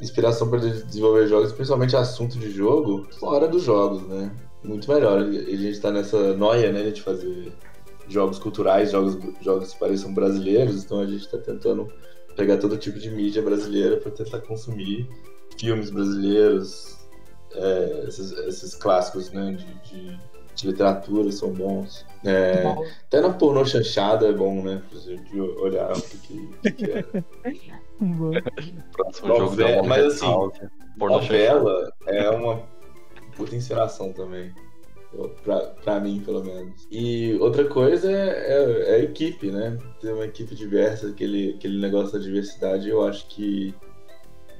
inspiração 0.00 0.48
para 0.48 0.60
desenvolver 0.60 1.26
jogos, 1.26 1.52
principalmente 1.52 1.96
assunto 1.96 2.38
de 2.38 2.50
jogo, 2.50 3.08
fora 3.18 3.48
dos 3.48 3.62
jogos, 3.62 4.06
né? 4.06 4.30
muito 4.62 4.90
melhor. 4.92 5.18
A 5.20 5.56
gente 5.56 5.80
tá 5.80 5.90
nessa 5.90 6.34
noia, 6.36 6.72
né, 6.72 6.90
de 6.90 7.02
fazer 7.02 7.52
jogos 8.08 8.38
culturais, 8.38 8.90
jogos, 8.90 9.18
jogos 9.40 9.72
que 9.72 9.78
pareçam 9.78 10.12
brasileiros, 10.12 10.84
então 10.84 11.00
a 11.00 11.06
gente 11.06 11.28
tá 11.28 11.38
tentando 11.38 11.92
pegar 12.36 12.58
todo 12.58 12.76
tipo 12.76 12.98
de 12.98 13.10
mídia 13.10 13.42
brasileira 13.42 13.96
para 13.96 14.10
tentar 14.10 14.40
consumir 14.40 15.08
filmes 15.58 15.90
brasileiros, 15.90 16.98
é, 17.52 18.04
esses, 18.08 18.32
esses, 18.32 18.74
clássicos, 18.74 19.30
né, 19.30 19.52
de, 19.52 19.90
de, 19.90 20.20
de 20.60 20.68
literatura 20.68 21.30
são 21.32 21.52
bons. 21.52 22.06
É, 22.24 22.64
até 23.06 23.20
na 23.20 23.30
pornô 23.30 23.64
chanchada 23.64 24.28
é 24.28 24.32
bom, 24.32 24.62
né? 24.62 24.82
Pra 24.90 25.00
gente 25.00 25.40
olhar 25.40 25.92
o 25.96 26.02
que, 26.02 26.18
que 26.72 26.90
é. 26.90 27.04
Próximo 28.92 29.36
jogo 29.36 29.56
da 29.56 29.82
Mas 29.82 30.04
assim, 30.06 30.26
novela 30.96 31.92
é 32.06 32.30
uma 32.30 32.62
puta 33.36 33.56
inspiração 33.56 34.12
também. 34.12 34.52
Pra, 35.42 35.58
pra 35.82 35.98
mim, 36.00 36.22
pelo 36.24 36.44
menos. 36.44 36.86
E 36.90 37.36
outra 37.40 37.64
coisa 37.64 38.10
é, 38.10 38.28
é, 38.28 38.90
é, 38.90 38.94
a 38.94 38.98
equipe, 39.00 39.50
né? 39.50 39.76
Ter 40.00 40.12
uma 40.12 40.24
equipe 40.24 40.54
diversa, 40.54 41.08
aquele, 41.08 41.54
aquele 41.56 41.80
negócio 41.80 42.12
da 42.12 42.24
diversidade, 42.24 42.88
eu 42.88 43.04
acho 43.04 43.26
que 43.26 43.74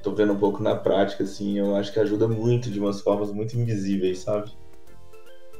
tô 0.03 0.11
vendo 0.11 0.33
um 0.33 0.39
pouco 0.39 0.61
na 0.61 0.75
prática, 0.75 1.23
assim, 1.23 1.57
eu 1.57 1.75
acho 1.75 1.93
que 1.93 1.99
ajuda 1.99 2.27
muito 2.27 2.69
de 2.69 2.79
umas 2.79 3.01
formas 3.01 3.31
muito 3.31 3.57
invisíveis, 3.57 4.19
sabe? 4.19 4.51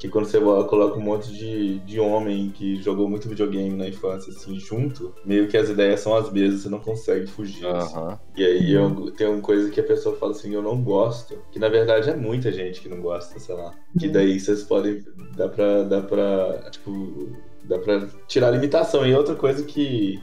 Que 0.02 0.10
quando 0.10 0.26
você 0.26 0.39
coloca 0.39 0.97
um 0.97 1.04
monte 1.04 1.32
de, 1.32 1.78
de 1.82 1.99
homem 1.99 2.49
que 2.49 2.82
jogou 2.82 3.08
muito 3.08 3.30
videogame 3.30 3.78
na 3.78 3.88
infância, 3.88 4.34
assim, 4.34 4.60
junto, 4.60 5.14
meio 5.24 5.47
que 5.47 5.56
as 5.56 5.70
ideias 5.70 5.99
são 5.99 6.16
as 6.16 6.32
mesmas, 6.32 6.62
você 6.62 6.70
não 6.70 6.80
consegue 6.80 7.28
fugir. 7.28 7.68
Assim. 7.68 8.18
E 8.36 8.43
aí 8.43 8.72
eu, 8.72 9.12
tem 9.12 9.28
uma 9.28 9.41
coisa 9.41 9.70
que 9.70 9.80
a 9.80 9.84
pessoa 9.84 10.16
fala 10.16 10.32
assim, 10.32 10.56
eu 10.56 10.64
não 10.64 10.82
gosto, 10.82 11.38
que 11.52 11.60
na 11.60 11.70
verdade 11.70 12.10
é 12.10 12.16
muita 12.16 12.52
gente 12.52 12.82
que 12.82 12.89
não 12.89 12.99
gosta, 12.99 13.39
sei 13.39 13.54
lá. 13.54 13.76
Que 13.99 14.08
uhum. 14.08 14.12
daí 14.12 14.39
vocês 14.39 14.64
podem, 14.64 15.06
dá 15.38 15.47
pra, 15.47 15.84
dá 15.84 16.02
pra, 16.02 16.72
tipo, 16.72 17.30
dá 17.66 17.78
pra 17.78 18.08
tirar 18.28 18.47
a 18.47 18.52
limitação. 18.52 19.06
E 19.06 19.14
outra 19.14 19.36
coisa 19.36 19.64
que, 19.64 20.20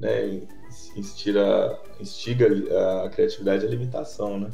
né, 0.00 0.40
instira, 0.96 1.78
instiga 2.00 2.48
a 3.04 3.10
criatividade 3.10 3.66
é 3.66 3.68
a 3.68 3.70
limitação, 3.70 4.40
né? 4.40 4.48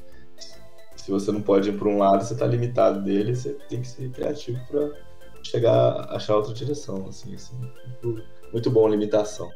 Se 1.04 1.10
você 1.10 1.30
não 1.30 1.42
pode 1.42 1.68
ir 1.68 1.78
para 1.78 1.86
um 1.86 1.98
lado, 1.98 2.24
você 2.24 2.32
está 2.32 2.46
limitado 2.46 3.02
dele, 3.02 3.36
você 3.36 3.52
tem 3.68 3.82
que 3.82 3.86
ser 3.86 4.10
criativo 4.10 4.58
para 4.66 4.90
chegar 5.42 5.70
a 5.70 6.16
achar 6.16 6.34
outra 6.34 6.54
direção, 6.54 7.06
assim, 7.06 7.34
assim. 7.34 7.54
Muito, 8.02 8.24
muito 8.50 8.70
bom 8.70 8.88
limitação. 8.88 9.50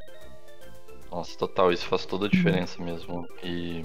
Nossa, 1.10 1.38
total, 1.38 1.72
isso 1.72 1.86
faz 1.86 2.04
toda 2.04 2.26
a 2.26 2.28
diferença 2.28 2.82
mesmo. 2.82 3.26
E 3.42 3.82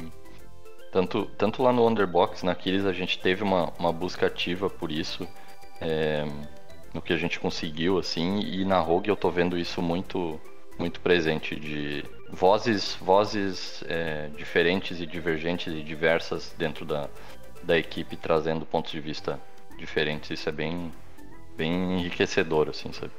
tanto, 0.92 1.26
tanto 1.38 1.64
lá 1.64 1.72
no 1.72 1.88
Underbox, 1.88 2.44
naqueles 2.44 2.86
a 2.86 2.92
gente 2.92 3.18
teve 3.18 3.44
uma, 3.44 3.72
uma 3.80 3.94
busca 3.94 4.28
ativa 4.28 4.70
por 4.70 4.92
isso, 4.92 5.26
é, 5.80 6.26
no 6.94 7.02
que 7.02 7.14
a 7.14 7.18
gente 7.18 7.40
conseguiu, 7.40 7.98
assim, 7.98 8.42
e 8.42 8.66
na 8.66 8.80
Rogue 8.80 9.08
eu 9.08 9.16
tô 9.16 9.32
vendo 9.32 9.58
isso 9.58 9.82
muito, 9.82 10.38
muito 10.78 11.00
presente, 11.00 11.56
de 11.56 12.04
vozes, 12.30 12.98
vozes 13.00 13.86
é, 13.88 14.28
diferentes 14.36 15.00
e 15.00 15.06
divergentes 15.06 15.74
e 15.74 15.82
diversas 15.82 16.54
dentro 16.58 16.84
da, 16.84 17.10
da 17.64 17.78
equipe 17.78 18.16
trazendo 18.16 18.66
pontos 18.66 18.92
de 18.92 19.00
vista 19.00 19.40
diferentes. 19.78 20.30
Isso 20.30 20.50
é 20.50 20.52
bem, 20.52 20.92
bem 21.58 22.00
enriquecedor, 22.00 22.70
assim, 22.70 22.92
sabe? 22.92 23.12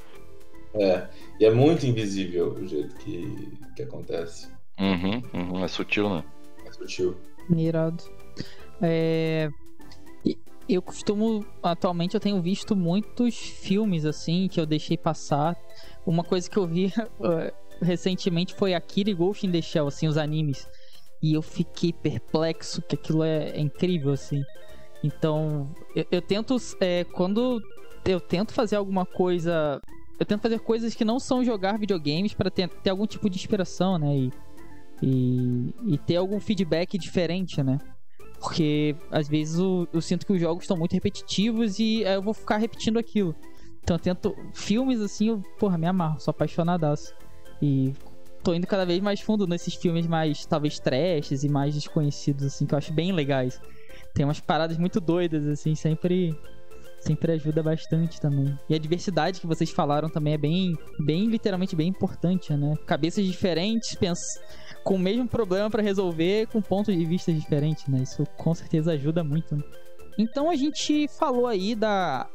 É, 0.75 1.09
e 1.39 1.45
é 1.45 1.51
muito 1.53 1.87
invisível 1.87 2.53
o 2.53 2.67
jeito 2.67 2.95
que, 2.97 3.59
que 3.77 3.83
acontece. 3.83 4.49
Uhum, 4.79 5.23
uhum, 5.33 5.65
é 5.65 5.69
sutil, 5.69 6.09
né? 6.11 6.25
É 6.67 6.73
sutil. 6.73 7.17
Mirado. 7.49 8.03
É... 8.83 9.49
Eu 10.67 10.81
costumo, 10.81 11.45
atualmente 11.63 12.15
eu 12.15 12.21
tenho 12.21 12.41
visto 12.41 12.75
muitos 12.75 13.37
filmes 13.37 14.07
assim 14.07 14.49
que 14.49 14.59
eu 14.59 14.65
deixei 14.65 14.97
passar. 14.97 15.57
Uma 16.07 16.25
coisa 16.25 16.49
que 16.49 16.57
eu 16.57 16.67
vi 16.67 16.91
recentemente 17.81 18.55
foi 18.55 18.75
Akira 18.75 19.11
e 19.11 19.15
Ghost 19.15 19.47
in 19.47 19.53
the 19.53 19.61
Shell, 19.61 19.87
assim, 19.87 20.09
os 20.09 20.17
animes. 20.17 20.67
E 21.25 21.33
eu 21.33 21.41
fiquei 21.41 21.91
perplexo, 21.91 22.83
que 22.83 22.97
aquilo 22.97 23.25
é, 23.25 23.49
é 23.49 23.59
incrível, 23.59 24.13
assim. 24.13 24.45
Então, 25.03 25.71
eu, 25.97 26.05
eu 26.13 26.21
tento. 26.21 26.55
É, 26.79 27.03
quando 27.03 27.63
eu 28.05 28.21
tento 28.21 28.53
fazer 28.53 28.77
alguma 28.77 29.07
coisa. 29.07 29.81
Eu 30.21 30.27
tento 30.27 30.43
fazer 30.43 30.59
coisas 30.59 30.95
que 30.95 31.03
não 31.03 31.19
são 31.19 31.43
jogar 31.43 31.79
videogames 31.79 32.35
para 32.35 32.51
ter, 32.51 32.69
ter 32.69 32.91
algum 32.91 33.07
tipo 33.07 33.31
de 33.31 33.39
inspiração, 33.39 33.99
né? 33.99 34.15
E, 34.15 34.33
e, 35.03 35.75
e, 35.95 35.99
ter 35.99 36.17
algum 36.17 36.39
feedback 36.39 36.99
diferente, 36.99 37.63
né? 37.63 37.79
Porque 38.39 38.95
às 39.11 39.27
vezes 39.27 39.59
eu, 39.59 39.89
eu 39.95 40.03
sinto 40.03 40.27
que 40.27 40.33
os 40.35 40.41
jogos 40.41 40.65
estão 40.65 40.77
muito 40.77 40.93
repetitivos 40.93 41.79
e 41.79 42.03
eu 42.03 42.21
vou 42.21 42.35
ficar 42.35 42.59
repetindo 42.59 42.99
aquilo. 42.99 43.35
Então 43.83 43.97
eu 43.97 44.01
tento. 44.01 44.37
Filmes 44.53 45.01
assim, 45.01 45.31
eu, 45.31 45.43
porra, 45.59 45.79
me 45.79 45.87
amarro, 45.87 46.21
sou 46.21 46.33
apaixonadaço. 46.33 47.15
E 47.63 47.95
tô 48.45 48.55
indo 48.55 48.67
cada 48.67 48.85
vez 48.85 49.01
mais 49.01 49.21
fundo 49.21 49.47
nesses 49.47 49.75
filmes 49.75 50.07
mais, 50.07 50.45
talvez, 50.45 50.79
trashes 50.79 51.43
e 51.43 51.49
mais 51.49 51.75
desconhecidos, 51.75 52.45
assim, 52.45 52.67
que 52.67 52.75
eu 52.75 52.79
acho 52.79 52.93
bem 52.93 53.11
legais. 53.11 53.61
Tem 54.13 54.25
umas 54.25 54.39
paradas 54.39 54.77
muito 54.77 55.01
doidas, 55.01 55.47
assim, 55.47 55.75
sempre 55.75 56.37
sempre 57.01 57.33
ajuda 57.33 57.63
bastante 57.63 58.19
também. 58.19 58.59
E 58.69 58.75
a 58.75 58.79
diversidade 58.79 59.39
que 59.39 59.47
vocês 59.47 59.71
falaram 59.71 60.09
também 60.09 60.33
é 60.33 60.39
bem, 60.39 60.75
bem 60.99 61.27
literalmente 61.27 61.77
bem 61.77 61.89
importante, 61.89 62.53
né? 62.55 62.75
Cabeças 62.87 63.27
diferentes, 63.27 63.95
pens 63.95 64.21
com 64.83 64.95
o 64.95 64.99
mesmo 64.99 65.29
problema 65.29 65.69
para 65.69 65.83
resolver, 65.83 66.47
com 66.47 66.63
pontos 66.63 66.97
de 66.97 67.05
vista 67.05 67.31
diferentes, 67.33 67.87
né? 67.89 68.03
Isso 68.03 68.25
com 68.39 68.55
certeza 68.55 68.93
ajuda 68.93 69.23
muito. 69.23 69.55
Né? 69.55 69.63
Então 70.19 70.49
a 70.49 70.57
gente 70.57 71.07
falou 71.19 71.47
aí 71.47 71.75
da 71.75 72.27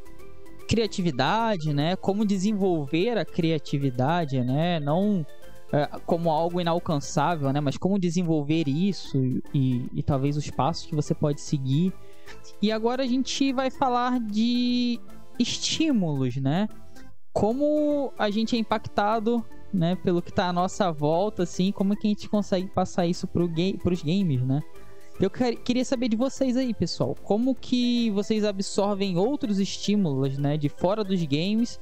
criatividade, 0.68 1.74
né? 1.74 1.95
Como 1.95 2.24
desenvolver 2.24 3.18
a 3.18 3.26
criatividade, 3.26 4.39
né? 4.43 4.80
Não 4.80 5.26
como 6.05 6.30
algo 6.30 6.59
inalcançável, 6.59 7.51
né? 7.53 7.59
Mas 7.59 7.78
como 7.78 7.99
desenvolver 7.99 8.67
isso 8.67 9.17
e, 9.53 9.86
e 9.93 10.03
talvez 10.03 10.36
os 10.36 10.49
passos 10.49 10.86
que 10.86 10.95
você 10.95 11.13
pode 11.13 11.41
seguir. 11.41 11.93
E 12.61 12.72
agora 12.72 13.03
a 13.03 13.07
gente 13.07 13.53
vai 13.53 13.70
falar 13.70 14.20
de 14.20 14.99
estímulos, 15.38 16.36
né? 16.38 16.67
Como 17.32 18.11
a 18.17 18.30
gente 18.30 18.55
é 18.55 18.59
impactado, 18.59 19.45
né, 19.72 19.95
pelo 19.95 20.22
que 20.22 20.32
está 20.32 20.47
à 20.47 20.53
nossa 20.53 20.91
volta, 20.91 21.43
assim, 21.43 21.72
como 21.72 21.93
é 21.93 21.95
que 21.95 22.07
a 22.07 22.09
gente 22.09 22.28
consegue 22.28 22.67
passar 22.67 23.05
isso 23.05 23.28
para 23.28 23.45
ga 23.45 23.91
os 23.91 24.01
games, 24.01 24.41
né? 24.41 24.61
Eu 25.20 25.30
queria 25.30 25.84
saber 25.84 26.07
de 26.07 26.15
vocês 26.15 26.55
aí, 26.55 26.74
pessoal, 26.74 27.13
como 27.24 27.53
que 27.53 28.09
vocês 28.11 28.43
absorvem 28.43 29.17
outros 29.17 29.59
estímulos, 29.59 30.38
né, 30.38 30.57
de 30.57 30.70
fora 30.70 31.03
dos 31.03 31.22
games 31.24 31.80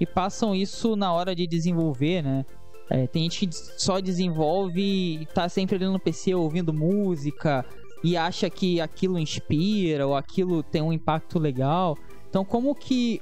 e 0.00 0.06
passam 0.06 0.54
isso 0.54 0.94
na 0.94 1.12
hora 1.12 1.34
de 1.34 1.46
desenvolver, 1.46 2.22
né? 2.22 2.44
É, 2.88 3.06
tem 3.06 3.22
gente 3.24 3.46
que 3.46 3.54
só 3.76 4.00
desenvolve 4.00 5.26
tá 5.34 5.48
sempre 5.48 5.76
ali 5.76 5.86
no 5.86 5.98
PC 5.98 6.34
ouvindo 6.34 6.72
música 6.72 7.64
e 8.04 8.16
acha 8.16 8.48
que 8.48 8.80
aquilo 8.80 9.18
inspira 9.18 10.06
ou 10.06 10.14
aquilo 10.14 10.62
tem 10.62 10.82
um 10.82 10.92
impacto 10.92 11.38
legal. 11.38 11.96
Então, 12.28 12.44
como 12.44 12.74
que 12.74 13.20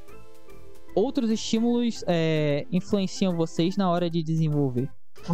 outros 0.94 1.30
estímulos 1.30 2.04
é, 2.06 2.66
influenciam 2.70 3.36
vocês 3.36 3.76
na 3.76 3.90
hora 3.90 4.10
de 4.10 4.22
desenvolver? 4.22 4.88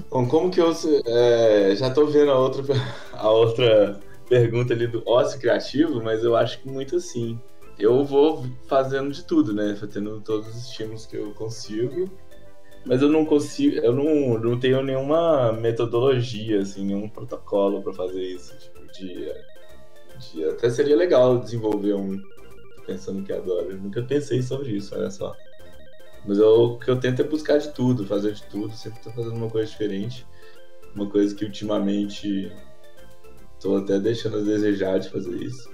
Bom, 0.08 0.26
como 0.28 0.50
que 0.50 0.60
eu 0.60 0.72
é, 1.06 1.74
já 1.74 1.90
tô 1.90 2.06
vendo 2.06 2.30
a 2.30 2.38
outra, 2.38 2.62
a 3.12 3.30
outra 3.30 4.00
pergunta 4.28 4.72
ali 4.72 4.86
do 4.86 5.02
ócio 5.06 5.40
criativo, 5.40 6.00
mas 6.02 6.22
eu 6.22 6.36
acho 6.36 6.60
que 6.60 6.68
muito 6.68 6.96
assim. 6.96 7.38
Eu 7.76 8.04
vou 8.04 8.44
fazendo 8.68 9.10
de 9.10 9.24
tudo, 9.24 9.52
né? 9.52 9.74
Fazendo 9.74 10.20
todos 10.20 10.46
os 10.48 10.68
estímulos 10.68 11.06
que 11.06 11.16
eu 11.16 11.32
consigo 11.32 12.10
mas 12.84 13.02
eu 13.02 13.08
não 13.08 13.24
consigo, 13.24 13.76
eu 13.76 13.92
não, 13.92 14.38
não 14.38 14.58
tenho 14.58 14.82
nenhuma 14.82 15.52
metodologia, 15.52 16.60
assim, 16.60 16.84
nenhum 16.84 17.08
protocolo 17.08 17.82
para 17.82 17.92
fazer 17.92 18.22
isso. 18.22 18.56
Tipo, 18.58 18.80
de, 18.92 19.32
de, 20.18 20.44
até 20.44 20.70
seria 20.70 20.96
legal 20.96 21.38
desenvolver 21.38 21.94
um. 21.94 22.20
Pensando 22.86 23.22
que 23.22 23.32
adoro. 23.32 23.70
Eu 23.70 23.78
nunca 23.78 24.02
pensei 24.02 24.42
sobre 24.42 24.70
isso, 24.70 24.94
olha 24.94 25.10
só. 25.10 25.36
Mas 26.26 26.38
eu, 26.38 26.62
o 26.62 26.78
que 26.78 26.90
eu 26.90 26.98
tento 26.98 27.20
é 27.20 27.24
buscar 27.24 27.58
de 27.58 27.68
tudo, 27.72 28.06
fazer 28.06 28.32
de 28.32 28.42
tudo, 28.44 28.74
sempre 28.74 29.00
tô 29.00 29.10
fazendo 29.10 29.36
uma 29.36 29.50
coisa 29.50 29.70
diferente. 29.70 30.26
Uma 30.94 31.08
coisa 31.08 31.34
que 31.34 31.44
ultimamente 31.44 32.50
tô 33.60 33.76
até 33.76 33.98
deixando 34.00 34.38
a 34.38 34.42
desejar 34.42 34.98
de 34.98 35.10
fazer 35.10 35.36
isso. 35.36 35.70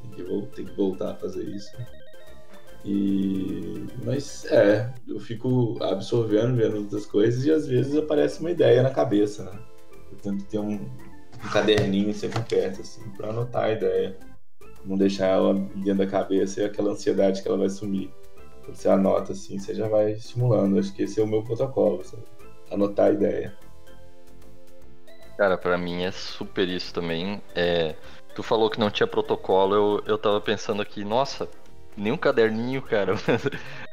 Tem 0.00 0.10
que, 0.10 0.46
tem 0.54 0.64
que 0.64 0.76
voltar 0.76 1.10
a 1.10 1.16
fazer 1.16 1.44
isso. 1.44 1.70
E... 2.86 3.84
Mas 4.04 4.44
é, 4.46 4.88
eu 5.08 5.18
fico 5.18 5.76
absorvendo, 5.82 6.56
vendo 6.56 6.78
outras 6.78 7.04
coisas 7.04 7.44
e 7.44 7.50
às 7.50 7.66
vezes 7.66 7.96
aparece 7.96 8.38
uma 8.38 8.52
ideia 8.52 8.80
na 8.80 8.90
cabeça, 8.90 9.44
né? 9.44 9.58
Eu 10.12 10.18
tento 10.18 10.44
ter 10.44 10.60
um, 10.60 10.74
um 10.74 11.48
caderninho 11.52 12.14
sempre 12.14 12.40
perto, 12.42 12.82
assim, 12.82 13.02
pra 13.16 13.30
anotar 13.30 13.64
a 13.64 13.72
ideia. 13.72 14.16
Não 14.84 14.96
deixar 14.96 15.26
ela 15.26 15.52
dentro 15.74 15.98
da 15.98 16.06
cabeça 16.06 16.60
e 16.60 16.64
aquela 16.64 16.92
ansiedade 16.92 17.42
que 17.42 17.48
ela 17.48 17.58
vai 17.58 17.68
sumir. 17.68 18.08
Você 18.68 18.88
anota 18.88 19.32
assim, 19.32 19.58
você 19.58 19.74
já 19.74 19.88
vai 19.88 20.12
estimulando. 20.12 20.78
Acho 20.78 20.94
que 20.94 21.02
esse 21.02 21.20
é 21.20 21.24
o 21.24 21.26
meu 21.26 21.42
protocolo, 21.42 22.04
sabe? 22.04 22.22
Anotar 22.70 23.06
a 23.06 23.12
ideia. 23.12 23.56
Cara, 25.36 25.58
para 25.58 25.76
mim 25.76 26.04
é 26.04 26.12
super 26.12 26.68
isso 26.68 26.94
também. 26.94 27.42
É, 27.54 27.96
tu 28.34 28.44
falou 28.44 28.70
que 28.70 28.78
não 28.78 28.90
tinha 28.90 29.06
protocolo, 29.08 29.74
eu, 29.74 30.02
eu 30.06 30.18
tava 30.18 30.40
pensando 30.40 30.80
aqui, 30.80 31.04
nossa, 31.04 31.48
nem 31.96 32.12
um 32.12 32.16
caderninho, 32.16 32.82
cara. 32.82 33.14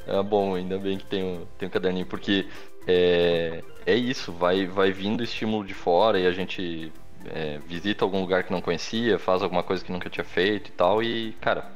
é 0.07 0.21
bom, 0.23 0.55
ainda 0.55 0.77
bem 0.77 0.97
que 0.97 1.05
tem 1.05 1.23
um, 1.23 1.45
tem 1.57 1.67
um 1.67 1.71
caderninho, 1.71 2.05
porque 2.05 2.47
é, 2.87 3.63
é 3.85 3.95
isso, 3.95 4.31
vai, 4.31 4.65
vai 4.65 4.91
vindo 4.91 5.23
estímulo 5.23 5.65
de 5.65 5.73
fora 5.73 6.19
e 6.19 6.27
a 6.27 6.31
gente 6.31 6.91
é, 7.25 7.59
visita 7.65 8.03
algum 8.03 8.21
lugar 8.21 8.43
que 8.43 8.51
não 8.51 8.61
conhecia, 8.61 9.17
faz 9.17 9.41
alguma 9.41 9.63
coisa 9.63 9.83
que 9.83 9.91
nunca 9.91 10.09
tinha 10.09 10.23
feito 10.23 10.69
e 10.69 10.71
tal, 10.71 11.01
e, 11.01 11.33
cara, 11.33 11.71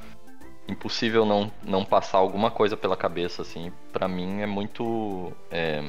impossível 0.67 1.25
não, 1.25 1.51
não 1.63 1.85
passar 1.85 2.17
alguma 2.17 2.51
coisa 2.51 2.75
pela 2.75 2.97
cabeça, 2.97 3.41
assim. 3.41 3.71
para 3.91 4.07
mim 4.07 4.41
é 4.41 4.45
muito 4.45 5.31
é, 5.49 5.83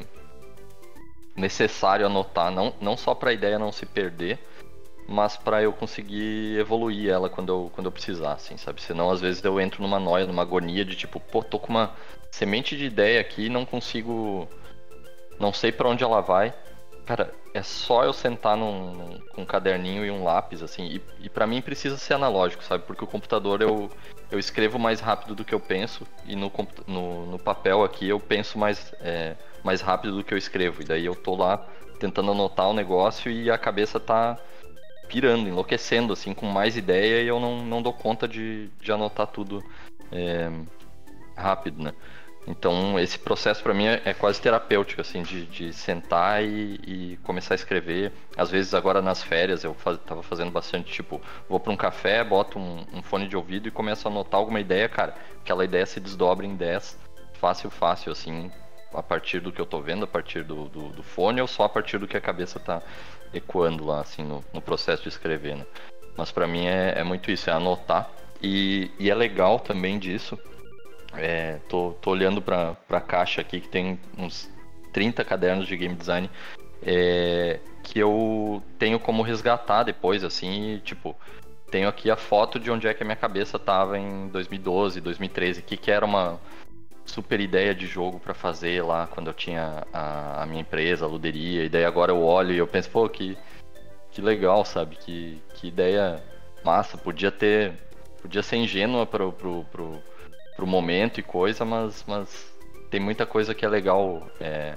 necessário 1.36 2.07
anotar, 2.07 2.51
não, 2.51 2.72
não 2.80 2.97
só 2.97 3.14
pra 3.14 3.32
ideia 3.32 3.59
não 3.59 3.72
se 3.72 3.84
perder, 3.86 4.39
mas 5.09 5.39
para 5.39 5.63
eu 5.63 5.73
conseguir 5.73 6.59
evoluir 6.59 7.11
ela 7.11 7.31
quando 7.31 7.49
eu, 7.49 7.71
quando 7.75 7.87
eu 7.87 7.93
precisar, 7.93 8.35
assim, 8.35 8.59
sabe? 8.59 8.83
Senão, 8.83 9.11
às 9.11 9.23
vezes, 9.23 9.43
eu 9.43 9.59
entro 9.59 9.83
numa 9.83 9.99
noia, 9.99 10.27
numa 10.27 10.43
agonia 10.43 10.85
de 10.85 10.95
tipo, 10.95 11.19
pô, 11.19 11.43
tô 11.43 11.59
com 11.59 11.71
uma 11.71 11.95
semente 12.31 12.77
de 12.77 12.85
ideia 12.85 13.19
aqui 13.19 13.47
e 13.47 13.49
não 13.49 13.65
consigo. 13.65 14.47
Não 15.41 15.51
sei 15.51 15.73
para 15.73 15.89
onde 15.89 16.05
ela 16.05 16.21
vai. 16.21 16.53
Cara, 17.07 17.33
é 17.55 17.63
só 17.63 18.05
eu 18.05 18.13
sentar 18.13 18.55
num, 18.55 18.93
num, 18.93 19.19
com 19.31 19.43
um 19.43 19.47
caderninho 19.47 20.05
e 20.05 20.11
um 20.11 20.25
lápis, 20.25 20.63
assim, 20.63 20.85
e, 20.85 21.03
e 21.21 21.29
para 21.31 21.47
mim 21.47 21.63
precisa 21.63 21.97
ser 21.97 22.13
analógico, 22.13 22.63
sabe? 22.63 22.85
Porque 22.85 23.03
o 23.03 23.07
computador 23.07 23.63
eu, 23.63 23.91
eu 24.31 24.39
escrevo 24.39 24.79
mais 24.79 25.01
rápido 25.01 25.35
do 25.35 25.43
que 25.43 25.55
eu 25.55 25.61
penso, 25.61 26.07
e 26.27 26.37
no, 26.37 26.53
no, 26.87 27.25
no 27.25 27.39
papel 27.39 27.83
aqui 27.83 28.07
eu 28.07 28.21
penso 28.21 28.59
mais, 28.59 28.95
é, 29.01 29.37
mais 29.65 29.81
rápido 29.81 30.17
do 30.17 30.25
que 30.25 30.35
eu 30.35 30.39
escrevo. 30.39 30.83
E 30.83 30.85
daí 30.85 31.07
eu 31.07 31.15
tô 31.15 31.35
lá 31.35 31.67
tentando 31.99 32.31
anotar 32.31 32.69
o 32.69 32.75
negócio 32.75 33.33
e 33.33 33.51
a 33.51 33.57
cabeça 33.57 33.99
tá 33.99 34.39
pirando, 35.09 35.49
enlouquecendo, 35.49 36.13
assim, 36.13 36.35
com 36.35 36.47
mais 36.47 36.77
ideia 36.77 37.23
e 37.23 37.27
eu 37.27 37.41
não, 37.41 37.65
não 37.65 37.83
dou 37.83 37.93
conta 37.93 38.29
de, 38.29 38.69
de 38.81 38.93
anotar 38.93 39.27
tudo 39.27 39.65
é, 40.13 40.51
rápido, 41.37 41.83
né? 41.83 41.93
Então, 42.47 42.99
esse 42.99 43.19
processo 43.19 43.63
para 43.63 43.75
mim 43.75 43.87
é, 43.87 44.01
é, 44.07 44.15
quase 44.15 44.41
terapêutico, 44.41 45.03
assim, 45.03 45.23
de, 45.23 45.45
de 45.45 45.71
sentar 45.71 46.43
e, 46.43 46.81
e, 46.87 47.17
começar 47.23 47.53
a 47.53 47.57
escrever. 47.57 48.11
Às 48.39 48.51
vezes, 48.51 48.73
agora 48.73 49.03
nas 49.03 49.23
férias, 49.23 49.65
eu 49.65 49.75
faz, 49.75 49.99
tava 49.99 50.23
fazendo 50.23 50.51
bastante, 50.51 50.91
tipo, 50.91 51.21
vou 51.47 51.61
para 51.61 51.73
um 51.73 51.77
café, 51.77 52.25
boto 52.25 52.59
um, 52.59 52.87
um, 52.95 53.03
fone 53.03 53.29
de 53.29 53.37
ouvido 53.37 53.69
e 53.69 53.71
começo 53.71 54.09
a 54.09 54.11
anotar 54.11 54.41
alguma 54.41 54.61
ideia, 54.61 54.89
cara. 54.89 55.15
Aquela 55.43 55.63
ideia 55.63 55.85
se 55.85 56.01
desdobra 56.01 56.47
em 56.47 56.57
10, 56.57 56.99
fácil, 57.35 57.69
fácil, 57.69 58.13
assim, 58.13 58.51
a 58.95 59.03
partir 59.03 59.41
do 59.41 59.53
que 59.53 59.61
eu 59.61 59.67
tô 59.67 59.83
vendo, 59.83 60.05
a 60.05 60.09
partir 60.09 60.43
do, 60.43 60.71
do, 60.71 60.89
do 60.89 61.03
fone 61.03 61.43
ou 61.43 61.47
só 61.47 61.65
a 61.65 61.69
partir 61.69 61.99
do 61.99 62.09
que 62.09 62.17
a 62.17 62.21
cabeça 62.21 62.59
tá 62.59 62.83
ecoando 63.33 63.85
lá, 63.85 64.01
assim, 64.01 64.22
no, 64.22 64.45
no 64.53 64.61
processo 64.61 65.03
de 65.03 65.09
escrever, 65.09 65.57
né? 65.57 65.66
Mas 66.16 66.33
para 66.33 66.47
mim 66.47 66.66
é, 66.66 66.95
é, 66.99 67.05
muito 67.05 67.31
isso, 67.31 67.49
é 67.49 67.53
anotar. 67.53 68.11
E, 68.43 68.91
e 68.99 69.11
é 69.11 69.14
legal 69.14 69.59
também 69.61 69.99
disso. 69.99 70.39
É, 71.14 71.59
tô, 71.68 71.93
tô 72.01 72.11
olhando 72.11 72.43
pra, 72.43 72.74
pra 72.87 73.01
caixa 73.01 73.41
aqui 73.41 73.61
que 73.61 73.68
tem 73.68 73.99
uns 74.16 74.51
30 74.93 75.24
cadernos 75.24 75.66
de 75.66 75.76
game 75.76 75.95
design 75.95 76.31
é, 76.83 77.61
que 77.83 77.99
eu 77.99 78.62
tenho 78.79 78.99
como 78.99 79.22
resgatar 79.22 79.83
depois, 79.83 80.22
assim, 80.22 80.74
e, 80.74 80.81
tipo, 80.81 81.16
tenho 81.70 81.89
aqui 81.89 82.11
a 82.11 82.16
foto 82.16 82.59
de 82.59 82.70
onde 82.70 82.87
é 82.87 82.95
que 82.95 83.03
a 83.03 83.07
minha 83.07 83.16
cabeça 83.16 83.59
tava 83.59 83.99
em 83.99 84.29
2012, 84.29 85.01
2013, 85.01 85.62
que, 85.62 85.76
que 85.76 85.91
era 85.91 86.05
uma, 86.05 86.39
super 87.09 87.41
ideia 87.41 87.75
de 87.75 87.87
jogo 87.87 88.21
para 88.21 88.35
fazer 88.35 88.83
lá 88.83 89.07
quando 89.07 89.29
eu 89.29 89.35
tinha 89.35 89.85
a, 89.93 90.43
a, 90.43 90.47
minha 90.47 90.61
empresa, 90.61 91.05
a 91.05 91.09
luderia, 91.09 91.65
e 91.65 91.69
daí 91.69 91.85
agora 91.85 92.13
eu 92.13 92.23
olho 92.23 92.53
e 92.53 92.59
eu 92.59 92.67
penso, 92.67 92.91
pô, 92.91 93.09
que, 93.09 93.37
que 94.11 94.21
legal, 94.21 94.65
sabe? 94.65 94.97
Que, 94.97 95.43
que 95.55 95.69
ideia 95.69 96.23
massa, 96.65 96.97
podia 96.99 97.31
ter. 97.31 97.73
Podia 98.21 98.43
ser 98.43 98.57
ingênua 98.57 99.07
pro, 99.07 99.33
pro, 99.33 99.65
pro, 99.71 100.03
pro 100.57 100.67
momento 100.67 101.21
e 101.21 101.23
coisa, 101.23 101.65
mas, 101.65 102.05
mas 102.07 102.53
tem 102.91 103.01
muita 103.01 103.25
coisa 103.25 103.55
que 103.55 103.65
é 103.65 103.69
legal 103.69 104.27
é, 104.41 104.75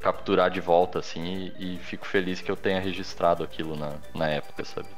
capturar 0.00 0.50
de 0.50 0.60
volta, 0.60 0.98
assim, 0.98 1.52
e, 1.58 1.74
e, 1.74 1.78
fico 1.78 2.06
feliz 2.06 2.40
que 2.40 2.50
eu 2.50 2.56
tenha 2.56 2.78
registrado 2.78 3.42
aquilo 3.42 3.74
na, 3.74 3.94
na 4.14 4.28
época, 4.28 4.64
sabe? 4.64 4.88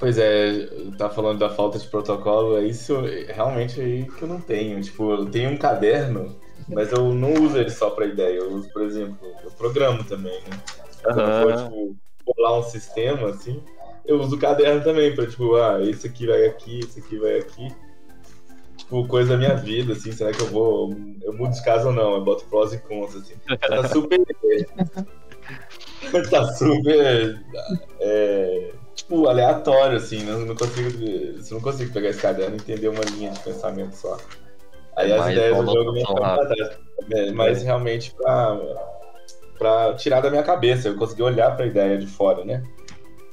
Pois 0.00 0.16
é, 0.16 0.66
tá 0.96 1.10
falando 1.10 1.38
da 1.38 1.50
falta 1.50 1.78
de 1.78 1.86
protocolo, 1.86 2.56
é 2.56 2.64
isso 2.64 3.02
realmente 3.28 3.78
aí 3.78 4.06
que 4.06 4.22
eu 4.22 4.28
não 4.28 4.40
tenho. 4.40 4.80
Tipo, 4.80 5.12
eu 5.12 5.26
tenho 5.26 5.50
um 5.50 5.58
caderno, 5.58 6.34
mas 6.66 6.90
eu 6.90 7.12
não 7.12 7.34
uso 7.34 7.58
ele 7.58 7.68
só 7.68 7.90
pra 7.90 8.06
ideia. 8.06 8.38
Eu 8.38 8.50
uso, 8.50 8.72
por 8.72 8.80
exemplo, 8.80 9.18
eu 9.44 9.50
programo 9.50 10.02
também, 10.02 10.40
né? 10.48 10.58
Quando 11.02 11.20
eu 11.20 11.42
for, 11.42 11.64
tipo, 11.64 11.96
bolar 12.24 12.60
um 12.60 12.62
sistema, 12.62 13.28
assim, 13.28 13.62
eu 14.06 14.18
uso 14.18 14.36
o 14.36 14.38
caderno 14.38 14.82
também 14.82 15.14
pra, 15.14 15.26
tipo, 15.26 15.54
ah, 15.56 15.82
esse 15.82 16.06
aqui 16.06 16.26
vai 16.26 16.46
aqui, 16.46 16.78
esse 16.78 17.00
aqui 17.00 17.18
vai 17.18 17.38
aqui. 17.38 17.68
Tipo, 18.78 19.06
coisa 19.06 19.32
da 19.32 19.36
minha 19.36 19.54
vida, 19.54 19.92
assim, 19.92 20.12
será 20.12 20.32
que 20.32 20.40
eu 20.40 20.46
vou. 20.46 20.96
Eu 21.20 21.34
mudo 21.34 21.52
de 21.52 21.62
casa 21.62 21.88
ou 21.88 21.94
não? 21.94 22.14
Eu 22.14 22.24
boto 22.24 22.46
prós 22.46 22.72
e 22.72 22.78
contras, 22.78 23.16
assim. 23.16 23.34
Tá 23.58 23.86
super. 23.86 24.18
tá 26.30 26.44
super. 26.54 27.38
É 28.00 28.79
tipo, 29.10 29.28
aleatório, 29.28 29.96
assim, 29.96 30.22
não, 30.22 30.40
não 30.40 30.54
consigo. 30.54 30.90
Não 31.50 31.60
consigo 31.60 31.92
pegar 31.92 32.10
esse 32.10 32.20
caderno 32.20 32.56
e 32.56 32.60
entender 32.60 32.88
uma 32.88 33.02
linha 33.04 33.30
de 33.30 33.40
pensamento 33.40 33.94
só. 33.94 34.16
Aí 34.96 35.12
as 35.12 35.32
ideias 35.32 35.56
do 35.58 35.72
jogo 35.72 35.92
me 35.92 36.00
ficam 36.00 36.14
pra 36.14 36.46
trás. 36.46 36.78
É, 37.12 37.32
mas 37.32 37.62
realmente 37.62 38.14
pra, 38.14 38.60
pra 39.58 39.94
tirar 39.94 40.20
da 40.20 40.30
minha 40.30 40.42
cabeça, 40.42 40.88
eu 40.88 40.96
consegui 40.96 41.22
olhar 41.22 41.56
pra 41.56 41.66
ideia 41.66 41.98
de 41.98 42.06
fora, 42.06 42.44
né? 42.44 42.62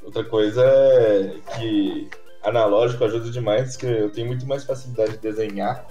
Outra 0.04 0.24
coisa 0.24 0.64
é 0.64 1.36
que 1.56 2.10
analógico 2.44 3.04
ajuda 3.04 3.30
demais, 3.30 3.76
que 3.76 3.86
eu 3.86 4.12
tenho 4.12 4.28
muito 4.28 4.48
mais 4.48 4.64
facilidade 4.64 5.12
de 5.12 5.18
desenhar. 5.18 5.86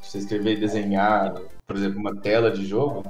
Você 0.00 0.18
escrever 0.18 0.52
e 0.52 0.60
desenhar, 0.60 1.34
por 1.66 1.76
exemplo, 1.76 1.98
uma 1.98 2.14
tela 2.20 2.50
de 2.52 2.64
jogo, 2.64 3.02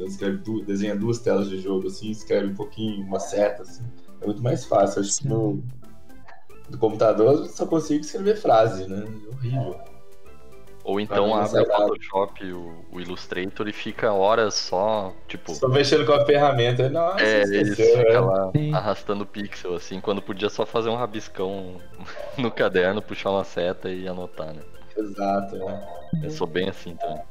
escreve, 0.00 0.42
desenha 0.64 0.96
duas 0.96 1.20
telas 1.20 1.48
de 1.48 1.60
jogo, 1.60 1.86
assim, 1.86 2.10
escreve 2.10 2.48
um 2.48 2.54
pouquinho, 2.54 3.06
uma 3.06 3.20
seta, 3.20 3.62
assim 3.62 3.84
é 4.22 4.26
muito 4.26 4.42
mais 4.42 4.64
fácil. 4.64 5.00
Acho 5.00 5.18
que 5.18 5.28
no, 5.28 5.62
no 6.70 6.78
computador 6.78 7.34
eu 7.34 7.44
só 7.46 7.66
consigo 7.66 8.00
escrever 8.00 8.36
frase, 8.36 8.88
né? 8.88 9.04
É 9.04 9.34
horrível. 9.34 9.80
Ou 10.84 10.98
então 10.98 11.32
abre 11.32 11.60
o 11.60 11.66
Photoshop, 11.66 12.52
o, 12.52 12.84
o, 12.90 13.00
Illustrator 13.00 13.68
e 13.68 13.72
fica 13.72 14.12
horas 14.12 14.54
só, 14.54 15.14
tipo. 15.28 15.54
Só 15.54 15.68
mexendo 15.68 16.04
com 16.04 16.12
a 16.12 16.26
ferramenta. 16.26 16.88
Nossa, 16.88 17.22
é, 17.22 17.42
ele 17.42 17.76
fica 17.76 18.02
né? 18.02 18.18
lá 18.18 18.50
Sim. 18.50 18.74
arrastando 18.74 19.24
pixel, 19.24 19.76
assim, 19.76 20.00
quando 20.00 20.20
podia 20.20 20.48
só 20.48 20.66
fazer 20.66 20.88
um 20.88 20.96
rabiscão 20.96 21.76
no 22.36 22.50
caderno, 22.50 23.00
puxar 23.00 23.30
uma 23.30 23.44
seta 23.44 23.90
e 23.90 24.08
anotar, 24.08 24.52
né? 24.52 24.62
Exato, 24.96 25.56
né? 25.56 25.88
Eu 26.20 26.30
sou 26.30 26.48
bem 26.48 26.68
assim 26.68 26.96
também. 26.96 27.22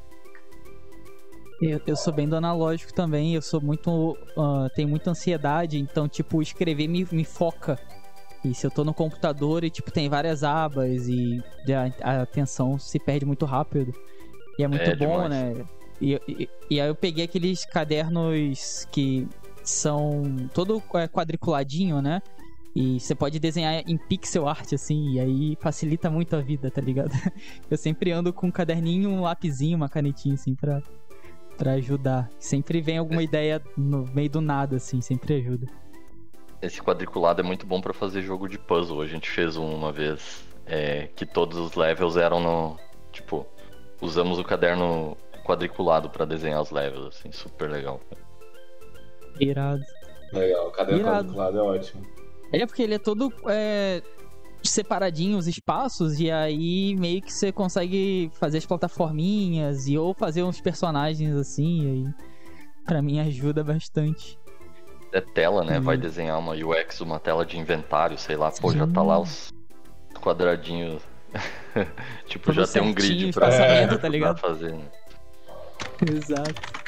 Eu, 1.62 1.80
eu 1.86 1.95
sou 1.95 2.12
bem 2.12 2.28
do 2.28 2.36
analógico 2.36 2.91
também, 2.91 3.36
eu 3.36 3.41
sou 3.41 3.62
muito. 3.62 4.18
Uh, 4.36 4.68
tenho 4.74 4.89
muita 4.89 5.12
ansiedade, 5.12 5.78
então, 5.78 6.07
tipo, 6.07 6.41
escrever 6.41 6.88
me, 6.88 7.07
me 7.12 7.24
foca. 7.24 7.78
E 8.43 8.55
se 8.55 8.66
eu 8.66 8.72
tô 8.72 8.84
no 8.84 8.93
computador 8.93 9.64
e, 9.64 9.70
tipo, 9.70 9.91
tem 9.91 10.09
várias 10.09 10.43
abas 10.43 11.07
e 11.07 11.43
a, 11.70 12.14
a 12.14 12.22
atenção 12.24 12.80
se 12.80 12.97
perde 12.97 13.26
muito 13.26 13.45
rápido. 13.45 13.93
E 14.57 14.64
é 14.64 14.68
muito 14.68 14.82
é, 14.82 14.95
bom, 14.95 15.24
demais. 15.24 15.30
né? 15.30 15.66
E, 16.01 16.20
e, 16.28 16.49
e, 16.72 16.82
aí 16.82 16.88
eu 16.88 16.95
peguei 16.95 17.26
aqueles 17.26 17.64
cadernos 17.64 18.88
que 18.91 19.28
são 19.64 20.24
todo 20.51 20.82
quadriculadinho, 20.82 22.01
né? 22.01 22.20
E 22.76 22.99
você 22.99 23.14
pode 23.14 23.38
desenhar 23.38 23.84
em 23.86 23.97
pixel 23.97 24.47
art, 24.47 24.74
assim, 24.74 25.12
e 25.12 25.20
aí 25.20 25.57
facilita 25.59 26.09
muito 26.09 26.36
a 26.36 26.41
vida, 26.41 26.72
tá 26.72 26.82
ligado? 26.82 27.12
Eu 27.70 27.78
sempre 27.78 28.12
ando 28.12 28.34
com 28.34 28.47
um 28.47 28.51
caderninho, 28.51 29.09
um 29.09 29.22
lapisinho, 29.22 29.78
uma 29.78 29.89
canetinha, 29.89 30.36
assim, 30.36 30.55
pra, 30.55 30.82
para 31.62 31.74
ajudar. 31.74 32.28
Sempre 32.39 32.82
vem 32.82 32.97
alguma 32.97 33.22
ideia 33.22 33.62
no 33.78 34.03
meio 34.16 34.32
do 34.32 34.41
nada, 34.41 34.78
assim, 34.78 34.99
sempre 34.99 35.36
ajuda. 35.36 35.68
Esse 36.59 36.82
quadriculado 36.82 37.39
é 37.39 37.43
muito 37.43 37.68
bom 37.68 37.80
para 37.80 37.93
fazer 37.93 38.24
jogo 38.24 38.49
de 38.49 38.57
puzzle. 38.57 38.99
A 38.99 39.05
gente 39.05 39.30
fez 39.30 39.57
um 39.57 39.76
uma 39.76 39.91
vez 39.91 40.43
é, 40.66 41.07
que 41.16 41.24
todos 41.24 41.59
os 41.59 41.76
levels 41.76 42.18
eram 42.18 42.39
no. 42.39 42.80
Tipo, 43.12 43.45
usamos 44.01 44.39
o 44.39 44.43
caderno 44.43 45.16
quadriculado 45.45 46.09
para 46.09 46.26
desenhar 46.26 46.64
os 46.64 46.72
levels, 46.72 47.05
assim, 47.05 47.32
super 47.32 47.70
legal. 47.70 48.01
Irado. 49.39 49.84
Legal, 50.34 50.68
o 50.68 50.72
caderno 50.72 51.01
Irado. 51.01 51.18
quadriculado 51.18 51.57
é 51.59 51.62
ótimo. 51.62 52.07
É 52.53 52.66
porque 52.66 52.82
ele 52.82 52.95
é 52.95 52.99
todo 52.99 53.32
é, 53.47 54.01
separadinho 54.70 55.38
os 55.38 55.47
espaços 55.47 56.20
e 56.20 56.30
aí 56.30 56.95
meio 56.95 57.22
que 57.22 57.34
você 57.34 57.51
consegue 57.51 58.32
fazer 58.34 58.59
as 58.59 58.66
plataforminhas 58.66 59.88
e 59.88 59.97
ou 59.97 60.14
fazer 60.14 60.43
uns 60.43 60.62
personagens 60.62 61.36
assim, 61.36 61.84
e 61.84 61.88
aí 61.88 62.14
para 62.86 63.01
mim 63.01 63.20
ajuda 63.20 63.64
bastante. 63.64 64.38
É 65.12 65.20
tela, 65.20 65.64
né? 65.64 65.80
Vai 65.80 65.97
desenhar 65.97 66.39
uma 66.39 66.53
UX, 66.53 67.01
uma 67.01 67.20
tela 67.20 67.45
de 67.45 67.57
inventário, 67.57 68.18
sei 68.18 68.38
lá, 68.38 68.49
pô, 68.51 68.72
Sim. 68.72 68.80
já 68.80 68.88
tá 68.88 69.01
lá 69.01 69.20
os 69.20 69.53
quadradinhos. 70.22 71.01
tipo, 72.28 72.51
já 72.53 72.66
tem 72.68 72.82
um 72.82 72.93
grid 72.93 73.32
pra, 73.34 73.47
é, 73.47 73.88
tá 73.97 74.07
ligado? 74.07 74.39
pra 74.39 74.49
fazer, 74.49 74.74
né? 74.74 74.86
Exato. 76.09 76.80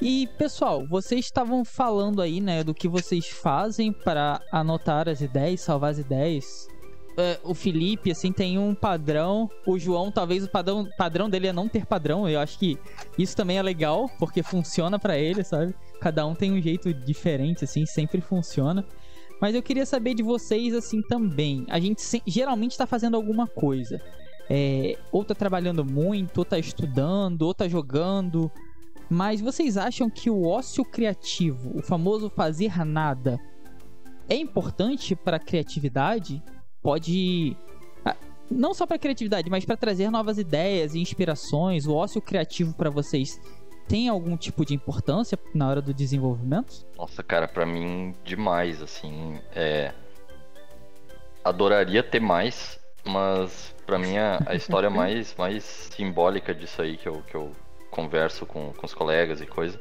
E 0.00 0.26
pessoal, 0.38 0.86
vocês 0.86 1.26
estavam 1.26 1.64
falando 1.64 2.22
aí, 2.22 2.40
né, 2.40 2.64
do 2.64 2.72
que 2.74 2.88
vocês 2.88 3.28
fazem 3.28 3.92
para 3.92 4.40
anotar 4.50 5.08
as 5.08 5.20
ideias, 5.20 5.60
salvar 5.60 5.90
as 5.90 5.98
ideias. 5.98 6.68
é, 7.18 7.38
o 7.44 7.52
Felipe, 7.54 8.10
assim, 8.10 8.32
tem 8.32 8.56
um 8.58 8.74
padrão. 8.74 9.50
O 9.66 9.78
João, 9.78 10.10
talvez 10.10 10.42
o 10.44 10.48
padrão, 10.48 10.88
padrão 10.96 11.28
dele 11.28 11.48
é 11.48 11.52
não 11.52 11.68
ter 11.68 11.84
padrão. 11.84 12.26
Eu 12.26 12.40
acho 12.40 12.58
que 12.58 12.78
isso 13.18 13.36
também 13.36 13.58
é 13.58 13.62
legal, 13.62 14.08
porque 14.18 14.42
funciona 14.42 14.98
para 14.98 15.18
ele, 15.18 15.44
sabe? 15.44 15.74
Cada 16.00 16.24
um 16.24 16.34
tem 16.34 16.50
um 16.52 16.62
jeito 16.62 16.94
diferente, 16.94 17.64
assim, 17.64 17.84
sempre 17.84 18.22
funciona. 18.22 18.86
Mas 19.38 19.54
eu 19.54 19.62
queria 19.62 19.84
saber 19.84 20.14
de 20.14 20.22
vocês, 20.22 20.72
assim, 20.72 21.02
também. 21.02 21.66
A 21.68 21.78
gente 21.78 22.00
se- 22.00 22.22
geralmente 22.26 22.78
tá 22.78 22.86
fazendo 22.86 23.16
alguma 23.16 23.46
coisa. 23.46 24.00
É, 24.48 24.96
ou 25.12 25.22
tá 25.22 25.34
trabalhando 25.34 25.84
muito, 25.84 26.38
ou 26.38 26.44
tá 26.44 26.58
estudando, 26.58 27.42
ou 27.42 27.52
tá 27.52 27.68
jogando. 27.68 28.50
Mas 29.10 29.40
vocês 29.40 29.76
acham 29.76 30.08
que 30.08 30.30
o 30.30 30.46
ócio 30.46 30.84
criativo, 30.84 31.76
o 31.76 31.82
famoso 31.82 32.30
fazer 32.30 32.84
nada, 32.84 33.40
é 34.28 34.36
importante 34.36 35.16
para 35.16 35.36
a 35.36 35.40
criatividade? 35.40 36.40
Pode 36.80 37.56
ah, 38.04 38.16
não 38.48 38.72
só 38.72 38.86
para 38.86 39.00
criatividade, 39.00 39.50
mas 39.50 39.64
para 39.64 39.76
trazer 39.76 40.10
novas 40.10 40.38
ideias 40.38 40.94
e 40.94 41.00
inspirações. 41.00 41.86
O 41.86 41.94
ócio 41.94 42.22
criativo 42.22 42.72
para 42.72 42.88
vocês 42.88 43.40
tem 43.88 44.08
algum 44.08 44.36
tipo 44.36 44.64
de 44.64 44.74
importância 44.74 45.36
na 45.52 45.68
hora 45.68 45.82
do 45.82 45.92
desenvolvimento? 45.92 46.86
Nossa, 46.96 47.24
cara, 47.24 47.48
pra 47.48 47.66
mim, 47.66 48.14
demais, 48.24 48.80
assim. 48.80 49.40
É. 49.52 49.92
Adoraria 51.44 52.00
ter 52.00 52.20
mais, 52.20 52.78
mas 53.04 53.74
pra 53.84 53.98
mim 53.98 54.16
a, 54.16 54.40
a 54.46 54.54
história 54.54 54.88
mais, 54.90 55.34
mais 55.36 55.64
simbólica 55.64 56.54
disso 56.54 56.80
aí 56.80 56.96
que 56.96 57.08
eu, 57.08 57.22
que 57.22 57.34
eu 57.34 57.50
converso 57.90 58.46
com, 58.46 58.72
com 58.72 58.86
os 58.86 58.94
colegas 58.94 59.40
e 59.40 59.46
coisa 59.46 59.80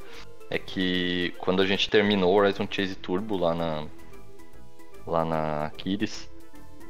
é 0.50 0.58
que 0.58 1.34
quando 1.38 1.62
a 1.62 1.66
gente 1.66 1.90
terminou 1.90 2.34
o 2.34 2.38
Horizon 2.38 2.68
Chase 2.70 2.96
Turbo 2.96 3.38
lá 3.38 3.54
na. 3.54 3.88
lá 5.06 5.24
na 5.24 5.66
Aquiles, 5.66 6.30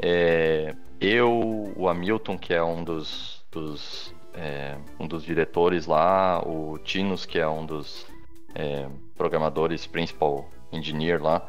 é, 0.02 0.74
eu, 1.00 1.74
o 1.76 1.90
Hamilton, 1.90 2.38
que 2.38 2.54
é 2.54 2.64
um 2.64 2.84
dos. 2.84 3.46
dos 3.52 4.16
é, 4.34 4.78
um 5.00 5.08
dos 5.08 5.24
diretores 5.24 5.86
lá, 5.86 6.42
o 6.48 6.78
Tinos, 6.78 7.26
que 7.26 7.40
é 7.40 7.48
um 7.48 7.66
dos 7.66 8.06
é, 8.56 8.88
programadores, 9.18 9.86
principal 9.86 10.50
engineer 10.72 11.22
lá, 11.22 11.46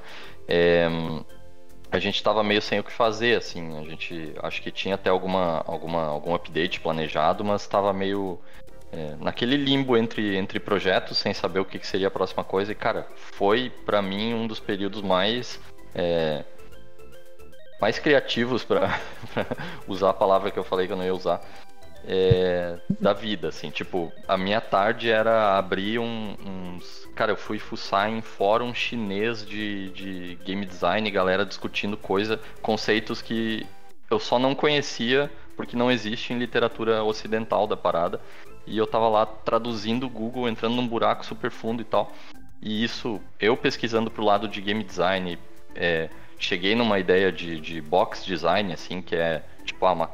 é, 0.49 0.89
a 1.93 1.99
gente 1.99 2.23
tava 2.23 2.43
meio 2.43 2.63
sem 2.63 2.81
o 2.81 2.85
que 2.85 2.91
fazer, 2.91 3.37
assim, 3.37 3.79
a 3.79 3.85
gente 3.85 4.33
acho 4.43 4.63
que 4.63 4.73
tinha 4.73 4.95
até 4.95 5.11
alguma, 5.11 5.63
alguma, 5.67 6.05
algum 6.07 6.35
update 6.35 6.81
planejado, 6.81 7.45
mas 7.45 7.67
tava 7.67 7.93
meio 7.93 8.41
é, 8.93 9.15
naquele 9.21 9.57
limbo 9.57 9.97
entre, 9.97 10.37
entre 10.37 10.59
projetos, 10.59 11.19
sem 11.19 11.33
saber 11.33 11.61
o 11.61 11.65
que, 11.65 11.79
que 11.79 11.87
seria 11.87 12.09
a 12.09 12.11
próxima 12.11 12.43
coisa, 12.43 12.73
e 12.73 12.75
cara, 12.75 13.07
foi 13.15 13.71
pra 13.85 14.03
mim 14.03 14.35
um 14.35 14.47
dos 14.47 14.59
períodos 14.61 15.01
mais 15.03 15.61
é, 15.95 16.45
mais 17.81 17.99
criativos 17.99 18.63
para 18.65 19.01
usar 19.89 20.11
a 20.11 20.15
palavra 20.15 20.51
que 20.51 20.59
eu 20.59 20.65
falei 20.65 20.87
que 20.87 20.93
eu 20.93 20.97
não 20.97 21.05
ia 21.05 21.15
usar 21.15 21.41
é, 22.07 22.77
da 23.01 23.13
vida, 23.13 23.49
assim, 23.49 23.71
tipo, 23.71 24.13
a 24.27 24.37
minha 24.37 24.61
tarde 24.61 25.11
era 25.11 25.57
abrir 25.57 25.99
um- 25.99 26.35
uns. 26.45 27.09
Cara, 27.15 27.33
eu 27.33 27.37
fui 27.37 27.59
fuçar 27.59 28.09
em 28.09 28.21
fórum 28.23 28.73
chinês 28.75 29.45
de, 29.47 29.91
de 29.91 30.39
game 30.45 30.65
design, 30.65 31.11
galera 31.11 31.45
discutindo 31.45 31.97
coisa, 31.97 32.41
conceitos 32.63 33.21
que 33.21 33.67
eu 34.11 34.19
só 34.19 34.39
não 34.39 34.55
conhecia 34.55 35.31
porque 35.57 35.77
não 35.77 35.91
existe 35.91 36.33
em 36.33 36.39
literatura 36.39 37.05
ocidental 37.05 37.67
da 37.67 37.77
parada. 37.77 38.19
E 38.71 38.79
eu 38.79 38.87
tava 38.87 39.09
lá 39.09 39.27
traduzindo 39.27 40.07
o 40.07 40.09
Google, 40.09 40.49
entrando 40.49 40.77
num 40.77 40.87
buraco 40.87 41.27
super 41.27 41.51
fundo 41.51 41.83
e 41.83 41.85
tal. 41.85 42.13
E 42.63 42.85
isso, 42.85 43.21
eu 43.41 43.57
pesquisando 43.57 44.11
pro 44.11 44.25
lado 44.25 44.47
de 44.47 44.61
game 44.61 44.85
design, 44.85 45.37
é, 45.75 46.09
cheguei 46.39 46.77
numa 46.77 46.99
ideia 46.99 47.33
de, 47.33 47.61
de 47.61 47.81
box 47.81 48.25
design, 48.25 48.73
assim, 48.73 49.03
que 49.03 49.17
é 49.17 49.43
tipo, 49.65 49.85
ah, 49.87 49.93
uma 49.93 50.11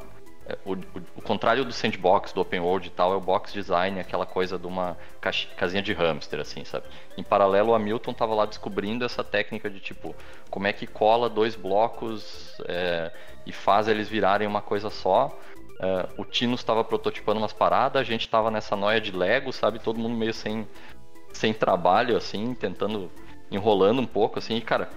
é, 0.47 0.57
o, 0.65 0.73
o- 0.73 1.21
contrário 1.21 1.63
do 1.65 1.73
sandbox, 1.73 2.31
do 2.33 2.41
open 2.41 2.61
world 2.61 2.87
e 2.87 2.91
tal, 2.91 3.13
é 3.13 3.15
o 3.15 3.21
box 3.21 3.53
design, 3.53 3.99
aquela 3.99 4.25
coisa 4.25 4.57
de 4.57 4.65
uma 4.65 4.97
casinha 5.55 5.83
de 5.83 5.93
hamster, 5.93 6.39
assim, 6.39 6.63
sabe? 6.63 6.85
Em 7.17 7.23
paralelo, 7.23 7.71
o 7.71 7.75
Hamilton 7.75 8.13
tava 8.13 8.33
lá 8.33 8.45
descobrindo 8.45 9.03
essa 9.05 9.23
técnica 9.23 9.69
de 9.69 9.79
tipo, 9.79 10.15
como 10.49 10.65
é 10.65 10.73
que 10.73 10.87
cola 10.87 11.29
dois 11.29 11.55
blocos 11.55 12.55
é, 12.65 13.11
e 13.45 13.51
faz 13.51 13.87
eles 13.87 14.07
virarem 14.09 14.47
uma 14.47 14.61
coisa 14.61 14.89
só. 14.89 15.37
É, 15.79 16.07
o 16.17 16.25
Tino 16.25 16.55
estava 16.55 16.83
prototipando 16.83 17.39
umas 17.39 17.53
paradas, 17.53 18.01
a 18.01 18.03
gente 18.03 18.27
tava 18.27 18.49
nessa 18.49 18.75
noia 18.75 18.99
de 18.99 19.11
Lego, 19.11 19.53
sabe? 19.53 19.79
Todo 19.79 19.99
mundo 19.99 20.15
meio 20.17 20.33
sem, 20.33 20.67
sem 21.33 21.53
trabalho, 21.53 22.17
assim, 22.17 22.53
tentando, 22.53 23.11
enrolando 23.51 24.01
um 24.01 24.05
pouco, 24.07 24.39
assim, 24.39 24.57
e 24.57 24.61
cara, 24.61 24.89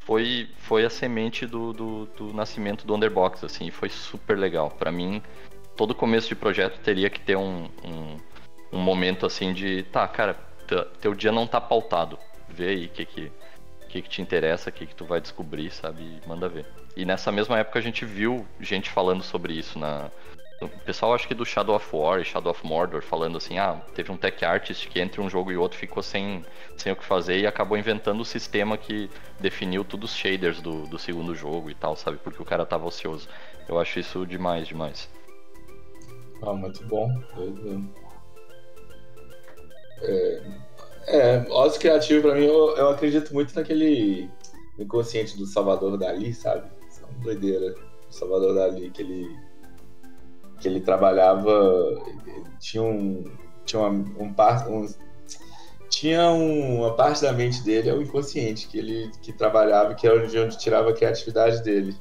foi, 0.00 0.48
foi 0.58 0.84
a 0.84 0.90
semente 0.90 1.46
do, 1.46 1.72
do, 1.72 2.06
do 2.06 2.32
nascimento 2.34 2.86
do 2.86 2.94
Underbox, 2.94 3.44
assim, 3.44 3.70
foi 3.70 3.88
super 3.88 4.38
legal. 4.38 4.70
Pra 4.70 4.90
mim, 4.90 5.22
todo 5.76 5.94
começo 5.94 6.28
de 6.28 6.34
projeto 6.34 6.80
teria 6.80 7.10
que 7.10 7.20
ter 7.20 7.36
um, 7.36 7.68
um, 7.84 8.16
um 8.72 8.78
momento 8.80 9.26
assim 9.26 9.52
de, 9.52 9.82
tá, 9.84 10.06
cara, 10.08 10.34
te- 10.66 10.84
teu 11.00 11.14
dia 11.14 11.32
não 11.32 11.46
tá 11.46 11.60
pautado. 11.60 12.18
Vê 12.48 12.68
aí 12.68 12.86
o 12.86 12.88
que 12.88 13.04
que, 13.06 13.32
que 13.92 14.02
que 14.02 14.08
te 14.08 14.22
interessa, 14.22 14.70
o 14.70 14.72
que 14.72 14.86
que 14.86 14.94
tu 14.94 15.04
vai 15.04 15.20
descobrir, 15.20 15.70
sabe? 15.70 16.20
Manda 16.26 16.48
ver. 16.48 16.64
E 16.96 17.04
nessa 17.04 17.30
mesma 17.30 17.58
época 17.58 17.78
a 17.78 17.82
gente 17.82 18.04
viu 18.04 18.46
gente 18.60 18.90
falando 18.90 19.22
sobre 19.22 19.52
isso 19.52 19.78
na... 19.78 20.10
O 20.60 20.68
pessoal 20.68 21.12
acho 21.12 21.26
que 21.26 21.34
do 21.34 21.44
Shadow 21.44 21.74
of 21.74 21.88
War 21.94 22.20
e 22.20 22.24
Shadow 22.24 22.52
of 22.52 22.64
Mordor 22.64 23.02
falando 23.02 23.36
assim, 23.36 23.58
ah, 23.58 23.80
teve 23.94 24.12
um 24.12 24.16
tech 24.16 24.44
artist 24.44 24.88
que 24.88 25.00
entre 25.00 25.20
um 25.20 25.28
jogo 25.28 25.50
e 25.50 25.56
outro 25.56 25.76
ficou 25.76 26.02
sem, 26.04 26.44
sem 26.76 26.92
o 26.92 26.96
que 26.96 27.04
fazer 27.04 27.40
e 27.40 27.46
acabou 27.46 27.76
inventando 27.76 28.20
o 28.20 28.24
sistema 28.24 28.78
que 28.78 29.10
definiu 29.40 29.84
todos 29.84 30.12
os 30.12 30.16
shaders 30.16 30.60
do, 30.62 30.86
do 30.86 30.98
segundo 31.00 31.34
jogo 31.34 31.68
e 31.68 31.74
tal, 31.74 31.96
sabe? 31.96 32.16
Porque 32.18 32.40
o 32.40 32.44
cara 32.44 32.64
tava 32.64 32.86
ocioso. 32.86 33.28
Eu 33.68 33.78
acho 33.80 33.98
isso 33.98 34.24
demais, 34.24 34.68
demais. 34.68 35.10
Ah, 36.42 36.52
muito 36.54 36.84
bom. 36.84 37.20
Eu- 37.36 37.82
É, 40.04 40.42
é, 41.06 41.44
ócio 41.50 41.80
criativo 41.80 42.22
pra 42.22 42.34
mim, 42.34 42.44
eu, 42.44 42.76
eu 42.76 42.88
acredito 42.90 43.32
muito 43.34 43.54
naquele 43.54 44.28
inconsciente 44.78 45.36
do 45.36 45.46
Salvador 45.46 45.96
Dali, 45.98 46.32
sabe? 46.34 46.70
Isso 46.88 47.02
é 47.02 47.06
uma 47.06 47.24
doideira. 47.24 47.74
O 48.08 48.12
Salvador 48.12 48.54
Dali, 48.54 48.90
que 48.90 49.02
ele, 49.02 49.36
que 50.60 50.68
ele 50.68 50.80
trabalhava, 50.80 51.50
tinha 52.58 52.82
um, 52.82 53.24
tinha 53.64 53.80
uma, 53.80 53.88
um 54.18 54.32
par, 54.32 54.68
um, 54.68 54.86
tinha 55.88 56.30
um- 56.30 56.78
uma 56.80 56.94
parte 56.94 57.22
da 57.22 57.32
mente 57.32 57.62
dele, 57.62 57.90
é 57.90 57.94
o 57.94 58.02
inconsciente, 58.02 58.66
que 58.68 58.78
ele 58.78 59.10
que 59.22 59.32
trabalhava, 59.32 59.94
que 59.94 60.06
era 60.06 60.26
de 60.26 60.38
onde 60.38 60.58
tirava 60.58 60.90
a 60.90 60.94
criatividade 60.94 61.62
dele. 61.62 61.94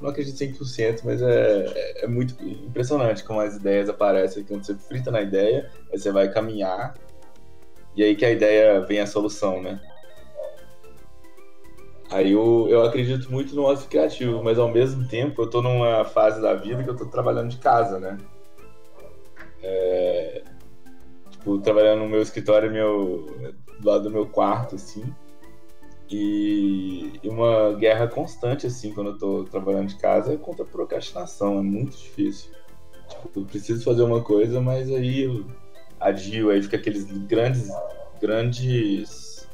Não 0.00 0.10
acredito 0.10 0.36
100%, 0.36 1.02
mas 1.04 1.20
é, 1.20 1.64
é, 1.66 2.04
é 2.04 2.06
muito 2.06 2.40
impressionante 2.44 3.24
como 3.24 3.40
as 3.40 3.56
ideias 3.56 3.88
aparecem. 3.88 4.44
Quando 4.44 4.64
você 4.64 4.74
frita 4.76 5.10
na 5.10 5.20
ideia, 5.20 5.68
aí 5.92 5.98
você 5.98 6.12
vai 6.12 6.28
caminhar, 6.32 6.94
e 7.94 8.02
aí 8.02 8.14
que 8.14 8.24
a 8.24 8.30
ideia 8.30 8.80
vem 8.80 9.00
a 9.00 9.06
solução, 9.06 9.62
né? 9.62 9.80
Aí 12.10 12.32
eu, 12.32 12.66
eu 12.70 12.82
acredito 12.82 13.30
muito 13.30 13.54
no 13.54 13.64
ócio 13.64 13.88
criativo, 13.88 14.42
mas 14.42 14.58
ao 14.58 14.68
mesmo 14.68 15.06
tempo 15.06 15.42
eu 15.42 15.50
tô 15.50 15.60
numa 15.60 16.04
fase 16.04 16.40
da 16.40 16.54
vida 16.54 16.82
que 16.82 16.88
eu 16.88 16.96
tô 16.96 17.06
trabalhando 17.06 17.50
de 17.50 17.58
casa, 17.58 17.98
né? 17.98 18.16
É, 19.62 20.42
tipo, 21.30 21.58
trabalhando 21.58 22.00
no 22.00 22.08
meu 22.08 22.22
escritório 22.22 22.70
meu, 22.70 23.26
do 23.78 23.88
lado 23.88 24.04
do 24.04 24.10
meu 24.10 24.26
quarto, 24.26 24.76
assim. 24.76 25.04
E, 26.10 27.20
e 27.22 27.28
uma 27.28 27.74
guerra 27.74 28.08
constante, 28.08 28.66
assim, 28.66 28.94
quando 28.94 29.10
eu 29.10 29.18
tô 29.18 29.44
trabalhando 29.44 29.88
de 29.88 29.96
casa, 29.96 30.32
é 30.32 30.36
contra 30.38 30.64
a 30.64 30.68
procrastinação, 30.68 31.58
é 31.58 31.62
muito 31.62 31.96
difícil. 31.98 32.50
Tipo, 33.06 33.40
eu 33.40 33.44
preciso 33.44 33.84
fazer 33.84 34.02
uma 34.02 34.22
coisa, 34.22 34.60
mas 34.62 34.90
aí 34.90 35.24
eu 35.24 35.44
adio, 36.00 36.50
aí 36.50 36.62
fica 36.62 36.76
aqueles 36.76 37.04
grandes, 37.26 37.68
grandes 38.20 39.48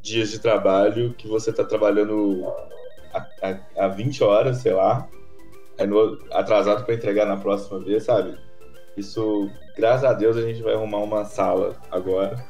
dias 0.00 0.30
de 0.30 0.38
trabalho 0.38 1.14
que 1.14 1.26
você 1.26 1.52
tá 1.52 1.64
trabalhando 1.64 2.46
há, 3.12 3.26
há, 3.42 3.84
há 3.84 3.88
20 3.88 4.22
horas, 4.22 4.58
sei 4.58 4.72
lá, 4.72 5.08
aí 5.78 5.86
no- 5.86 6.18
atrasado 6.32 6.84
para 6.84 6.94
entregar 6.94 7.26
na 7.26 7.36
próxima 7.36 7.78
vez, 7.80 8.04
sabe? 8.04 8.36
Isso, 8.96 9.50
graças 9.76 10.04
a 10.04 10.12
Deus, 10.12 10.36
a 10.36 10.42
gente 10.42 10.62
vai 10.62 10.74
arrumar 10.74 10.98
uma 10.98 11.24
sala 11.24 11.76
agora. 11.90 12.42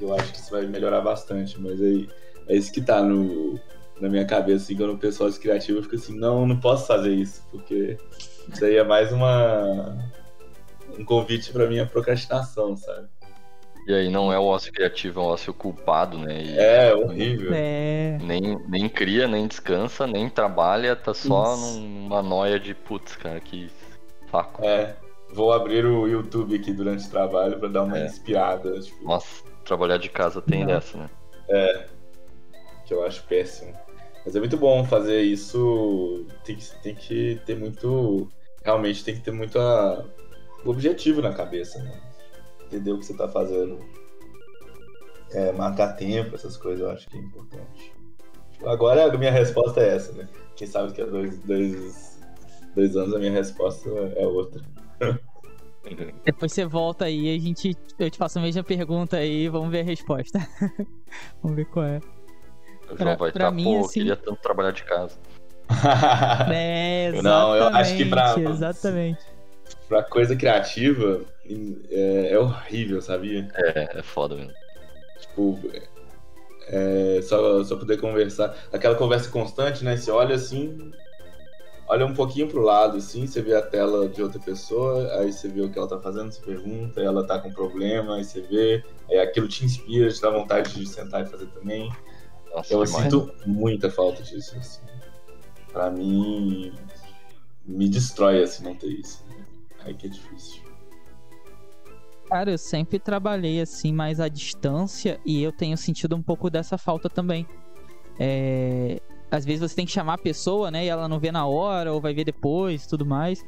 Eu 0.00 0.12
acho 0.14 0.32
que 0.32 0.38
isso 0.38 0.50
vai 0.50 0.66
melhorar 0.66 1.00
bastante, 1.00 1.60
mas 1.60 1.80
aí 1.80 2.08
é 2.48 2.56
isso 2.56 2.72
que 2.72 2.80
tá 2.80 3.02
no, 3.02 3.58
na 4.00 4.08
minha 4.08 4.24
cabeça, 4.26 4.64
assim, 4.64 4.76
quando 4.76 4.94
o 4.94 4.98
pessoal 4.98 5.30
é 5.30 5.32
criativo, 5.32 5.78
eu 5.78 5.82
fico 5.82 5.94
assim, 5.96 6.18
não, 6.18 6.46
não 6.46 6.58
posso 6.58 6.86
fazer 6.86 7.14
isso, 7.14 7.42
porque 7.50 7.96
isso 8.52 8.64
aí 8.64 8.76
é 8.76 8.84
mais 8.84 9.12
uma 9.12 9.96
um 10.98 11.04
convite 11.04 11.52
pra 11.52 11.66
minha 11.66 11.86
procrastinação, 11.86 12.76
sabe? 12.76 13.08
E 13.86 13.94
aí 13.94 14.10
não 14.10 14.32
é 14.32 14.38
o 14.38 14.44
ócio 14.44 14.72
criativo, 14.72 15.20
é 15.20 15.22
o 15.22 15.26
ócio 15.26 15.54
culpado, 15.54 16.18
né? 16.18 16.42
E 16.42 16.58
É 16.58 16.92
horrível. 16.94 17.52
É. 17.54 18.18
nem, 18.20 18.58
nem 18.68 18.88
cria, 18.88 19.28
nem 19.28 19.46
descansa, 19.46 20.06
nem 20.08 20.28
trabalha, 20.28 20.96
tá 20.96 21.14
só 21.14 21.54
Isso. 21.54 21.80
numa 21.80 22.20
noia 22.20 22.58
de 22.58 22.74
putz, 22.74 23.14
cara, 23.14 23.38
que 23.38 23.70
saco. 24.28 24.64
É, 24.64 24.96
vou 25.32 25.52
abrir 25.52 25.86
o 25.86 26.06
YouTube 26.08 26.56
aqui 26.56 26.72
durante 26.72 27.06
o 27.06 27.10
trabalho 27.10 27.60
pra 27.60 27.68
dar 27.68 27.84
uma 27.84 27.96
É. 27.98 28.06
inspirada, 28.06 28.80
tipo, 28.80 29.04
Nossa, 29.04 29.44
trabalhar 29.64 29.98
de 29.98 30.08
casa 30.08 30.42
tem 30.42 30.60
Não. 30.60 30.66
dessa, 30.66 30.98
né? 30.98 31.10
que 32.86 32.94
eu 32.94 33.04
acho 33.04 33.22
péssimo. 33.24 33.72
Mas 34.24 34.34
é 34.34 34.38
muito 34.40 34.56
bom 34.56 34.84
fazer 34.84 35.22
isso. 35.22 36.26
Tem 36.44 36.56
que, 36.56 36.64
tem 36.82 36.94
que 36.94 37.40
ter 37.46 37.56
muito. 37.56 38.28
Realmente 38.64 39.04
tem 39.04 39.14
que 39.14 39.20
ter 39.20 39.30
muito 39.32 39.58
a, 39.58 40.04
o 40.25 40.25
objetivo 40.70 41.22
na 41.22 41.32
cabeça, 41.32 41.82
né? 41.82 42.00
Entender 42.66 42.92
o 42.92 42.98
que 42.98 43.06
você 43.06 43.14
tá 43.14 43.28
fazendo. 43.28 43.78
É, 45.32 45.52
marcar 45.52 45.94
tempo, 45.94 46.34
essas 46.34 46.56
coisas 46.56 46.80
eu 46.80 46.90
acho 46.90 47.08
que 47.08 47.16
é 47.16 47.20
importante. 47.20 47.92
Agora 48.64 49.12
a 49.12 49.18
minha 49.18 49.30
resposta 49.30 49.80
é 49.80 49.96
essa, 49.96 50.12
né? 50.12 50.28
Quem 50.54 50.66
sabe 50.66 50.92
que 50.92 51.02
há 51.02 51.06
dois, 51.06 51.38
dois, 51.40 52.20
dois 52.74 52.96
anos 52.96 53.14
a 53.14 53.18
minha 53.18 53.32
resposta 53.32 53.88
é 54.16 54.26
outra. 54.26 54.62
Depois 56.24 56.52
você 56.52 56.64
volta 56.64 57.04
aí 57.04 57.26
e 57.26 57.36
a 57.36 57.40
gente. 57.40 57.76
Eu 57.98 58.10
te 58.10 58.18
faço 58.18 58.38
a 58.38 58.42
mesma 58.42 58.62
pergunta 58.64 59.18
aí 59.18 59.48
vamos 59.48 59.70
ver 59.70 59.80
a 59.80 59.84
resposta. 59.84 60.38
vamos 61.42 61.56
ver 61.56 61.64
qual 61.66 61.86
é. 61.86 62.00
O 62.90 62.96
João 62.96 63.16
vai 63.16 63.28
estar, 63.30 63.50
mim, 63.50 63.64
pô, 63.64 63.80
assim... 63.80 64.00
queria 64.00 64.16
tanto 64.16 64.40
trabalhar 64.40 64.72
de 64.72 64.84
casa. 64.84 65.16
é, 66.52 67.06
exatamente. 67.08 67.22
Não, 67.22 67.56
eu 67.56 67.68
acho 67.68 67.96
que 67.96 68.04
pra. 68.04 68.34
Exatamente. 68.38 69.35
Pra 69.88 70.02
coisa 70.02 70.34
criativa 70.34 71.24
é, 71.90 72.32
é 72.32 72.38
horrível, 72.38 73.00
sabia? 73.00 73.48
É, 73.54 73.98
é 73.98 74.02
foda 74.02 74.34
mesmo. 74.34 74.54
Tipo, 75.18 75.60
é, 76.66 77.20
só, 77.22 77.62
só 77.62 77.76
poder 77.76 78.00
conversar. 78.00 78.56
Aquela 78.72 78.96
conversa 78.96 79.30
constante, 79.30 79.84
né? 79.84 79.96
Você 79.96 80.10
olha 80.10 80.34
assim, 80.34 80.92
olha 81.86 82.04
um 82.04 82.14
pouquinho 82.14 82.48
pro 82.48 82.60
lado, 82.60 82.96
assim, 82.98 83.26
você 83.26 83.40
vê 83.40 83.54
a 83.54 83.62
tela 83.62 84.08
de 84.08 84.22
outra 84.22 84.40
pessoa, 84.40 85.20
aí 85.20 85.32
você 85.32 85.48
vê 85.48 85.62
o 85.62 85.70
que 85.70 85.78
ela 85.78 85.88
tá 85.88 86.00
fazendo, 86.00 86.32
você 86.32 86.42
pergunta, 86.42 87.00
ela 87.00 87.24
tá 87.24 87.38
com 87.38 87.52
problema, 87.52 88.16
aí 88.16 88.24
você 88.24 88.40
vê, 88.40 88.82
aí 89.08 89.18
aquilo 89.20 89.46
te 89.46 89.64
inspira, 89.64 90.10
te 90.10 90.20
dá 90.20 90.30
vontade 90.30 90.74
de 90.74 90.86
sentar 90.86 91.22
e 91.22 91.26
fazer 91.26 91.46
também. 91.46 91.88
Nossa, 92.52 92.72
eu 92.72 92.84
demais. 92.84 93.04
sinto 93.04 93.32
muita 93.44 93.90
falta 93.90 94.22
disso, 94.22 94.56
assim. 94.58 94.80
Pra 95.72 95.90
mim, 95.90 96.72
me 97.64 97.88
destrói, 97.88 98.42
assim, 98.42 98.64
não 98.64 98.74
ter 98.74 98.88
isso. 98.88 99.25
Né? 99.86 99.92
Aí 99.92 99.94
que 99.94 100.06
é 100.06 100.10
difícil. 100.10 100.62
Cara, 102.28 102.50
eu 102.50 102.58
sempre 102.58 102.98
trabalhei 102.98 103.60
assim 103.60 103.92
mais 103.92 104.18
à 104.18 104.28
distância 104.28 105.20
e 105.24 105.42
eu 105.42 105.52
tenho 105.52 105.76
sentido 105.76 106.16
um 106.16 106.22
pouco 106.22 106.50
dessa 106.50 106.76
falta 106.76 107.08
também. 107.08 107.46
É... 108.18 109.00
Às 109.30 109.44
vezes 109.44 109.60
você 109.60 109.76
tem 109.76 109.86
que 109.86 109.92
chamar 109.92 110.14
a 110.14 110.18
pessoa, 110.18 110.70
né? 110.70 110.84
E 110.84 110.88
ela 110.88 111.08
não 111.08 111.18
vê 111.18 111.30
na 111.30 111.46
hora 111.46 111.92
ou 111.92 112.00
vai 112.00 112.14
ver 112.14 112.24
depois 112.24 112.86
tudo 112.86 113.06
mais. 113.06 113.44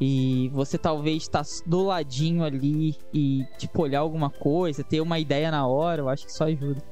E 0.00 0.50
você 0.52 0.76
talvez 0.76 1.28
tá 1.28 1.42
do 1.66 1.84
ladinho 1.84 2.44
ali 2.44 2.96
e, 3.12 3.44
tipo, 3.58 3.82
olhar 3.82 4.00
alguma 4.00 4.28
coisa, 4.28 4.82
ter 4.82 5.00
uma 5.00 5.18
ideia 5.18 5.50
na 5.50 5.66
hora, 5.66 6.02
eu 6.02 6.08
acho 6.08 6.26
que 6.26 6.32
isso 6.32 6.42
ajuda. 6.42 6.82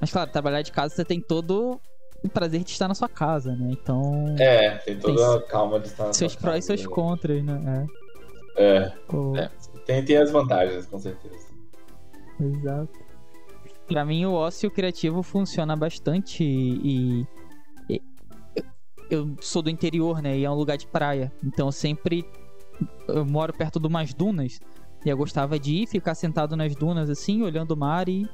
Mas, 0.00 0.12
claro, 0.12 0.30
trabalhar 0.30 0.62
de 0.62 0.72
casa 0.72 0.94
você 0.94 1.04
tem 1.04 1.20
todo 1.20 1.80
o 2.24 2.28
prazer 2.28 2.62
de 2.62 2.70
estar 2.70 2.86
na 2.86 2.94
sua 2.94 3.08
casa, 3.08 3.54
né? 3.56 3.70
Então. 3.72 4.36
É, 4.38 4.76
tem 4.78 4.96
toda 4.98 5.14
tem 5.16 5.36
a 5.36 5.40
calma 5.42 5.80
de 5.80 5.88
estar 5.88 6.06
na 6.06 6.12
Seus 6.12 6.36
prós 6.36 6.64
e 6.64 6.66
seus 6.66 6.86
contras, 6.86 7.42
né? 7.42 7.86
É. 7.88 8.01
É. 8.56 8.92
é. 9.36 9.50
Tem, 9.86 10.04
tem 10.04 10.16
as 10.16 10.30
vantagens, 10.30 10.86
com 10.86 10.98
certeza. 10.98 11.46
Exato. 12.40 13.00
Pra 13.86 14.04
mim, 14.04 14.24
o 14.24 14.32
ócio 14.32 14.70
criativo 14.70 15.22
funciona 15.22 15.76
bastante 15.76 16.44
e, 16.44 17.26
e, 17.88 18.02
eu 19.10 19.36
sou 19.40 19.60
do 19.60 19.68
interior, 19.68 20.22
né? 20.22 20.38
E 20.38 20.44
é 20.44 20.50
um 20.50 20.54
lugar 20.54 20.78
de 20.78 20.86
praia. 20.86 21.30
Então, 21.44 21.68
eu 21.68 21.72
sempre 21.72 22.24
eu 23.06 23.24
moro 23.24 23.52
perto 23.52 23.78
de 23.78 23.86
umas 23.86 24.14
dunas 24.14 24.58
e 25.04 25.08
eu 25.08 25.16
gostava 25.16 25.58
de 25.58 25.82
ir, 25.82 25.86
ficar 25.86 26.14
sentado 26.14 26.56
nas 26.56 26.74
dunas 26.74 27.10
assim, 27.10 27.42
olhando 27.42 27.72
o 27.72 27.76
mar 27.76 28.08
e 28.08 28.28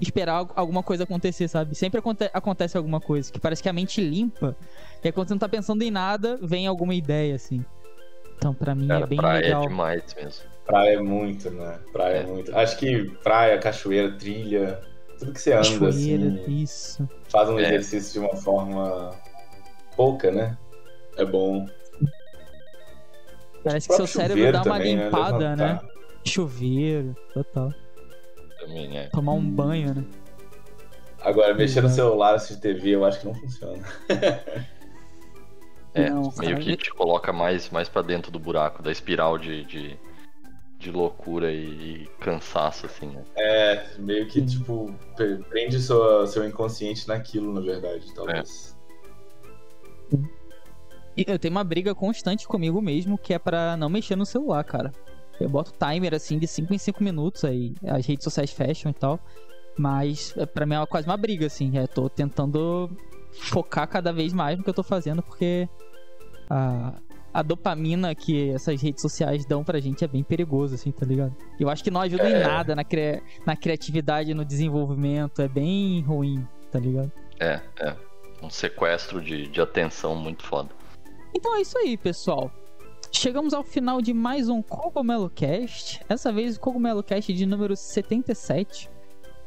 esperar 0.00 0.46
alguma 0.54 0.82
coisa 0.82 1.04
acontecer, 1.04 1.48
sabe? 1.48 1.74
Sempre 1.74 1.98
aconte 1.98 2.30
acontece 2.32 2.76
alguma 2.76 3.00
coisa, 3.00 3.32
que 3.32 3.40
parece 3.40 3.62
que 3.62 3.68
a 3.68 3.72
mente 3.72 4.00
limpa. 4.00 4.56
E 5.02 5.08
aí, 5.08 5.12
quando 5.12 5.28
você 5.28 5.34
não 5.34 5.38
tá 5.38 5.48
pensando 5.48 5.82
em 5.82 5.90
nada, 5.90 6.38
vem 6.42 6.66
alguma 6.66 6.94
ideia 6.94 7.34
assim. 7.34 7.64
Então, 8.38 8.54
para 8.54 8.72
mim 8.72 8.86
Cara, 8.86 9.04
é 9.04 9.06
bem 9.06 9.18
praia 9.18 9.40
legal. 9.40 9.64
é 9.64 9.66
demais 9.66 10.14
mesmo. 10.14 10.44
Praia 10.64 10.94
é 10.94 11.00
muito, 11.00 11.50
né? 11.50 11.80
Praia 11.92 12.18
é, 12.18 12.20
é 12.20 12.26
muito. 12.26 12.56
Acho 12.56 12.78
que 12.78 13.04
praia, 13.22 13.58
cachoeira, 13.58 14.12
trilha, 14.12 14.80
tudo 15.18 15.32
que 15.32 15.40
você 15.40 15.52
anda 15.52 15.62
cachoeira, 15.62 16.28
assim. 16.28 16.62
Isso. 16.62 17.08
Faz 17.28 17.48
um 17.48 17.58
é. 17.58 17.62
exercício 17.62 18.12
de 18.12 18.26
uma 18.26 18.36
forma 18.36 19.10
pouca, 19.96 20.30
né? 20.30 20.56
É 21.16 21.24
bom. 21.24 21.66
Parece 23.64 23.88
que 23.88 23.94
seu 23.94 24.06
cérebro 24.06 24.52
dá 24.52 24.62
uma 24.62 24.76
também, 24.76 24.96
né? 24.96 25.04
limpada, 25.06 25.56
né? 25.56 25.56
né? 25.56 25.80
Chuveiro, 26.24 27.16
total. 27.34 27.74
Também 28.60 28.98
é. 28.98 29.08
Tomar 29.08 29.32
um 29.32 29.50
banho, 29.50 29.94
né? 29.94 30.04
Agora, 31.22 31.54
mexer 31.54 31.82
no 31.82 31.88
celular, 31.88 32.36
assistir 32.36 32.60
TV, 32.60 32.90
eu 32.90 33.04
acho 33.04 33.18
que 33.18 33.26
não 33.26 33.34
funciona. 33.34 33.82
É, 35.94 36.10
não, 36.10 36.32
meio 36.38 36.58
que 36.58 36.76
te 36.76 36.92
coloca 36.92 37.32
mais, 37.32 37.70
mais 37.70 37.88
para 37.88 38.02
dentro 38.02 38.30
do 38.30 38.38
buraco, 38.38 38.82
da 38.82 38.92
espiral 38.92 39.38
de, 39.38 39.64
de, 39.64 39.98
de 40.78 40.90
loucura 40.90 41.50
e, 41.50 42.04
e, 42.04 42.08
cansaço, 42.20 42.86
assim, 42.86 43.06
né? 43.06 43.24
É, 43.36 43.86
meio 43.98 44.26
que, 44.28 44.44
tipo, 44.44 44.94
prende 45.48 45.80
sua, 45.80 46.26
seu 46.26 46.46
inconsciente 46.46 47.08
naquilo, 47.08 47.52
na 47.52 47.60
verdade, 47.60 48.12
talvez. 48.14 48.76
É. 50.12 50.28
Eu 51.26 51.38
tenho 51.38 51.52
uma 51.52 51.64
briga 51.64 51.94
constante 51.94 52.46
comigo 52.46 52.80
mesmo, 52.80 53.18
que 53.18 53.34
é 53.34 53.38
para 53.38 53.76
não 53.76 53.88
mexer 53.88 54.14
no 54.14 54.24
celular, 54.24 54.62
cara. 54.62 54.92
Eu 55.40 55.48
boto 55.48 55.72
timer, 55.72 56.14
assim, 56.14 56.38
de 56.38 56.46
5 56.46 56.72
em 56.72 56.78
5 56.78 57.02
minutos, 57.02 57.44
aí 57.44 57.74
as 57.84 58.06
redes 58.06 58.22
sociais 58.22 58.52
fecham 58.52 58.90
e 58.90 58.94
tal. 58.94 59.18
Mas, 59.76 60.32
é, 60.36 60.46
para 60.46 60.66
mim, 60.66 60.74
é 60.74 60.86
quase 60.86 61.08
uma 61.08 61.16
briga, 61.16 61.46
assim. 61.46 61.76
Eu 61.76 61.88
tô 61.88 62.08
tentando 62.08 62.90
focar 63.38 63.88
cada 63.88 64.12
vez 64.12 64.32
mais 64.32 64.56
no 64.56 64.64
que 64.64 64.70
eu 64.70 64.74
tô 64.74 64.82
fazendo, 64.82 65.22
porque 65.22 65.68
a, 66.48 66.94
a 67.32 67.42
dopamina 67.42 68.14
que 68.14 68.50
essas 68.50 68.80
redes 68.80 69.02
sociais 69.02 69.44
dão 69.44 69.62
pra 69.62 69.80
gente 69.80 70.04
é 70.04 70.08
bem 70.08 70.22
perigoso, 70.22 70.74
assim, 70.74 70.90
tá 70.90 71.06
ligado? 71.06 71.34
Eu 71.58 71.68
acho 71.68 71.84
que 71.84 71.90
não 71.90 72.00
ajuda 72.00 72.28
é. 72.28 72.40
em 72.40 72.42
nada 72.42 72.74
na, 72.74 72.84
cri 72.84 73.22
na 73.46 73.56
criatividade, 73.56 74.34
no 74.34 74.44
desenvolvimento. 74.44 75.42
É 75.42 75.48
bem 75.48 76.00
ruim, 76.02 76.46
tá 76.70 76.78
ligado? 76.78 77.12
É, 77.38 77.60
é. 77.80 77.96
Um 78.42 78.50
sequestro 78.50 79.20
de, 79.20 79.48
de 79.48 79.60
atenção 79.60 80.14
muito 80.14 80.44
foda. 80.44 80.70
Então 81.34 81.56
é 81.56 81.60
isso 81.60 81.76
aí, 81.78 81.96
pessoal. 81.96 82.50
Chegamos 83.10 83.54
ao 83.54 83.64
final 83.64 84.00
de 84.00 84.12
mais 84.12 84.48
um 84.48 84.62
Cogumelo 84.62 85.30
Cast. 85.30 86.00
Essa 86.08 86.32
vez 86.32 86.56
o 86.56 86.60
Cogumelo 86.60 87.02
Cast 87.02 87.32
de 87.32 87.46
número 87.46 87.74
77 87.74 88.90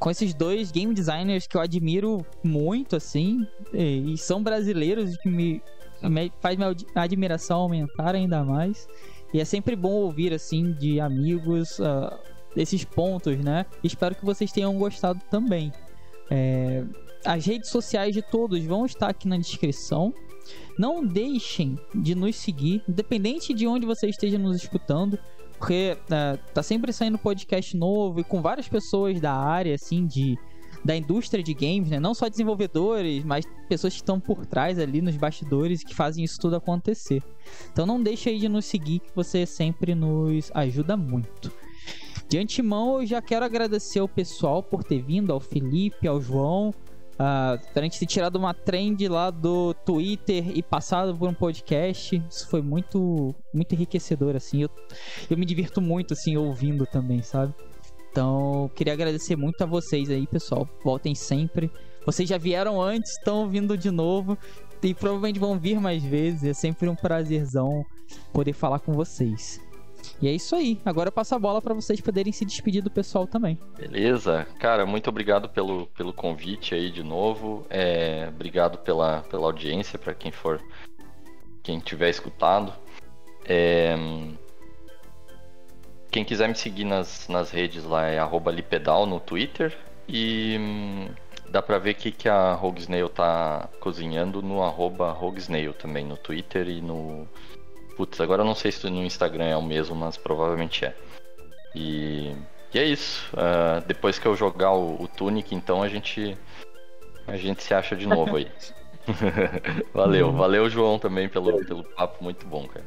com 0.02 0.10
esses 0.10 0.34
dois 0.34 0.72
game 0.72 0.96
designers 0.96 1.46
que 1.46 1.56
eu 1.56 1.62
admiro 1.62 2.26
muito, 2.44 2.96
assim, 2.96 3.46
e, 3.72 4.18
são 4.18 4.42
brasileiros 4.42 5.16
que 5.18 5.30
me, 5.30 5.62
me 6.02 6.34
faz 6.42 6.58
minha 6.58 6.76
admiração 6.96 7.60
aumentar 7.60 8.16
ainda 8.16 8.44
mais. 8.44 8.88
E 9.32 9.40
é 9.40 9.46
sempre 9.46 9.76
bom 9.76 9.92
ouvir, 9.92 10.34
assim, 10.34 10.74
de 10.74 11.00
amigos 11.00 11.78
uh, 11.78 12.18
esses 12.58 12.84
pontos, 12.84 13.38
né? 13.38 13.64
Espero 13.84 14.16
que 14.16 14.26
vocês 14.26 14.52
tenham 14.52 14.76
gostado 14.76 15.22
também. 15.30 15.72
É, 16.32 16.84
as 17.24 17.46
redes 17.46 17.70
sociais 17.70 18.16
de 18.16 18.24
todos 18.24 18.60
vão 18.66 18.88
estar 18.88 19.08
aqui 19.08 19.28
na 19.28 19.38
descrição. 19.38 20.12
Não 20.80 21.06
deixem 21.06 21.78
de 21.94 22.16
nos 22.16 22.38
seguir, 22.38 22.84
independente 22.90 23.54
de 23.54 23.68
onde 23.68 23.86
você 23.86 24.08
esteja 24.08 24.40
nos 24.40 24.58
escutando 24.58 25.20
porque 25.62 25.96
é, 26.10 26.38
tá 26.56 26.64
sempre 26.64 26.92
saindo 26.92 27.20
podcast 27.20 27.78
novo 27.78 28.20
e 28.20 28.24
com 28.24 28.42
várias 28.42 28.68
pessoas 28.68 29.22
da 29.22 29.32
área, 29.32 29.76
assim, 29.76 30.08
de 30.08 30.36
da 30.84 30.96
indústria 30.96 31.44
de 31.44 31.54
games, 31.54 31.92
né? 31.92 32.00
Não 32.00 32.16
só 32.16 32.28
desenvolvedores, 32.28 33.24
mas 33.24 33.46
pessoas 33.70 33.94
que 33.94 34.00
estão 34.00 34.20
por 34.20 34.44
trás 34.48 34.80
ali 34.80 35.04
nos 35.04 35.16
bastidores 35.16 35.84
que 35.84 35.94
fazem 35.94 36.24
isso 36.24 36.40
tudo 36.40 36.56
acontecer. 36.56 37.22
Então 37.72 37.86
não 37.86 38.02
deixe 38.02 38.30
aí 38.30 38.40
de 38.40 38.50
nos 38.50 38.66
seguir 38.66 39.02
que 39.02 39.16
você 39.16 39.46
sempre 39.46 39.94
nos 39.94 40.50
ajuda 40.56 40.98
muito. 40.98 41.52
De 42.28 42.40
antemão, 42.40 43.00
eu 43.00 43.06
já 43.06 43.22
quero 43.22 43.46
agradecer 43.46 44.00
ao 44.00 44.08
pessoal 44.08 44.64
por 44.64 44.84
ter 44.84 45.04
vindo, 45.04 45.32
ao 45.32 45.40
Felipe, 45.40 46.08
ao 46.08 46.20
João, 46.20 46.74
Uh, 47.14 47.60
a 47.76 47.82
gente 47.82 48.00
ter 48.00 48.06
tirado 48.06 48.36
uma 48.36 48.54
trend 48.54 49.08
lá 49.08 49.30
do 49.30 49.74
Twitter 49.74 50.58
e 50.58 50.64
passado 50.64 51.16
por 51.16 51.30
um 51.30 51.34
podcast, 51.34 52.22
isso 52.30 52.48
foi 52.48 52.62
muito, 52.62 53.36
muito 53.54 53.76
enriquecedor, 53.76 54.36
assim. 54.36 54.64
Eu, 54.64 54.70
eu 55.30 55.38
me 55.38 55.46
divirto 55.46 55.80
muito, 55.82 56.14
assim, 56.14 56.36
ouvindo 56.36 56.86
também, 56.86 57.22
sabe? 57.22 57.54
Então, 58.12 58.70
queria 58.76 58.94
agradecer 58.94 59.36
muito 59.36 59.62
a 59.62 59.66
vocês 59.66 60.10
aí, 60.10 60.28
pessoal. 60.28 60.68
Voltem 60.84 61.16
sempre. 61.16 61.72
Vocês 62.06 62.28
já 62.28 62.38
vieram 62.38 62.82
antes, 62.82 63.12
estão 63.12 63.48
vindo 63.48 63.78
de 63.78 63.92
novo 63.92 64.38
e 64.84 64.94
provavelmente 64.94 65.40
vão 65.40 65.60
vir 65.60 65.80
mais 65.80 66.04
vezes. 66.04 66.44
É 66.44 66.54
sempre 66.54 66.90
um 66.90 66.96
prazerzão 66.96 67.86
poder 68.34 68.54
falar 68.54 68.80
com 68.80 68.94
vocês. 68.94 69.62
E 70.22 70.28
é 70.28 70.32
isso 70.32 70.56
aí. 70.56 70.80
Agora 70.86 71.10
eu 71.10 71.12
passo 71.12 71.36
a 71.36 71.40
bola 71.40 71.62
para 71.62 71.74
vocês 71.74 72.00
poderem 72.00 72.32
se 72.32 72.46
despedir 72.46 72.84
do 72.84 72.92
pessoal 72.92 73.26
também. 73.28 73.58
Beleza. 73.78 74.48
Cara, 74.60 74.86
muito 74.86 75.10
obrigado 75.10 75.50
pelo, 75.50 75.88
pelo 75.88 76.14
convite 76.14 76.76
aí 76.76 76.92
de 76.92 77.04
novo. 77.04 77.66
É, 77.70 78.28
obrigado 78.30 78.78
pela, 78.78 79.22
pela 79.24 79.46
audiência, 79.46 79.98
para 79.98 80.14
quem 80.14 80.32
for. 80.32 80.62
Quem 81.64 81.80
tiver 81.80 82.10
escutado. 82.10 82.74
É, 83.46 83.96
quem 86.12 86.26
quiser 86.26 86.50
me 86.50 86.56
seguir 86.56 86.84
nas, 86.84 87.28
nas 87.30 87.52
redes 87.52 87.86
lá 87.86 88.06
é 88.06 88.20
lipedal 88.52 89.06
no 89.06 89.20
Twitter. 89.20 89.76
E 90.08 90.58
dá 91.50 91.62
pra 91.62 91.78
ver 91.78 91.94
que, 91.94 92.12
que 92.12 92.28
a 92.28 92.54
Rogue 92.54 92.82
Snail 92.82 93.08
tá 93.08 93.70
cozinhando 93.80 94.42
no 94.42 94.62
arroba 94.62 95.12
Rogue 95.12 95.40
Snail 95.40 95.74
também, 95.74 96.06
no 96.06 96.18
Twitter 96.18 96.68
e 96.68 96.82
no. 96.82 97.28
Putz, 97.96 98.20
agora 98.20 98.42
eu 98.42 98.46
não 98.46 98.56
sei 98.56 98.72
se 98.72 98.90
no 98.90 99.04
Instagram 99.04 99.46
é 99.46 99.58
o 99.58 99.62
mesmo, 99.62 99.96
mas 99.96 100.18
provavelmente 100.18 100.86
é. 100.86 100.96
E, 101.76 102.34
e 102.74 102.80
é 102.80 102.86
isso. 102.86 103.30
Uh, 103.34 103.86
depois 103.88 104.18
que 104.18 104.28
eu 104.28 104.36
jogar 104.36 104.74
o, 104.74 105.02
o 105.02 105.08
Tunic, 105.08 105.54
então 105.54 105.82
a 105.82 105.88
gente. 105.88 106.38
A 107.28 107.38
gente 107.38 107.64
se 107.64 107.74
acha 107.74 107.96
de 107.96 108.08
novo 108.08 108.36
aí. 108.36 108.48
valeu, 109.94 110.32
valeu, 110.32 110.70
João, 110.70 111.00
também 111.00 111.30
pelo, 111.30 111.64
pelo 111.66 111.84
papo 111.84 112.24
muito 112.24 112.46
bom, 112.46 112.68
cara. 112.68 112.86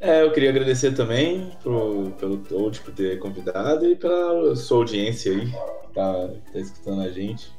É, 0.00 0.22
eu 0.22 0.30
queria 0.30 0.50
agradecer 0.50 0.92
também 0.92 1.50
pro, 1.62 2.12
pelo 2.18 2.38
Toad 2.38 2.80
por 2.80 2.94
ter 2.94 3.18
convidado 3.18 3.84
e 3.84 3.96
pela 3.96 4.54
sua 4.54 4.78
audiência 4.78 5.32
aí, 5.32 5.46
que 5.46 5.94
tá, 5.94 6.28
que 6.46 6.52
tá 6.52 6.58
escutando 6.58 7.02
a 7.02 7.08
gente. 7.08 7.50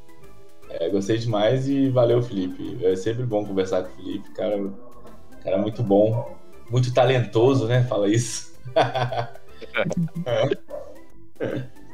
É, 0.70 0.88
gostei 0.89 1.18
demais 1.18 1.68
e 1.68 1.89
valeu, 1.89 2.22
Felipe. 2.22 2.78
É 2.86 2.95
sempre 2.95 3.26
bom 3.26 3.45
conversar 3.45 3.84
com 3.84 3.89
o 3.91 3.95
Felipe, 3.95 4.32
cara, 4.32 4.72
cara 5.44 5.58
muito 5.58 5.84
bom, 5.84 6.36
muito 6.70 6.94
talentoso, 6.94 7.68
né? 7.68 7.84
Fala 7.84 8.08
isso. 8.08 8.54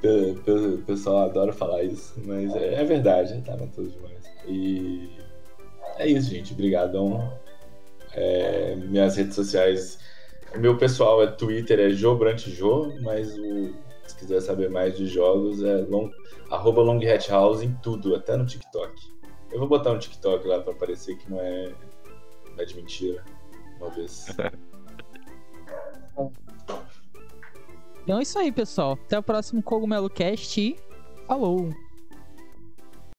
o 0.04 0.84
pessoal 0.86 1.30
adora 1.30 1.54
falar 1.54 1.84
isso, 1.84 2.14
mas 2.26 2.56
é, 2.56 2.76
é 2.76 2.84
verdade, 2.84 3.34
é 3.34 3.41
talentoso 3.41 3.91
demais. 3.91 4.24
E 4.48 5.10
é 5.98 6.08
isso, 6.08 6.30
gente. 6.30 6.54
Obrigadão. 6.54 7.34
É, 8.14 8.76
minhas 8.76 9.18
redes 9.18 9.36
sociais 9.36 10.00
o 10.56 10.60
meu 10.60 10.78
pessoal 10.78 11.22
é 11.22 11.28
Twitter, 11.28 11.80
é 11.80 11.89
JoBrantJo, 11.89 13.02
mas 13.02 13.38
o, 13.38 13.74
se 14.08 14.16
quiser 14.16 14.39
saber 14.39 14.70
mais 14.70 14.96
de 14.96 15.06
jogos 15.06 15.62
é 15.62 15.86
long, 15.89 16.10
arroba 16.50 16.82
em 17.62 17.76
tudo, 17.84 18.16
até 18.16 18.38
no 18.38 18.46
TikTok. 18.46 18.93
Eu 19.52 19.60
vou 19.60 19.68
botar 19.68 19.91
um 19.91 20.00
TikTok 20.00 20.48
lá 20.48 20.62
pra 20.62 20.74
parecer 20.74 21.18
que 21.18 21.30
não 21.30 21.41
é, 21.41 21.74
não 22.52 22.64
é 22.64 22.66
de 22.66 22.76
mentira. 22.76 23.22
Uma 23.86 23.93
vez. 23.93 24.27
Então 28.03 28.19
é 28.19 28.21
isso 28.21 28.39
aí, 28.39 28.51
pessoal. 28.51 28.93
Até 28.93 29.17
o 29.17 29.23
próximo 29.23 29.61
Cogumelo 29.61 30.09
Cast 30.09 30.59
e 30.59 30.75
falou! 31.27 31.69